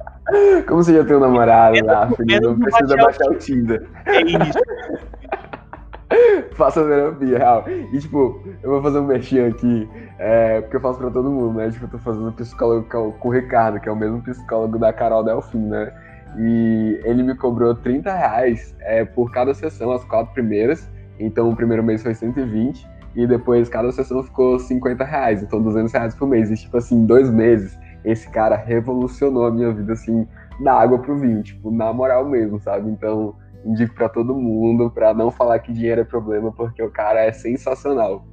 Como 0.68 0.84
você 0.84 0.96
já 0.96 1.04
tem 1.04 1.16
um 1.16 1.22
namorado 1.22 1.86
lá, 1.86 2.10
filho, 2.12 2.42
não 2.42 2.60
precisa 2.60 2.96
baixar 2.98 3.30
o 3.30 3.36
Tinder. 3.36 3.88
É 4.06 4.22
isso. 4.22 4.60
Faça 6.56 6.84
terapia, 6.84 7.38
real. 7.38 7.66
E, 7.68 8.00
tipo, 8.00 8.42
eu 8.64 8.72
vou 8.72 8.82
fazer 8.82 9.00
um 9.00 9.06
mexinho 9.06 9.50
aqui, 9.50 9.88
é, 10.18 10.62
porque 10.62 10.78
eu 10.78 10.82
faço 10.82 11.00
pra 11.00 11.12
todo 11.12 11.30
mundo, 11.30 11.58
né? 11.58 11.70
Tipo, 11.70 11.86
eu 11.86 11.90
tô 11.90 11.98
fazendo 12.00 12.32
psicólogo 12.32 12.88
com 12.88 13.28
o 13.28 13.32
Ricardo, 13.32 13.80
que 13.80 13.90
é 13.90 13.92
o 13.92 13.96
mesmo 13.96 14.22
psicólogo 14.22 14.80
da 14.80 14.94
Carol 14.94 15.24
Delfim, 15.24 15.68
né? 15.68 15.94
E 16.38 17.00
ele 17.04 17.24
me 17.24 17.36
cobrou 17.36 17.76
30 17.76 18.14
reais 18.14 18.76
é, 18.80 19.04
por 19.04 19.32
cada 19.32 19.54
sessão, 19.54 19.92
as 19.92 20.04
quatro 20.06 20.34
primeiras. 20.34 20.90
Então 21.20 21.50
o 21.50 21.56
primeiro 21.56 21.84
mês 21.84 22.04
foi 22.04 22.14
120 22.14 22.88
e 23.16 23.26
depois 23.26 23.68
cada 23.70 23.92
sessão 23.92 24.24
ficou 24.24 24.60
50 24.60 25.04
reais, 25.04 25.42
então 25.42 25.62
200 25.62 25.92
reais 25.92 26.16
por 26.16 26.28
mês. 26.28 26.52
E 26.52 26.56
tipo 26.56 26.78
assim, 26.78 27.06
dois 27.06 27.30
meses, 27.30 27.78
esse 28.06 28.30
cara 28.30 28.56
revolucionou 28.56 29.46
a 29.46 29.52
minha 29.52 29.74
vida 29.74 29.94
assim, 29.94 30.28
da 30.64 30.74
água 30.74 31.00
pro 31.00 31.18
vinho, 31.18 31.42
tipo, 31.42 31.72
na 31.72 31.92
moral 31.92 32.28
mesmo, 32.28 32.60
sabe? 32.60 32.90
Então 32.90 33.36
indico 33.66 33.96
para 33.96 34.08
todo 34.08 34.36
mundo, 34.36 34.90
para 34.90 35.14
não 35.14 35.32
falar 35.32 35.60
que 35.60 35.74
dinheiro 35.74 36.02
é 36.02 36.04
problema, 36.04 36.52
porque 36.52 36.82
o 36.82 36.92
cara 36.92 37.22
é 37.22 37.32
sensacional. 37.32 38.26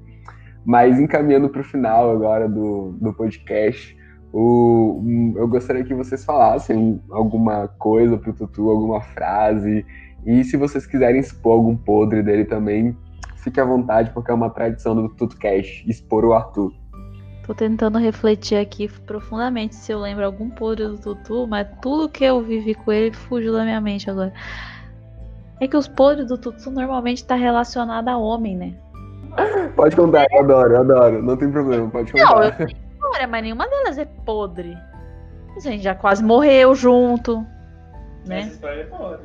Mas 0.65 0.99
encaminhando 0.99 1.49
para 1.49 1.61
o 1.61 1.65
final 1.65 2.11
agora 2.11 2.49
do, 2.49 2.93
do 3.01 3.13
podcast, 3.13 3.97
o, 4.33 5.01
eu 5.37 5.47
gostaria 5.47 5.85
que 5.85 5.95
vocês 5.95 6.25
falassem 6.25 7.01
alguma 7.11 7.69
coisa 7.79 8.17
pro 8.17 8.33
Tutu, 8.33 8.69
alguma 8.69 9.01
frase. 9.01 9.85
E 10.27 10.43
se 10.45 10.57
vocês 10.57 10.87
quiserem 10.87 11.21
expor 11.21 11.53
algum 11.53 11.77
podre 11.77 12.23
dele 12.23 12.45
também, 12.45 12.97
fique 13.37 13.61
à 13.61 13.65
vontade, 13.65 14.11
porque 14.11 14.31
é 14.31 14.35
uma 14.35 14.51
tradição 14.51 14.95
do 14.95 15.09
TutuCast, 15.11 15.89
expor 15.89 16.25
o 16.25 16.33
Arthur. 16.33 16.73
Tô 17.47 17.53
tentando 17.53 17.99
refletir 17.99 18.57
aqui 18.57 18.89
profundamente 18.89 19.75
se 19.75 19.93
eu 19.93 20.01
lembro 20.01 20.25
algum 20.25 20.49
podre 20.49 20.87
do 20.87 20.97
Tutu, 20.97 21.47
mas 21.47 21.69
tudo 21.83 22.09
que 22.09 22.25
eu 22.25 22.41
vivi 22.43 22.75
com 22.75 22.91
ele 22.91 23.15
fugiu 23.15 23.53
da 23.53 23.65
minha 23.65 23.81
mente 23.83 24.09
agora. 24.09 24.33
É 25.61 25.69
que 25.69 25.77
os 25.77 25.87
podres 25.87 26.29
do 26.29 26.39
Tutu 26.39 26.71
normalmente 26.71 27.23
tá 27.23 27.35
relacionado 27.35 28.09
a 28.09 28.17
homem, 28.17 28.57
né? 28.57 28.75
Pode 29.77 29.95
contar, 29.95 30.27
eu 30.31 30.41
adoro, 30.41 30.73
eu 30.73 30.81
adoro. 30.81 31.23
Não 31.23 31.37
tem 31.37 31.51
problema, 31.51 31.91
pode 31.91 32.13
contar. 32.13 32.35
Não, 32.35 32.45
eu 32.45 32.85
história, 33.15 33.27
mas 33.29 33.43
nenhuma 33.43 33.69
delas 33.69 33.99
é 33.99 34.05
podre. 34.05 34.77
A 35.55 35.61
gente 35.61 35.83
já 35.83 35.95
quase 35.95 36.25
morreu 36.25 36.75
junto, 36.75 37.47
né? 38.27 38.41
Essa 38.41 38.55
história 38.55 38.81
é 38.81 38.87
boa. 38.87 39.21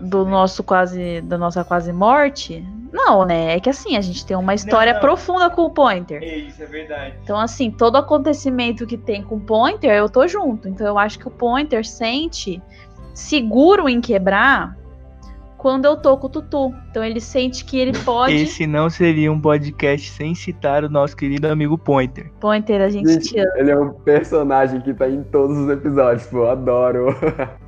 Do, 0.00 0.24
nosso 0.24 0.62
quase, 0.62 1.20
da 1.22 1.38
nossa 1.38 1.64
quase 1.64 1.92
morte. 1.92 2.66
Não, 2.92 3.24
né? 3.24 3.56
É 3.56 3.60
que 3.60 3.68
assim, 3.68 3.96
a 3.96 4.00
gente 4.00 4.24
tem 4.24 4.36
uma 4.36 4.54
história 4.54 4.92
não, 4.92 5.00
não. 5.00 5.06
profunda 5.06 5.50
com 5.50 5.62
o 5.62 5.70
Pointer. 5.70 6.22
É 6.22 6.38
isso, 6.38 6.62
é 6.62 6.66
verdade. 6.66 7.14
Então, 7.22 7.38
assim, 7.38 7.70
todo 7.70 7.96
acontecimento 7.96 8.86
que 8.86 8.96
tem 8.96 9.22
com 9.22 9.36
o 9.36 9.40
Pointer, 9.40 9.90
eu 9.90 10.08
tô 10.08 10.26
junto. 10.26 10.68
Então, 10.68 10.86
eu 10.86 10.98
acho 10.98 11.18
que 11.18 11.28
o 11.28 11.30
Pointer 11.30 11.86
sente 11.86 12.62
seguro 13.12 13.88
em 13.88 14.00
quebrar 14.00 14.78
quando 15.58 15.84
eu 15.84 15.96
tô 15.96 16.16
com 16.16 16.28
o 16.28 16.30
Tutu. 16.30 16.72
Então 16.88 17.04
ele 17.04 17.20
sente 17.20 17.64
que 17.64 17.78
ele 17.78 17.92
pode. 18.04 18.32
Esse 18.42 18.66
não 18.66 18.88
seria 18.88 19.30
um 19.30 19.40
podcast 19.40 20.08
sem 20.10 20.34
citar 20.34 20.84
o 20.84 20.88
nosso 20.88 21.16
querido 21.16 21.48
amigo 21.48 21.76
Pointer. 21.76 22.30
Pointer, 22.40 22.80
a 22.80 22.88
gente, 22.88 23.12
gente 23.12 23.28
te 23.28 23.40
ama. 23.40 23.52
Ele 23.56 23.70
é 23.72 23.78
um 23.78 23.90
personagem 23.90 24.80
que 24.80 24.94
tá 24.94 25.08
em 25.08 25.22
todos 25.24 25.58
os 25.58 25.68
episódios, 25.68 26.26
pô, 26.28 26.38
eu 26.38 26.50
adoro. 26.50 27.06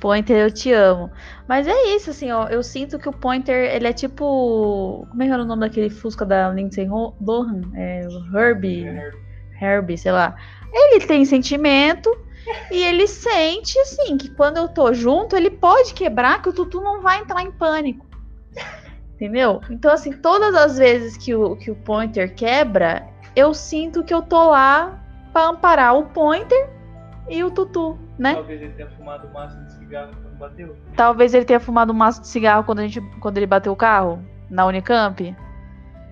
Pointer, 0.00 0.36
eu 0.36 0.50
te 0.50 0.72
amo. 0.72 1.10
Mas 1.46 1.66
é 1.66 1.94
isso, 1.94 2.10
assim, 2.10 2.30
ó. 2.30 2.48
Eu 2.48 2.62
sinto 2.62 2.98
que 2.98 3.08
o 3.08 3.12
Pointer, 3.12 3.74
ele 3.74 3.86
é 3.86 3.92
tipo. 3.92 5.06
Como 5.10 5.22
é 5.22 5.26
que 5.26 5.32
era 5.32 5.42
o 5.42 5.46
nome 5.46 5.60
daquele 5.60 5.90
Fusca 5.90 6.24
da 6.24 6.50
Lindsay 6.50 6.88
Lohan? 6.88 7.62
É, 7.74 8.06
Herbie. 8.34 8.86
Herbie, 9.60 9.98
sei 9.98 10.12
lá. 10.12 10.36
Ele 10.72 11.04
tem 11.06 11.24
sentimento, 11.24 12.10
e 12.70 12.82
ele 12.82 13.06
sente, 13.06 13.78
assim, 13.78 14.16
que 14.16 14.30
quando 14.30 14.58
eu 14.58 14.68
tô 14.68 14.92
junto, 14.92 15.36
ele 15.36 15.50
pode 15.50 15.94
quebrar, 15.94 16.42
que 16.42 16.48
o 16.48 16.52
Tutu 16.52 16.80
não 16.80 17.00
vai 17.00 17.20
entrar 17.20 17.42
em 17.42 17.50
pânico. 17.50 18.06
Entendeu? 19.14 19.60
Então, 19.70 19.92
assim, 19.92 20.12
todas 20.12 20.54
as 20.54 20.78
vezes 20.78 21.16
que 21.16 21.34
o, 21.34 21.56
que 21.56 21.70
o 21.70 21.74
Pointer 21.74 22.34
quebra, 22.34 23.06
eu 23.34 23.52
sinto 23.52 24.04
que 24.04 24.14
eu 24.14 24.22
tô 24.22 24.50
lá 24.50 25.02
pra 25.32 25.48
amparar 25.48 25.96
o 25.96 26.06
Pointer 26.06 26.70
e 27.28 27.44
o 27.44 27.50
Tutu, 27.50 27.98
né? 28.18 28.34
Talvez 28.34 28.62
ele 28.62 28.72
tenha 28.72 28.90
fumado 28.90 29.26
um 29.28 29.32
maço 29.32 29.58
de 29.64 29.72
cigarro 29.74 30.10
quando 30.22 30.38
bateu. 30.38 30.76
Talvez 30.96 31.34
ele 31.34 31.44
tenha 31.44 31.60
fumado 31.60 31.92
um 31.92 31.96
maço 31.96 32.20
de 32.20 32.28
cigarro 32.28 32.64
quando, 32.64 32.80
a 32.80 32.82
gente, 32.82 33.00
quando 33.20 33.36
ele 33.36 33.46
bateu 33.46 33.72
o 33.72 33.76
carro 33.76 34.22
na 34.50 34.66
Unicamp. 34.66 35.36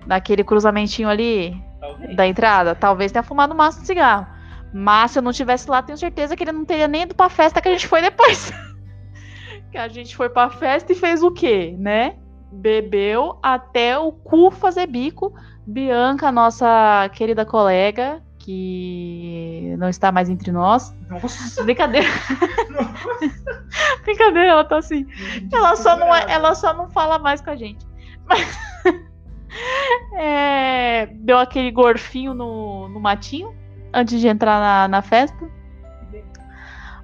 Naquele 0.05 0.43
cruzamentinho 0.43 1.09
ali 1.09 1.61
Talvez. 1.79 2.15
da 2.15 2.27
entrada. 2.27 2.75
Talvez 2.75 3.11
tenha 3.11 3.23
fumado 3.23 3.53
um 3.53 3.57
maço 3.57 3.81
de 3.81 3.87
cigarro. 3.87 4.27
Mas 4.73 5.11
se 5.11 5.19
eu 5.19 5.23
não 5.23 5.31
tivesse 5.31 5.69
lá, 5.69 5.81
tenho 5.81 5.97
certeza 5.97 6.35
que 6.35 6.43
ele 6.43 6.51
não 6.51 6.65
teria 6.65 6.87
nem 6.87 7.03
ido 7.03 7.15
pra 7.15 7.29
festa 7.29 7.61
que 7.61 7.67
a 7.67 7.71
gente 7.71 7.87
foi 7.87 8.01
depois. 8.01 8.51
que 9.71 9.77
a 9.77 9.87
gente 9.87 10.15
foi 10.15 10.29
pra 10.29 10.49
festa 10.49 10.91
e 10.91 10.95
fez 10.95 11.23
o 11.23 11.31
quê, 11.31 11.75
né? 11.77 12.15
Bebeu 12.51 13.37
até 13.43 13.97
o 13.97 14.11
cu 14.11 14.51
fazer 14.51 14.87
bico. 14.87 15.33
Bianca, 15.65 16.31
nossa 16.31 17.09
querida 17.13 17.45
colega, 17.45 18.21
que 18.47 19.75
não 19.77 19.89
está 19.89 20.09
mais 20.09 20.29
entre 20.29 20.53
nós. 20.53 20.95
Nossa. 21.09 21.61
Brincadeira. 21.65 22.07
Nossa. 22.71 23.43
Brincadeira, 24.05 24.51
ela 24.51 24.63
tá 24.63 24.77
assim. 24.77 25.05
Ela 25.51 25.75
só, 25.75 25.97
não, 25.97 26.15
é, 26.15 26.31
ela 26.31 26.55
só 26.55 26.73
não 26.73 26.89
fala 26.89 27.19
mais 27.19 27.41
com 27.41 27.49
a 27.49 27.57
gente. 27.57 27.85
Mas. 28.25 28.57
é, 30.17 31.07
deu 31.07 31.37
aquele 31.37 31.69
gorfinho 31.71 32.33
no, 32.33 32.87
no 32.87 33.01
matinho 33.01 33.53
antes 33.93 34.21
de 34.21 34.29
entrar 34.29 34.61
na, 34.61 34.87
na 34.87 35.01
festa. 35.01 35.51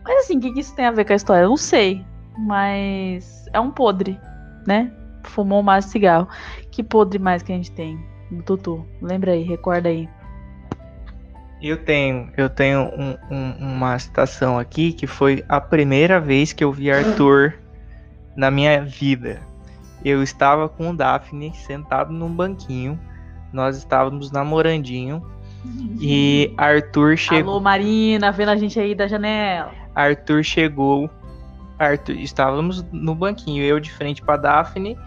Mas 0.05 0.23
assim, 0.23 0.37
o 0.37 0.39
que, 0.39 0.53
que 0.53 0.61
isso 0.61 0.73
tem 0.73 0.85
a 0.85 0.91
ver 0.91 1.03
com 1.03 1.11
a 1.11 1.17
história? 1.17 1.43
Eu 1.43 1.49
não 1.49 1.57
sei. 1.57 2.05
Mas 2.37 3.45
é 3.51 3.59
um 3.59 3.69
podre, 3.69 4.17
né? 4.65 4.93
Fumou 5.23 5.61
mais 5.61 5.85
cigarro. 5.85 6.29
Que 6.71 6.81
podre 6.81 7.19
mais 7.19 7.43
que 7.43 7.51
a 7.51 7.55
gente 7.55 7.71
tem 7.73 7.99
Tutu? 8.45 8.87
Lembra 9.01 9.33
aí, 9.33 9.43
recorda 9.43 9.89
aí. 9.89 10.07
Eu 11.63 11.77
tenho, 11.77 12.29
eu 12.35 12.49
tenho 12.49 12.91
um, 12.93 13.15
um, 13.33 13.51
uma 13.75 13.97
citação 13.97 14.59
aqui 14.59 14.91
que 14.91 15.07
foi 15.07 15.45
a 15.47 15.61
primeira 15.61 16.19
vez 16.19 16.51
que 16.51 16.61
eu 16.61 16.73
vi 16.73 16.91
Arthur 16.91 17.53
na 18.35 18.51
minha 18.51 18.83
vida. 18.83 19.39
Eu 20.03 20.21
estava 20.21 20.67
com 20.67 20.89
o 20.89 20.93
Daphne 20.93 21.53
sentado 21.55 22.11
num 22.11 22.27
banquinho. 22.27 22.99
Nós 23.53 23.77
estávamos 23.77 24.29
namorandinho 24.29 25.25
e 26.01 26.53
Arthur 26.57 27.15
chegou. 27.15 27.53
Alô, 27.53 27.61
Marina, 27.61 28.29
vendo 28.33 28.49
a 28.49 28.57
gente 28.57 28.77
aí 28.77 28.93
da 28.93 29.07
janela. 29.07 29.71
Arthur 29.95 30.43
chegou. 30.43 31.09
Arthur, 31.79 32.17
estávamos 32.17 32.83
no 32.91 33.15
banquinho, 33.15 33.63
eu 33.63 33.79
de 33.79 33.89
frente 33.89 34.21
para 34.21 34.35
Daphne. 34.35 34.97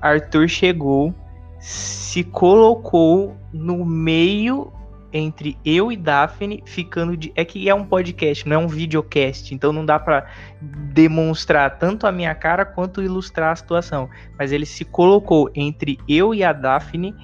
Arthur 0.00 0.48
chegou, 0.48 1.12
se 1.58 2.22
colocou 2.22 3.36
no 3.52 3.84
meio 3.84 4.72
entre 5.14 5.56
eu 5.64 5.92
e 5.92 5.96
Daphne 5.96 6.62
ficando 6.66 7.16
de. 7.16 7.32
É 7.36 7.44
que 7.44 7.68
é 7.68 7.74
um 7.74 7.86
podcast, 7.86 8.46
não 8.48 8.56
é 8.56 8.58
um 8.58 8.66
videocast, 8.66 9.54
então 9.54 9.72
não 9.72 9.86
dá 9.86 9.98
para 9.98 10.26
demonstrar 10.60 11.78
tanto 11.78 12.06
a 12.06 12.12
minha 12.12 12.34
cara 12.34 12.66
quanto 12.66 13.00
ilustrar 13.00 13.52
a 13.52 13.56
situação. 13.56 14.10
Mas 14.36 14.50
ele 14.50 14.66
se 14.66 14.84
colocou 14.84 15.48
entre 15.54 15.98
eu 16.08 16.34
e 16.34 16.42
a 16.42 16.52
Daphne 16.52 17.14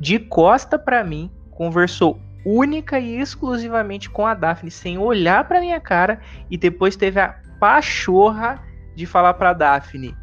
de 0.00 0.18
costa 0.18 0.76
para 0.76 1.04
mim, 1.04 1.30
conversou 1.52 2.20
única 2.44 2.98
e 2.98 3.20
exclusivamente 3.20 4.10
com 4.10 4.26
a 4.26 4.34
Daphne, 4.34 4.70
sem 4.70 4.98
olhar 4.98 5.46
para 5.46 5.60
minha 5.60 5.80
cara, 5.80 6.20
e 6.50 6.56
depois 6.56 6.96
teve 6.96 7.20
a 7.20 7.36
pachorra 7.60 8.60
de 8.96 9.06
falar 9.06 9.34
para 9.34 9.52
Daphne: 9.52 10.16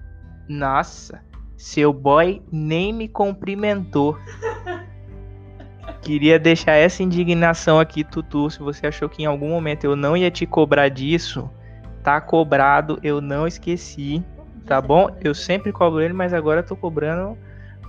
Nossa, 0.50 1.24
seu 1.56 1.94
boy 1.94 2.44
nem 2.52 2.92
me 2.92 3.08
cumprimentou. 3.08 4.18
Queria 6.02 6.40
deixar 6.40 6.74
essa 6.74 7.04
indignação 7.04 7.80
aqui, 7.80 8.04
Tutu. 8.04 8.50
Se 8.50 8.60
você 8.60 8.88
achou 8.88 9.10
que 9.10 9.24
em 9.24 9.26
algum 9.26 9.50
momento 9.50 9.84
eu 9.84 9.96
não 9.96 10.16
ia 10.16 10.32
te 10.32 10.46
cobrar 10.46 10.90
disso, 10.90 11.50
tá 12.04 12.20
cobrado, 12.20 13.00
eu 13.04 13.22
não 13.22 13.46
esqueci, 13.48 14.24
tá 14.66 14.82
bom? 14.82 15.10
Eu 15.22 15.34
sempre 15.34 15.72
cobro 15.72 16.02
ele, 16.02 16.14
mas 16.14 16.34
agora 16.34 16.62
eu 16.62 16.66
tô 16.66 16.76
cobrando 16.76 17.38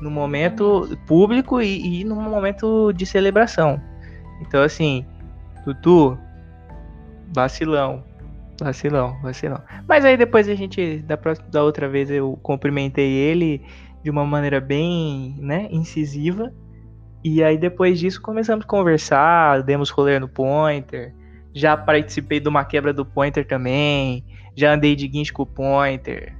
no 0.00 0.10
momento 0.10 0.96
público 1.06 1.60
e, 1.60 2.00
e 2.00 2.04
no 2.04 2.16
momento 2.16 2.92
de 2.92 3.04
celebração. 3.06 3.80
Então, 4.40 4.62
assim, 4.62 5.04
Tutu, 5.64 6.18
vacilão, 7.32 8.02
vacilão, 8.58 9.20
vacilão. 9.22 9.60
Mas 9.86 10.04
aí 10.04 10.16
depois 10.16 10.48
a 10.48 10.54
gente, 10.54 10.98
da, 10.98 11.16
próxima, 11.16 11.48
da 11.48 11.62
outra 11.62 11.88
vez, 11.88 12.10
eu 12.10 12.38
cumprimentei 12.42 13.10
ele 13.10 13.62
de 14.02 14.10
uma 14.10 14.24
maneira 14.24 14.60
bem, 14.60 15.36
né, 15.38 15.68
incisiva. 15.70 16.52
E 17.22 17.42
aí 17.42 17.58
depois 17.58 17.98
disso 17.98 18.20
começamos 18.20 18.64
a 18.64 18.68
conversar, 18.68 19.62
demos 19.62 19.90
rolê 19.90 20.18
no 20.18 20.28
Pointer. 20.28 21.14
Já 21.52 21.76
participei 21.76 22.40
de 22.40 22.48
uma 22.48 22.64
quebra 22.64 22.92
do 22.92 23.04
Pointer 23.04 23.46
também. 23.46 24.24
Já 24.56 24.72
andei 24.72 24.96
de 24.96 25.06
guincho 25.06 25.32
com 25.32 25.42
o 25.42 25.46
Pointer. 25.46 26.34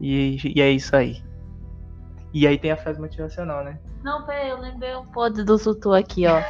E, 0.00 0.38
e 0.54 0.60
é 0.60 0.70
isso 0.70 0.94
aí. 0.94 1.22
E 2.34 2.46
aí 2.46 2.58
tem 2.58 2.70
a 2.70 2.76
frase 2.76 3.00
motivacional, 3.00 3.64
né? 3.64 3.78
Não, 4.04 4.26
peraí, 4.26 4.50
eu 4.50 4.60
lembrei 4.60 4.94
um 4.94 5.06
podre 5.06 5.42
do 5.42 5.56
Zutu 5.56 5.92
aqui, 5.94 6.26
ó. 6.26 6.42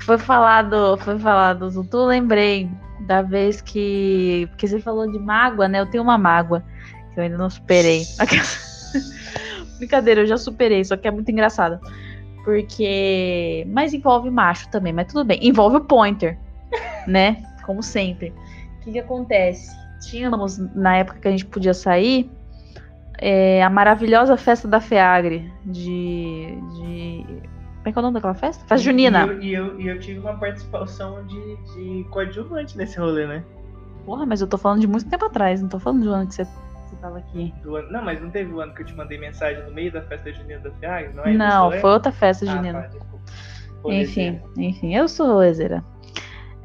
Foi 0.00 0.18
falado, 0.18 0.96
foi 0.98 1.18
falado 1.18 1.60
do 1.60 1.70
Zutu, 1.70 2.04
lembrei 2.04 2.70
da 3.06 3.22
vez 3.22 3.60
que. 3.60 4.46
Porque 4.50 4.68
você 4.68 4.78
falou 4.78 5.10
de 5.10 5.18
mágoa, 5.18 5.68
né? 5.68 5.80
Eu 5.80 5.86
tenho 5.86 6.02
uma 6.02 6.18
mágoa 6.18 6.62
que 7.12 7.18
eu 7.18 7.24
ainda 7.24 7.38
não 7.38 7.48
superei. 7.48 8.02
Brincadeira, 9.78 10.20
eu 10.20 10.26
já 10.26 10.36
superei, 10.36 10.84
só 10.84 10.96
que 10.96 11.08
é 11.08 11.10
muito 11.10 11.30
engraçado. 11.30 11.80
Porque. 12.44 13.66
Mas 13.68 13.92
envolve 13.92 14.30
macho 14.30 14.68
também, 14.70 14.92
mas 14.92 15.06
tudo 15.06 15.24
bem. 15.24 15.38
Envolve 15.42 15.76
o 15.76 15.80
pointer, 15.80 16.38
né? 17.06 17.42
Como 17.64 17.82
sempre. 17.82 18.30
O 18.78 18.84
que, 18.84 18.92
que 18.92 18.98
acontece? 18.98 19.70
Tínhamos, 20.00 20.58
na 20.74 20.96
época 20.96 21.20
que 21.20 21.28
a 21.28 21.30
gente 21.30 21.46
podia 21.46 21.72
sair, 21.72 22.28
é, 23.18 23.62
a 23.62 23.70
maravilhosa 23.70 24.36
festa 24.36 24.66
da 24.66 24.80
FEAGRE 24.80 25.50
de, 25.64 26.58
de. 26.74 27.24
Como 27.26 27.88
é 27.88 27.92
que 27.92 27.98
é 27.98 28.00
o 28.00 28.02
nome 28.02 28.14
daquela 28.14 28.34
festa? 28.34 28.60
Festa 28.66 28.78
junina. 28.78 29.26
E 29.26 29.28
eu, 29.28 29.42
e 29.42 29.54
eu, 29.54 29.80
e 29.80 29.88
eu 29.88 30.00
tive 30.00 30.18
uma 30.18 30.36
participação 30.36 31.24
de, 31.26 31.56
de 31.74 32.04
coadjuvante 32.10 32.76
nesse 32.76 32.98
rolê, 32.98 33.26
né? 33.26 33.44
Porra, 34.04 34.26
mas 34.26 34.40
eu 34.40 34.48
tô 34.48 34.58
falando 34.58 34.80
de 34.80 34.88
muito 34.88 35.08
tempo 35.08 35.24
atrás, 35.24 35.62
não 35.62 35.68
tô 35.68 35.78
falando 35.78 36.02
do 36.02 36.12
ano 36.12 36.26
que 36.26 36.34
você 36.34 36.46
tava 37.02 37.18
aqui. 37.18 37.52
Ano, 37.66 37.90
não, 37.90 38.02
mas 38.02 38.22
não 38.22 38.30
teve 38.30 38.52
o 38.52 38.60
ano 38.60 38.72
que 38.72 38.82
eu 38.82 38.86
te 38.86 38.94
mandei 38.94 39.18
mensagem 39.18 39.62
no 39.64 39.72
meio 39.72 39.92
da 39.92 40.00
festa 40.02 40.32
junina 40.32 40.60
da 40.60 40.70
FEAGRE? 40.70 41.12
Não, 41.14 41.24
é 41.24 41.32
Não, 41.34 41.72
foi 41.72 41.90
outra 41.90 42.12
festa 42.12 42.46
Ah, 42.48 42.54
junina. 42.56 42.82
tá, 42.82 42.86
desculpa. 42.86 43.18
Enfim, 43.86 44.40
enfim, 44.56 44.94
eu 44.94 45.08
sou 45.08 45.26
rolezeira. 45.26 45.84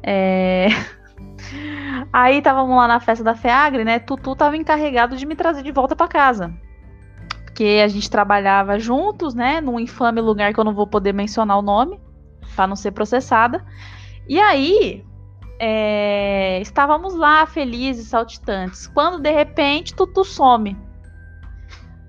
É... 0.02 0.68
Aí 2.12 2.38
estávamos 2.38 2.76
lá 2.76 2.86
na 2.86 3.00
festa 3.00 3.24
da 3.24 3.34
FEAGRE, 3.34 3.84
né? 3.84 3.98
Tutu 3.98 4.36
tava 4.36 4.56
encarregado 4.56 5.16
de 5.16 5.26
me 5.26 5.34
trazer 5.34 5.62
de 5.62 5.72
volta 5.72 5.96
para 5.96 6.06
casa. 6.06 6.54
Porque 7.44 7.80
a 7.84 7.88
gente 7.88 8.08
trabalhava 8.08 8.78
juntos, 8.78 9.34
né? 9.34 9.60
Num 9.60 9.80
infame 9.80 10.20
lugar 10.20 10.54
que 10.54 10.60
eu 10.60 10.64
não 10.64 10.74
vou 10.74 10.86
poder 10.86 11.12
mencionar 11.12 11.58
o 11.58 11.62
nome, 11.62 12.00
para 12.54 12.68
não 12.68 12.76
ser 12.76 12.92
processada. 12.92 13.64
E 14.28 14.38
aí, 14.38 15.04
é, 15.58 16.60
estávamos 16.60 17.14
lá 17.14 17.46
felizes, 17.46 18.08
saltitantes. 18.08 18.86
Quando 18.86 19.20
de 19.20 19.30
repente 19.30 19.94
Tutu 19.94 20.24
some. 20.24 20.76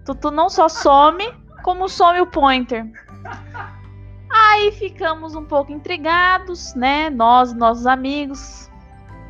Tutu 0.06 0.32
não 0.32 0.50
só 0.50 0.68
some, 0.68 1.24
como 1.64 1.88
some 1.88 2.20
o 2.22 2.28
pointer. 2.28 2.86
Aí 4.32 4.72
ficamos 4.72 5.36
um 5.36 5.44
pouco 5.46 5.72
intrigados, 5.72 6.74
né? 6.76 7.10
Nós 7.10 7.54
nossos 7.54 7.86
amigos. 7.88 8.70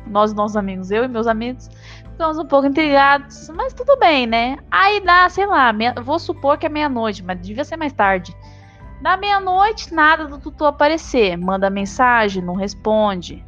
Nós 0.06 0.32
nossos 0.34 0.56
amigos, 0.56 0.90
eu 0.90 1.04
e 1.04 1.08
meus 1.08 1.26
amigos. 1.26 1.68
Ficamos 2.12 2.38
um 2.38 2.46
pouco 2.46 2.66
intrigados, 2.66 3.48
mas 3.54 3.72
tudo 3.72 3.96
bem, 3.98 4.26
né? 4.26 4.58
Aí 4.70 5.00
dá, 5.00 5.28
sei 5.28 5.46
lá, 5.46 5.72
meia- 5.72 5.94
vou 6.02 6.18
supor 6.18 6.58
que 6.58 6.66
é 6.66 6.68
meia-noite, 6.68 7.22
mas 7.22 7.40
devia 7.40 7.64
ser 7.64 7.76
mais 7.76 7.92
tarde. 7.92 8.36
Da 9.00 9.16
meia-noite, 9.16 9.94
nada 9.94 10.26
do 10.26 10.38
Tutu 10.38 10.66
aparecer. 10.66 11.36
Manda 11.38 11.70
mensagem, 11.70 12.42
não 12.42 12.54
responde. 12.54 13.42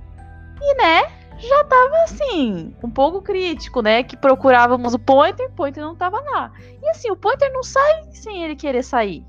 E, 0.65 0.75
né, 0.77 1.03
já 1.39 1.65
tava 1.65 1.97
assim, 2.05 2.75
um 2.83 2.91
pouco 2.91 3.21
crítico, 3.21 3.83
né? 3.83 4.03
Que 4.05 4.17
procurávamos 4.17 4.95
o 4.95 4.99
Pointer, 4.99 5.49
o 5.49 5.53
Pointer 5.53 5.83
não 5.83 5.97
tava 5.97 6.21
lá. 6.21 6.53
E 6.81 6.89
assim, 6.91 7.11
o 7.11 7.17
Pointer 7.17 7.53
não 7.53 7.63
sai 7.63 8.05
sem 8.13 8.45
ele 8.45 8.55
querer 8.55 8.85
sair, 8.85 9.25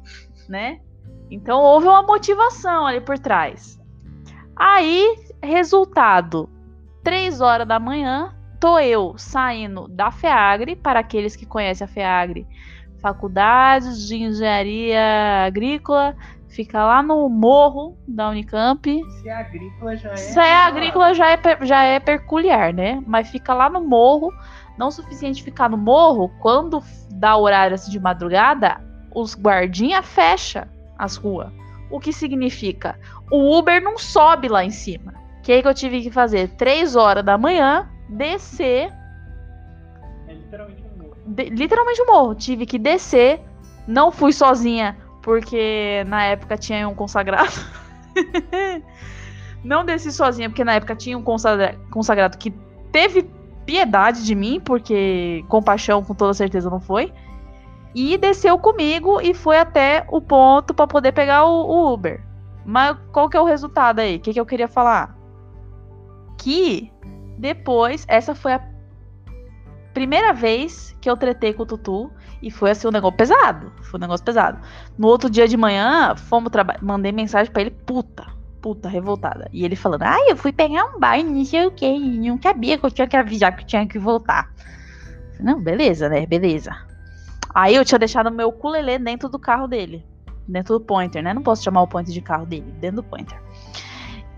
né? 0.48 0.80
Então 1.32 1.60
houve 1.60 1.88
uma 1.88 2.04
motivação 2.04 2.86
ali 2.86 3.02
por 3.02 3.18
trás. 3.18 3.80
Aí, 4.56 5.16
resultado: 5.42 6.48
3 7.04 7.42
horas 7.42 7.68
da 7.68 7.80
manhã, 7.80 8.36
tô 8.60 8.78
eu 8.78 9.16
saindo 9.18 9.88
da 9.88 10.12
FEAGRE, 10.12 10.76
para 10.76 11.00
aqueles 11.00 11.36
que 11.36 11.48
conhecem 11.48 11.86
a 11.86 11.88
FEAGRE, 11.88 12.48
Faculdades 13.02 14.08
de 14.08 14.18
Engenharia 14.18 15.46
Agrícola, 15.48 16.16
fica 16.54 16.84
lá 16.84 17.02
no 17.04 17.28
morro 17.30 17.98
da 18.08 18.30
Unicamp. 18.30 19.02
Se 19.22 19.28
é 19.30 19.34
agrícola 19.36 19.96
já 19.96 20.10
é. 20.12 20.16
Se 20.16 20.40
é 20.40 20.56
agrícola 20.66 21.14
já 21.14 21.32
é, 21.32 21.40
já 21.62 21.84
é 21.84 22.00
peculiar, 22.00 22.74
né? 22.74 23.02
Mas 23.08 23.30
fica 23.30 23.54
lá 23.54 23.70
no 23.70 23.82
morro, 23.82 24.32
não 24.78 24.88
o 24.88 24.92
suficiente 24.92 25.44
ficar 25.44 25.70
no 25.70 25.78
morro, 25.78 26.32
quando 26.40 26.82
dá 27.12 27.36
horário 27.38 27.76
assim, 27.76 27.92
de 27.92 28.00
madrugada, 28.00 28.80
os 29.14 29.36
guardinha 29.36 30.02
fecha 30.02 30.68
as 30.98 31.16
ruas. 31.16 31.52
O 31.92 32.00
que 32.00 32.12
significa? 32.14 32.98
O 33.32 33.58
Uber 33.58 33.82
não 33.84 33.98
sobe 33.98 34.48
lá 34.48 34.64
em 34.64 34.70
cima. 34.72 35.14
O 35.40 35.42
que, 35.44 35.62
que 35.62 35.68
eu 35.68 35.74
tive 35.74 36.02
que 36.02 36.10
fazer? 36.12 36.50
Três 36.56 36.96
horas 36.96 37.24
da 37.24 37.38
manhã, 37.38 37.90
descer, 38.10 38.92
É 40.28 40.34
literalmente 40.34 40.82
um 40.84 40.98
morro. 41.04 41.16
de- 41.28 41.50
literalmente 41.50 42.02
o 42.02 42.06
morro. 42.08 42.36
Tive 42.36 42.66
que 42.66 42.80
descer, 42.80 43.42
não 43.88 44.12
fui 44.12 44.32
sozinha, 44.34 44.98
porque 45.24 46.04
na 46.06 46.26
época 46.26 46.56
tinha 46.58 46.88
um 46.88 46.94
consagrado. 46.94 47.54
não 49.64 49.84
desci 49.84 50.12
sozinha, 50.12 50.50
porque 50.50 50.64
na 50.64 50.74
época 50.74 50.96
tinha 50.96 51.18
um 51.18 51.24
consagra- 51.24 51.80
consagrado 51.90 52.38
que 52.38 52.52
teve 52.92 53.28
piedade 53.66 54.26
de 54.26 54.36
mim, 54.36 54.60
porque 54.60 55.44
compaixão 55.48 56.04
com 56.04 56.14
toda 56.14 56.34
certeza 56.34 56.70
não 56.70 56.82
foi. 56.82 57.12
E 57.96 58.18
desceu 58.18 58.60
comigo 58.60 59.22
e 59.22 59.34
foi 59.34 59.58
até 59.58 60.06
o 60.10 60.20
ponto 60.20 60.74
para 60.74 60.88
poder 60.88 61.14
pegar 61.14 61.46
o, 61.46 61.68
o 61.68 61.94
Uber. 61.94 62.22
Mas 62.66 62.98
qual 63.12 63.30
que 63.30 63.38
é 63.38 63.42
o 63.42 63.46
resultado 63.46 64.00
aí? 64.00 64.18
O 64.18 64.20
que, 64.20 64.34
que 64.34 64.40
eu 64.40 64.46
queria 64.46 64.68
falar? 64.68 65.18
Que 66.38 66.92
depois, 67.38 68.06
essa 68.10 68.36
foi 68.36 68.54
a 68.54 68.62
primeira 69.94 70.34
vez 70.34 70.96
que 71.00 71.10
eu 71.10 71.16
tretei 71.16 71.54
com 71.54 71.64
o 71.64 71.66
Tutu 71.66 72.12
e 72.44 72.52
foi 72.52 72.72
assim 72.72 72.88
um 72.88 72.92
negócio 72.92 73.16
pesado. 73.16 73.72
Foi 73.84 73.98
um 73.98 74.02
negócio 74.02 74.26
pesado. 74.26 74.60
No 74.98 75.08
outro 75.08 75.30
dia 75.30 75.48
de 75.48 75.56
manhã, 75.56 76.14
fomos 76.16 76.52
trabalhar. 76.52 76.84
Mandei 76.84 77.14
mensagem 77.14 77.52
pra 77.52 77.62
ele, 77.62 77.72
puta, 77.72 78.28
puta, 78.62 78.90
revoltada. 78.90 79.50
E 79.54 79.64
ele 79.64 79.78
falando, 79.78 80.04
ai, 80.04 80.30
eu 80.30 80.36
fui 80.36 80.52
pegar 80.52 80.84
um 80.86 81.00
banho, 81.00 81.32
não 81.32 81.46
sei 81.46 81.66
o 81.66 81.72
que, 81.72 81.98
não 81.98 82.38
sabia 82.42 82.78
que 82.78 82.86
eu 82.86 82.92
tinha 82.92 83.08
que 83.08 83.16
avisar 83.16 83.56
que 83.56 83.64
eu 83.64 83.68
tinha 83.68 83.88
que 83.88 83.98
voltar. 83.98 84.54
Não, 85.40 85.62
beleza, 85.62 86.10
né? 86.10 86.26
Beleza. 86.26 86.76
Aí 87.56 87.76
eu 87.76 87.86
tinha 87.86 87.98
deixado 87.98 88.30
meu 88.30 88.50
ukulele 88.50 89.00
dentro 89.00 89.30
do 89.30 89.40
carro 89.40 89.66
dele. 89.66 90.06
Dentro 90.46 90.78
do 90.78 90.84
pointer, 90.84 91.24
né? 91.24 91.34
Não 91.34 91.42
posso 91.42 91.64
chamar 91.64 91.82
o 91.84 91.88
pointer 91.88 92.14
de 92.14 92.20
carro 92.20 92.46
dele, 92.46 92.70
dentro 92.82 92.98
do 92.98 93.04
pointer. 93.04 93.40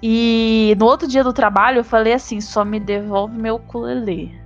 E 0.03 0.75
no 0.77 0.85
outro 0.85 1.07
dia 1.07 1.23
do 1.23 1.33
trabalho 1.33 1.79
eu 1.79 1.83
falei 1.83 2.13
assim: 2.13 2.39
só 2.39 2.63
me 2.63 2.79
devolve 2.79 3.35
meu 3.35 3.55
ukulele. 3.55 4.39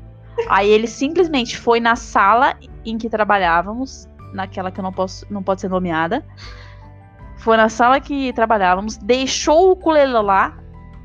Aí 0.48 0.70
ele 0.70 0.88
simplesmente 0.88 1.58
foi 1.58 1.82
na 1.82 1.98
sala 1.98 2.56
em 2.90 2.98
que 2.98 3.10
trabalhávamos, 3.10 4.08
naquela 4.34 4.72
que 4.72 4.80
eu 4.80 4.84
não 4.84 4.92
posso, 4.92 5.26
não 5.32 5.42
pode 5.44 5.62
ser 5.62 5.70
nomeada. 5.70 6.26
Foi 7.38 7.56
na 7.58 7.70
sala 7.70 8.00
que 8.00 8.34
trabalhávamos, 8.34 8.98
deixou 8.98 9.70
o 9.70 9.72
ukulele 9.72 10.12
lá, 10.14 10.58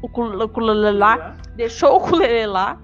o 0.03 0.07
uku- 0.07 0.23
o 0.23 0.45
ukulele 0.45 0.97
lá, 0.99 1.37
deixou 1.55 1.93
o 1.95 1.97
ukulele 1.99 2.47
lá 2.47 2.79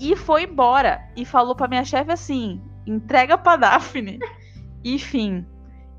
e 0.00 0.16
foi 0.16 0.42
embora 0.44 1.00
e 1.16 1.24
falou 1.24 1.54
pra 1.54 1.68
minha 1.68 1.84
chefe 1.84 2.10
assim: 2.12 2.60
entrega 2.86 3.38
pra 3.38 3.56
Daphne. 3.56 4.18
E 4.86 4.98
fim. 4.98 5.46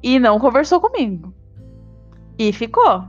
E 0.03 0.19
não 0.19 0.37
conversou 0.37 0.79
comigo. 0.79 1.33
E 2.37 2.53
ficou. 2.53 3.03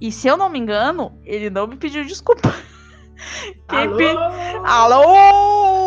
E 0.00 0.10
se 0.10 0.26
eu 0.26 0.34
não 0.34 0.48
me 0.48 0.58
engano, 0.58 1.12
ele 1.24 1.50
não 1.50 1.66
me 1.66 1.76
pediu 1.76 2.02
desculpa. 2.06 2.48
Alô? 3.68 3.96
pe- 3.98 4.16
Alô! 4.64 5.83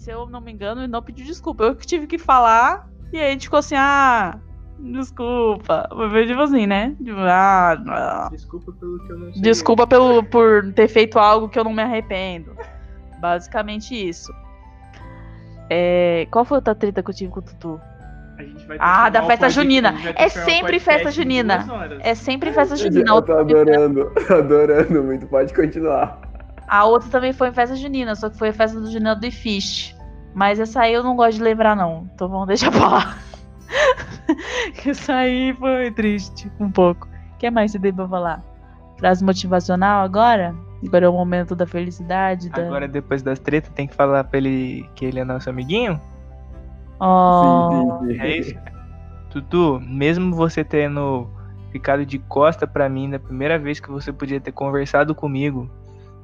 Se 0.00 0.10
eu 0.10 0.26
não 0.26 0.40
me 0.40 0.50
engano, 0.50 0.80
ele 0.80 0.88
não 0.88 1.02
pediu 1.02 1.26
desculpa. 1.26 1.62
Eu 1.62 1.76
que 1.76 1.86
tive 1.86 2.06
que 2.06 2.16
falar. 2.16 2.88
E 3.12 3.18
aí 3.18 3.26
a 3.26 3.30
gente 3.32 3.44
ficou 3.44 3.58
assim, 3.58 3.74
ah, 3.76 4.38
desculpa. 4.78 5.86
Foi 5.90 6.26
tipo 6.26 6.40
assim, 6.40 6.66
né? 6.66 6.96
Tipo, 7.04 7.20
ah, 7.20 7.76
não. 7.84 8.30
Desculpa 8.30 8.72
pelo 8.72 8.98
que 9.04 9.12
eu 9.12 9.18
não 9.18 9.32
sei. 9.34 9.42
Desculpa 9.42 9.86
pelo, 9.86 10.24
por 10.24 10.72
ter 10.72 10.88
feito 10.88 11.18
algo 11.18 11.50
que 11.50 11.58
eu 11.58 11.64
não 11.64 11.74
me 11.74 11.82
arrependo. 11.82 12.56
Basicamente 13.20 13.94
isso. 13.94 14.32
É, 15.68 16.26
qual 16.30 16.46
foi 16.46 16.56
outra 16.56 16.74
treta 16.74 17.02
que 17.02 17.10
eu 17.10 17.14
tive 17.14 17.30
com 17.30 17.40
o 17.40 17.42
Tutu? 17.42 17.78
Ah, 18.78 19.10
da 19.10 19.22
festa 19.24 19.50
junina. 19.50 19.94
É 20.16 20.28
o 20.28 20.30
sempre 20.30 20.80
festa 20.80 21.10
junina. 21.10 21.66
É 22.00 22.14
sempre 22.14 22.52
festa 22.54 22.74
junina. 22.74 23.10
Eu 23.10 23.20
tô 23.20 23.34
adorando, 23.34 24.10
adorando 24.30 25.04
muito. 25.04 25.26
Pode 25.26 25.52
continuar. 25.52 26.29
A 26.70 26.84
outra 26.84 27.10
também 27.10 27.32
foi 27.32 27.48
em 27.48 27.52
festa 27.52 27.74
junina, 27.74 28.14
só 28.14 28.30
que 28.30 28.38
foi 28.38 28.50
a 28.50 28.52
festa 28.52 28.78
do 28.78 28.86
junina 28.86 29.16
do 29.16 29.26
Ifish. 29.26 29.96
Mas 30.32 30.60
essa 30.60 30.82
aí 30.82 30.94
eu 30.94 31.02
não 31.02 31.16
gosto 31.16 31.38
de 31.38 31.42
lembrar, 31.42 31.74
não. 31.74 32.08
Então 32.14 32.28
vamos 32.28 32.46
deixar 32.46 32.70
pra 32.70 32.88
lá. 32.88 33.16
Essa 34.86 35.14
aí 35.14 35.52
foi 35.54 35.90
triste, 35.90 36.48
um 36.60 36.70
pouco. 36.70 37.08
O 37.34 37.38
que 37.38 37.50
mais 37.50 37.72
você 37.72 37.78
tem 37.80 37.92
pra 37.92 38.06
falar? 38.06 38.40
Frase 38.98 39.24
motivacional 39.24 40.04
agora? 40.04 40.54
Agora 40.86 41.06
é 41.06 41.08
o 41.08 41.12
momento 41.12 41.56
da 41.56 41.66
felicidade. 41.66 42.48
Da... 42.50 42.62
Agora, 42.62 42.86
depois 42.86 43.20
das 43.20 43.40
tretas, 43.40 43.72
tem 43.74 43.88
que 43.88 43.94
falar 43.96 44.22
pra 44.22 44.38
ele 44.38 44.88
que 44.94 45.04
ele 45.04 45.18
é 45.18 45.24
nosso 45.24 45.50
amiguinho? 45.50 46.00
Oh, 47.00 48.06
Sim, 48.06 48.06
sim, 48.06 48.14
sim. 48.14 48.20
É 48.20 48.36
isso? 48.36 48.54
Tutu, 49.30 49.80
mesmo 49.80 50.36
você 50.36 50.62
tendo 50.62 51.28
ficado 51.72 52.06
de 52.06 52.20
costa 52.20 52.64
pra 52.64 52.88
mim 52.88 53.08
na 53.08 53.18
primeira 53.18 53.58
vez 53.58 53.80
que 53.80 53.90
você 53.90 54.12
podia 54.12 54.40
ter 54.40 54.52
conversado 54.52 55.14
comigo, 55.14 55.68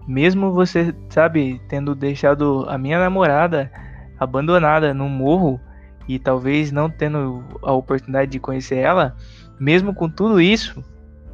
mesmo 0.07 0.53
você, 0.53 0.95
sabe, 1.11 1.61
tendo 1.69 1.95
deixado 1.95 2.65
a 2.69 2.79
minha 2.79 2.99
namorada 2.99 3.71
abandonada 4.19 4.95
no 4.95 5.09
morro 5.09 5.61
e 6.09 6.19
talvez 6.19 6.71
não 6.71 6.89
tendo 6.89 7.45
a 7.63 7.73
oportunidade 7.73 8.31
de 8.31 8.39
conhecer 8.39 8.77
ela, 8.77 9.17
mesmo 9.59 9.95
com 9.95 10.09
tudo 10.09 10.41
isso, 10.41 10.83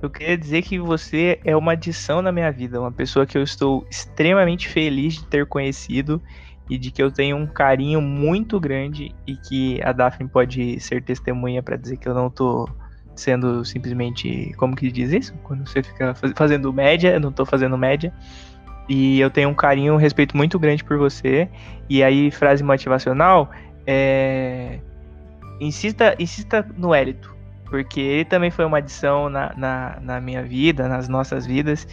eu 0.01 0.11
queria 0.11 0.37
dizer 0.37 0.63
que 0.63 0.79
você 0.81 1.39
é 1.45 1.57
uma 1.57 1.73
adição 1.73 2.21
na 2.23 2.33
minha 2.33 2.51
vida, 2.51 2.81
uma 2.81 2.91
pessoa 2.91 3.25
que 3.25 3.39
eu 3.39 3.43
estou 3.43 3.87
extremamente 3.89 4.69
feliz 4.69 5.15
de 5.15 5.27
ter 5.27 5.47
conhecido 5.47 6.21
e 6.69 6.77
de 6.79 6.91
que 6.91 7.03
eu 7.03 7.11
tenho 7.11 7.37
um 7.37 7.47
carinho 7.47 8.01
muito 8.01 8.59
grande 8.59 9.15
e 9.27 9.37
que 9.37 9.81
a 9.83 9.93
Daphne 9.93 10.29
pode 10.29 10.81
ser 10.81 11.05
testemunha 11.05 11.63
para 11.63 11.77
dizer 11.77 11.99
que 11.99 12.09
eu 12.09 12.15
não 12.15 12.31
tô 12.31 12.69
sendo 13.15 13.65
simplesmente, 13.65 14.53
como 14.57 14.75
que 14.75 14.91
diz 14.91 15.13
isso? 15.13 15.35
Quando 15.43 15.69
você 15.69 15.83
fica 15.83 16.15
faz- 16.15 16.33
fazendo 16.35 16.73
média, 16.73 17.11
eu 17.15 17.21
não 17.21 17.31
tô 17.31 17.45
fazendo 17.45 17.77
média. 17.77 18.13
E 18.89 19.21
eu 19.21 19.31
tenho 19.31 19.49
um 19.49 19.55
carinho, 19.55 19.95
um 19.95 19.97
respeito 19.97 20.37
muito 20.37 20.59
grande 20.59 20.83
por 20.85 20.99
você. 20.99 21.49
E 21.89 22.03
aí, 22.03 22.31
frase 22.31 22.63
motivacional, 22.63 23.51
é... 23.87 24.79
insista, 25.61 26.15
insista 26.19 26.67
no 26.77 26.95
Hélito, 26.95 27.35
porque 27.67 28.01
ele 28.01 28.25
também 28.25 28.51
foi 28.51 28.65
uma 28.65 28.79
adição 28.79 29.29
na, 29.29 29.53
na, 29.57 29.99
na 30.01 30.21
minha 30.21 30.43
vida, 30.43 30.89
nas 30.89 31.09
nossas 31.09 31.47
vidas. 31.47 31.87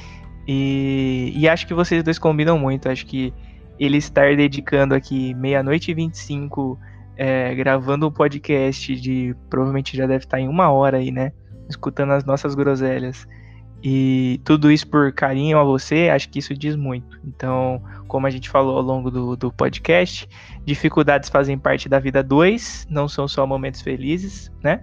E, 0.47 1.31
e 1.35 1.47
acho 1.47 1.67
que 1.67 1.73
vocês 1.73 2.03
dois 2.03 2.17
combinam 2.17 2.57
muito. 2.57 2.89
Acho 2.89 3.05
que 3.05 3.33
ele 3.79 3.97
estar 3.97 4.35
dedicando 4.35 4.93
aqui 4.95 5.33
meia-noite 5.35 5.91
e 5.91 5.93
25, 5.93 6.77
é, 7.15 7.53
gravando 7.55 8.07
um 8.07 8.11
podcast 8.11 8.95
de. 8.95 9.35
Provavelmente 9.49 9.95
já 9.95 10.07
deve 10.07 10.25
estar 10.25 10.39
em 10.39 10.47
uma 10.47 10.69
hora 10.71 10.97
aí, 10.97 11.11
né? 11.11 11.31
Escutando 11.69 12.13
as 12.13 12.25
nossas 12.25 12.55
groselhas. 12.55 13.27
E 13.81 14.41
tudo 14.43 14.71
isso 14.71 14.87
por 14.87 15.11
carinho 15.13 15.57
a 15.57 15.63
você, 15.63 16.09
acho 16.09 16.29
que 16.29 16.39
isso 16.39 16.53
diz 16.53 16.75
muito. 16.75 17.19
Então, 17.25 17.81
como 18.07 18.27
a 18.27 18.29
gente 18.29 18.49
falou 18.49 18.77
ao 18.77 18.83
longo 18.83 19.09
do, 19.09 19.35
do 19.37 19.51
podcast, 19.51 20.27
dificuldades 20.65 21.29
fazem 21.29 21.57
parte 21.57 21.87
da 21.87 21.99
vida 21.99 22.21
dois, 22.21 22.85
não 22.89 23.07
são 23.07 23.27
só 23.27 23.47
momentos 23.47 23.81
felizes, 23.81 24.51
né? 24.61 24.81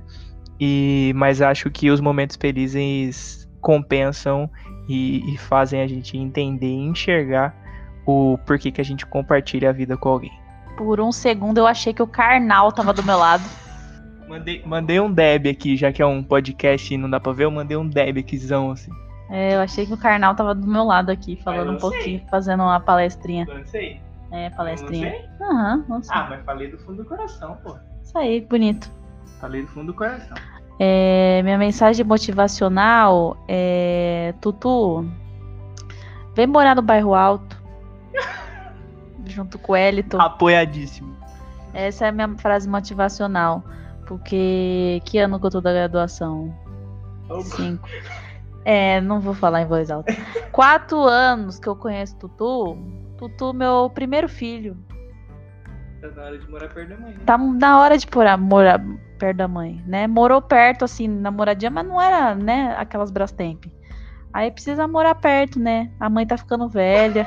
E, 0.59 1.13
mas 1.15 1.43
acho 1.43 1.71
que 1.71 1.91
os 1.91 2.01
momentos 2.01 2.37
felizes 2.37 3.47
compensam 3.61 4.51
e, 4.89 5.35
e 5.35 5.37
fazem 5.37 5.83
a 5.83 5.87
gente 5.87 6.17
entender 6.17 6.67
e 6.67 6.87
enxergar 6.87 7.55
o 8.07 8.39
porquê 8.47 8.71
que 8.71 8.81
a 8.81 8.85
gente 8.85 9.05
compartilha 9.05 9.71
a 9.71 9.73
vida 9.73 9.97
com 9.97 10.09
alguém. 10.09 10.33
por 10.77 11.01
um 11.01 11.13
segundo 11.13 11.59
eu 11.59 11.67
achei 11.67 11.93
que 11.93 12.03
o 12.03 12.07
Karnal 12.07 12.73
tava 12.73 12.93
do 12.93 13.03
meu 13.03 13.19
lado. 13.19 13.45
Mandei, 14.29 14.63
mandei 14.65 15.01
um 15.01 15.11
deb 15.11 15.47
aqui, 15.49 15.77
já 15.77 15.93
que 15.93 16.03
é 16.03 16.07
um 16.07 16.23
podcast 16.23 16.93
e 16.93 16.97
não 16.97 17.09
dá 17.09 17.21
pra 17.21 17.33
ver, 17.33 17.45
eu 17.45 17.51
mandei 17.51 17.77
um 17.77 17.87
deb 17.87 18.19
aquizão, 18.19 18.71
assim. 18.71 18.91
É, 19.31 19.55
eu 19.55 19.61
achei 19.61 19.87
que 19.87 19.93
o 19.93 19.97
Karnal 19.97 20.35
tava 20.35 20.55
do 20.55 20.67
meu 20.67 20.85
lado 20.85 21.11
aqui, 21.11 21.37
falando 21.43 21.69
não 21.69 21.75
um 21.75 21.79
pouquinho, 21.79 22.23
fazendo 22.31 22.63
uma 22.63 22.81
palestrinha. 22.81 23.47
Lancei? 23.49 24.01
É, 24.31 24.51
palestrinha. 24.51 25.15
Aham, 25.41 25.85
nossa. 25.89 26.13
Ah, 26.13 26.27
mas 26.29 26.45
falei 26.45 26.71
do 26.71 26.79
fundo 26.79 27.03
do 27.03 27.09
coração, 27.09 27.57
pô. 27.63 27.77
Isso 28.03 28.17
aí, 28.19 28.41
bonito. 28.41 28.91
Falei 29.41 29.63
do 29.63 29.69
fundo 29.69 29.87
do 29.89 29.95
coração. 29.95 30.37
É, 30.79 31.41
minha 31.43 31.59
mensagem 31.59 32.05
motivacional 32.05 33.37
é. 33.49 34.35
Tutu, 34.41 35.09
vem 36.35 36.47
morar 36.47 36.77
no 36.77 36.83
bairro 36.83 37.15
alto. 37.15 37.57
junto 39.27 39.59
com 39.59 39.73
o 39.73 39.77
Elito. 39.77 40.21
Apoiadíssimo. 40.21 41.17
Essa 41.73 42.07
é 42.07 42.09
a 42.09 42.13
minha 42.13 42.29
frase 42.39 42.69
motivacional. 42.69 43.63
Porque 44.07 45.03
que 45.05 45.19
ano 45.19 45.39
que 45.39 45.47
eu 45.47 45.51
tô 45.51 45.61
da 45.61 45.73
graduação? 45.73 46.55
Cinco. 47.43 47.89
É, 48.65 49.01
não 49.01 49.21
vou 49.21 49.35
falar 49.35 49.63
em 49.63 49.67
voz 49.67 49.91
alta. 49.91 50.13
Quatro 50.51 51.01
anos 51.01 51.59
que 51.59 51.69
eu 51.69 51.77
conheço 51.77 52.17
Tutu. 52.17 52.77
Tutu, 53.17 53.53
meu 53.53 53.91
primeiro 53.91 54.29
filho. 54.29 54.77
Tá 56.01 56.09
na 56.11 56.23
hora 56.25 56.39
de 56.39 56.51
morar 56.51 56.69
perto 56.69 56.89
da 56.89 56.97
mãe, 56.97 57.13
né? 57.13 57.21
Tá 57.25 57.39
na 57.39 57.81
hora 57.81 57.99
de 57.99 58.07
morar, 58.15 58.37
morar 58.37 58.85
perto 59.19 59.37
da 59.37 59.49
mãe, 59.49 59.83
né? 59.87 60.07
Morou 60.07 60.43
perto, 60.43 60.85
assim, 60.85 61.09
na 61.09 61.31
moradia, 61.31 61.71
mas 61.71 61.87
não 61.87 62.01
era, 62.01 62.35
né, 62.35 62.75
aquelas 62.79 63.11
Brastemp. 63.11 63.67
Aí 64.37 64.51
precisa 64.51 64.87
morar 64.87 65.15
perto, 65.15 65.59
né? 65.59 65.91
A 65.99 66.11
mãe 66.11 66.27
tá 66.27 66.37
ficando 66.37 66.69
velha. 66.69 67.27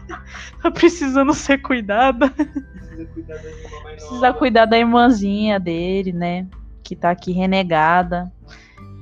tá 0.62 0.70
precisando 0.70 1.34
ser 1.34 1.58
cuidada. 1.58 2.30
Precisa 2.30 3.04
cuidar 3.12 3.36
da 3.36 3.50
irmã 3.50 3.82
mais 3.84 3.94
Precisa 3.96 4.14
nova. 4.14 4.32
cuidar 4.38 4.64
da 4.64 4.78
irmãzinha 4.78 5.60
dele, 5.60 6.10
né? 6.10 6.46
Que 6.82 6.96
tá 6.96 7.10
aqui 7.10 7.32
renegada. 7.32 8.32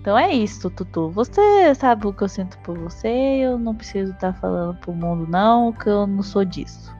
Então 0.00 0.18
é 0.18 0.32
isso, 0.34 0.68
Tutu. 0.70 1.08
Você 1.10 1.72
sabe 1.76 2.08
o 2.08 2.12
que 2.12 2.24
eu 2.24 2.28
sinto 2.28 2.58
por 2.64 2.76
você. 2.76 3.06
Eu 3.08 3.56
não 3.56 3.76
preciso 3.76 4.10
estar 4.10 4.32
falando 4.32 4.76
pro 4.78 4.92
mundo, 4.92 5.30
não, 5.30 5.72
que 5.72 5.88
eu 5.88 6.04
não 6.04 6.24
sou 6.24 6.44
disso. 6.44 6.92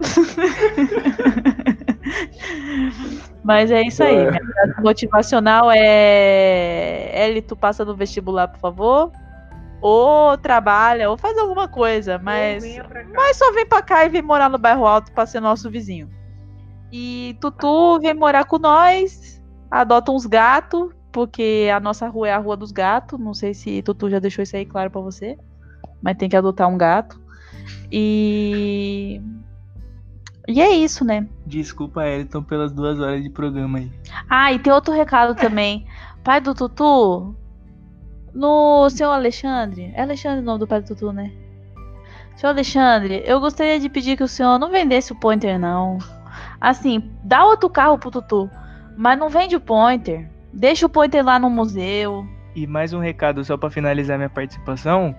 Mas 3.42 3.70
é 3.70 3.82
isso 3.82 4.02
aí. 4.02 4.16
Minha 4.16 4.32
frase 4.32 4.82
motivacional 4.82 5.70
é. 5.70 7.28
Eli, 7.28 7.42
tu 7.42 7.56
passa 7.56 7.84
no 7.84 7.96
vestibular, 7.96 8.48
por 8.48 8.60
favor. 8.60 9.12
Ou 9.80 10.38
trabalha, 10.38 11.10
ou 11.10 11.18
faz 11.18 11.36
alguma 11.36 11.66
coisa, 11.66 12.18
mas. 12.18 12.64
Mas 13.14 13.36
só 13.36 13.52
vem 13.52 13.66
pra 13.66 13.82
cá 13.82 14.04
e 14.04 14.08
vem 14.08 14.22
morar 14.22 14.48
no 14.48 14.58
bairro 14.58 14.86
alto 14.86 15.10
pra 15.12 15.26
ser 15.26 15.40
nosso 15.40 15.68
vizinho. 15.68 16.08
E 16.92 17.36
Tutu 17.40 17.98
vem 18.00 18.14
morar 18.14 18.44
com 18.44 18.58
nós, 18.58 19.42
adota 19.70 20.12
uns 20.12 20.26
gatos, 20.26 20.90
porque 21.10 21.68
a 21.74 21.80
nossa 21.80 22.06
rua 22.06 22.28
é 22.28 22.32
a 22.32 22.38
rua 22.38 22.56
dos 22.56 22.70
gatos. 22.70 23.18
Não 23.18 23.34
sei 23.34 23.54
se 23.54 23.82
Tutu 23.82 24.08
já 24.08 24.18
deixou 24.18 24.42
isso 24.42 24.54
aí 24.54 24.64
claro 24.64 24.90
pra 24.90 25.00
você, 25.00 25.36
mas 26.00 26.16
tem 26.16 26.28
que 26.28 26.36
adotar 26.36 26.68
um 26.68 26.78
gato. 26.78 27.20
E. 27.90 29.20
E 30.48 30.60
é 30.60 30.70
isso, 30.70 31.04
né? 31.04 31.26
Desculpa, 31.46 32.06
Elton, 32.06 32.42
pelas 32.42 32.72
duas 32.72 32.98
horas 32.98 33.22
de 33.22 33.30
programa 33.30 33.78
aí. 33.78 33.92
Ah, 34.28 34.52
e 34.52 34.58
tem 34.58 34.72
outro 34.72 34.92
recado 34.92 35.34
também. 35.34 35.86
Pai 36.24 36.40
do 36.40 36.54
Tutu, 36.54 37.34
no 38.34 38.88
seu 38.90 39.10
Alexandre. 39.10 39.92
É 39.94 40.02
Alexandre 40.02 40.40
o 40.40 40.44
nome 40.44 40.60
do 40.60 40.66
pai 40.66 40.80
do 40.80 40.86
Tutu, 40.86 41.12
né? 41.12 41.32
Seu 42.36 42.48
Alexandre, 42.48 43.22
eu 43.26 43.40
gostaria 43.40 43.78
de 43.78 43.88
pedir 43.88 44.16
que 44.16 44.22
o 44.22 44.28
senhor 44.28 44.58
não 44.58 44.70
vendesse 44.70 45.12
o 45.12 45.16
pointer, 45.16 45.58
não. 45.58 45.98
Assim, 46.60 47.10
dá 47.22 47.44
outro 47.44 47.68
carro 47.68 47.98
pro 47.98 48.10
Tutu, 48.10 48.50
mas 48.96 49.18
não 49.18 49.28
vende 49.28 49.56
o 49.56 49.60
pointer. 49.60 50.28
Deixa 50.52 50.86
o 50.86 50.88
pointer 50.88 51.24
lá 51.24 51.38
no 51.38 51.50
museu. 51.50 52.26
E 52.54 52.66
mais 52.66 52.92
um 52.92 53.00
recado 53.00 53.44
só 53.44 53.56
pra 53.56 53.70
finalizar 53.70 54.16
minha 54.16 54.30
participação. 54.30 55.14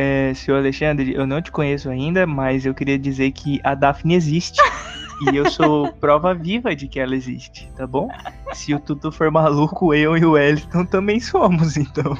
É, 0.00 0.32
senhor 0.32 0.58
Alexandre, 0.58 1.12
eu 1.12 1.26
não 1.26 1.42
te 1.42 1.50
conheço 1.50 1.90
ainda, 1.90 2.24
mas 2.24 2.64
eu 2.64 2.72
queria 2.72 2.96
dizer 2.96 3.32
que 3.32 3.60
a 3.64 3.74
Daphne 3.74 4.14
existe. 4.14 4.56
e 5.28 5.36
eu 5.36 5.50
sou 5.50 5.92
prova 5.94 6.32
viva 6.32 6.76
de 6.76 6.86
que 6.86 7.00
ela 7.00 7.16
existe, 7.16 7.68
tá 7.76 7.84
bom? 7.84 8.08
Se 8.52 8.72
o 8.72 8.78
Tutu 8.78 9.10
for 9.10 9.28
maluco, 9.28 9.92
eu 9.92 10.16
e 10.16 10.24
o 10.24 10.32
Wellington 10.34 10.84
também 10.84 11.18
somos. 11.18 11.76
Então, 11.76 12.14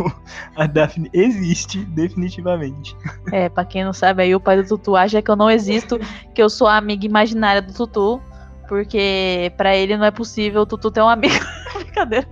a 0.57 0.66
Daphne 0.66 1.09
existe, 1.12 1.85
definitivamente. 1.85 2.97
É, 3.31 3.49
pra 3.49 3.64
quem 3.64 3.85
não 3.85 3.93
sabe, 3.93 4.24
aí 4.24 4.35
o 4.35 4.41
pai 4.41 4.61
do 4.61 4.66
Tutu 4.66 4.97
acha 4.97 5.22
que 5.22 5.31
eu 5.31 5.37
não 5.37 5.49
existo, 5.49 6.01
que 6.35 6.43
eu 6.43 6.51
sou 6.51 6.66
a 6.66 6.76
amiga 6.76 7.07
imaginária 7.07 7.62
do 7.62 7.72
Tutu. 7.72 8.20
Porque 8.68 9.53
pra 9.57 9.76
ele 9.76 9.97
não 9.97 10.05
é 10.05 10.11
possível 10.11 10.62
o 10.62 10.66
Tutu 10.66 10.91
ter 10.91 11.01
um 11.01 11.09
amigo. 11.09 11.43
Brincadeira. 11.79 12.29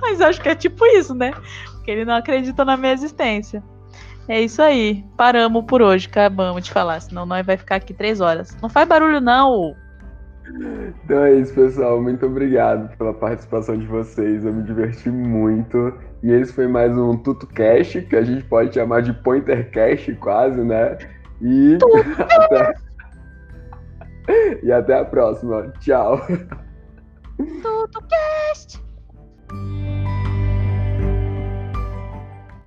Mas 0.00 0.20
acho 0.20 0.40
que 0.40 0.48
é 0.48 0.54
tipo 0.54 0.86
isso, 0.86 1.12
né? 1.12 1.32
que 1.84 1.90
ele 1.90 2.04
não 2.04 2.14
acredita 2.14 2.64
na 2.64 2.76
minha 2.76 2.92
existência. 2.92 3.62
É 4.30 4.40
isso 4.42 4.62
aí. 4.62 5.04
Paramos 5.16 5.64
por 5.64 5.82
hoje, 5.82 6.06
acabamos 6.06 6.62
de 6.62 6.70
falar, 6.70 7.00
senão 7.00 7.26
nós 7.26 7.44
vai 7.44 7.56
ficar 7.56 7.74
aqui 7.76 7.92
três 7.92 8.20
horas. 8.20 8.56
Não 8.62 8.68
faz 8.68 8.88
barulho, 8.88 9.20
não. 9.20 9.74
Então 11.04 11.24
é 11.24 11.34
isso, 11.34 11.52
pessoal. 11.52 12.00
Muito 12.00 12.24
obrigado 12.26 12.96
pela 12.96 13.12
participação 13.12 13.76
de 13.76 13.86
vocês. 13.86 14.44
Eu 14.44 14.52
me 14.52 14.62
diverti 14.62 15.10
muito. 15.10 15.92
E 16.22 16.30
esse 16.30 16.52
foi 16.52 16.68
mais 16.68 16.96
um 16.96 17.16
TutuCast, 17.16 18.02
que 18.02 18.14
a 18.14 18.22
gente 18.22 18.44
pode 18.44 18.72
chamar 18.72 19.02
de 19.02 19.12
PointerCast 19.12 20.14
quase, 20.20 20.62
né? 20.62 20.96
E 21.42 21.76
até... 22.30 22.74
e 24.62 24.70
até 24.70 24.94
a 24.96 25.04
próxima. 25.04 25.72
Tchau. 25.80 26.24
TutuCast! 27.36 28.80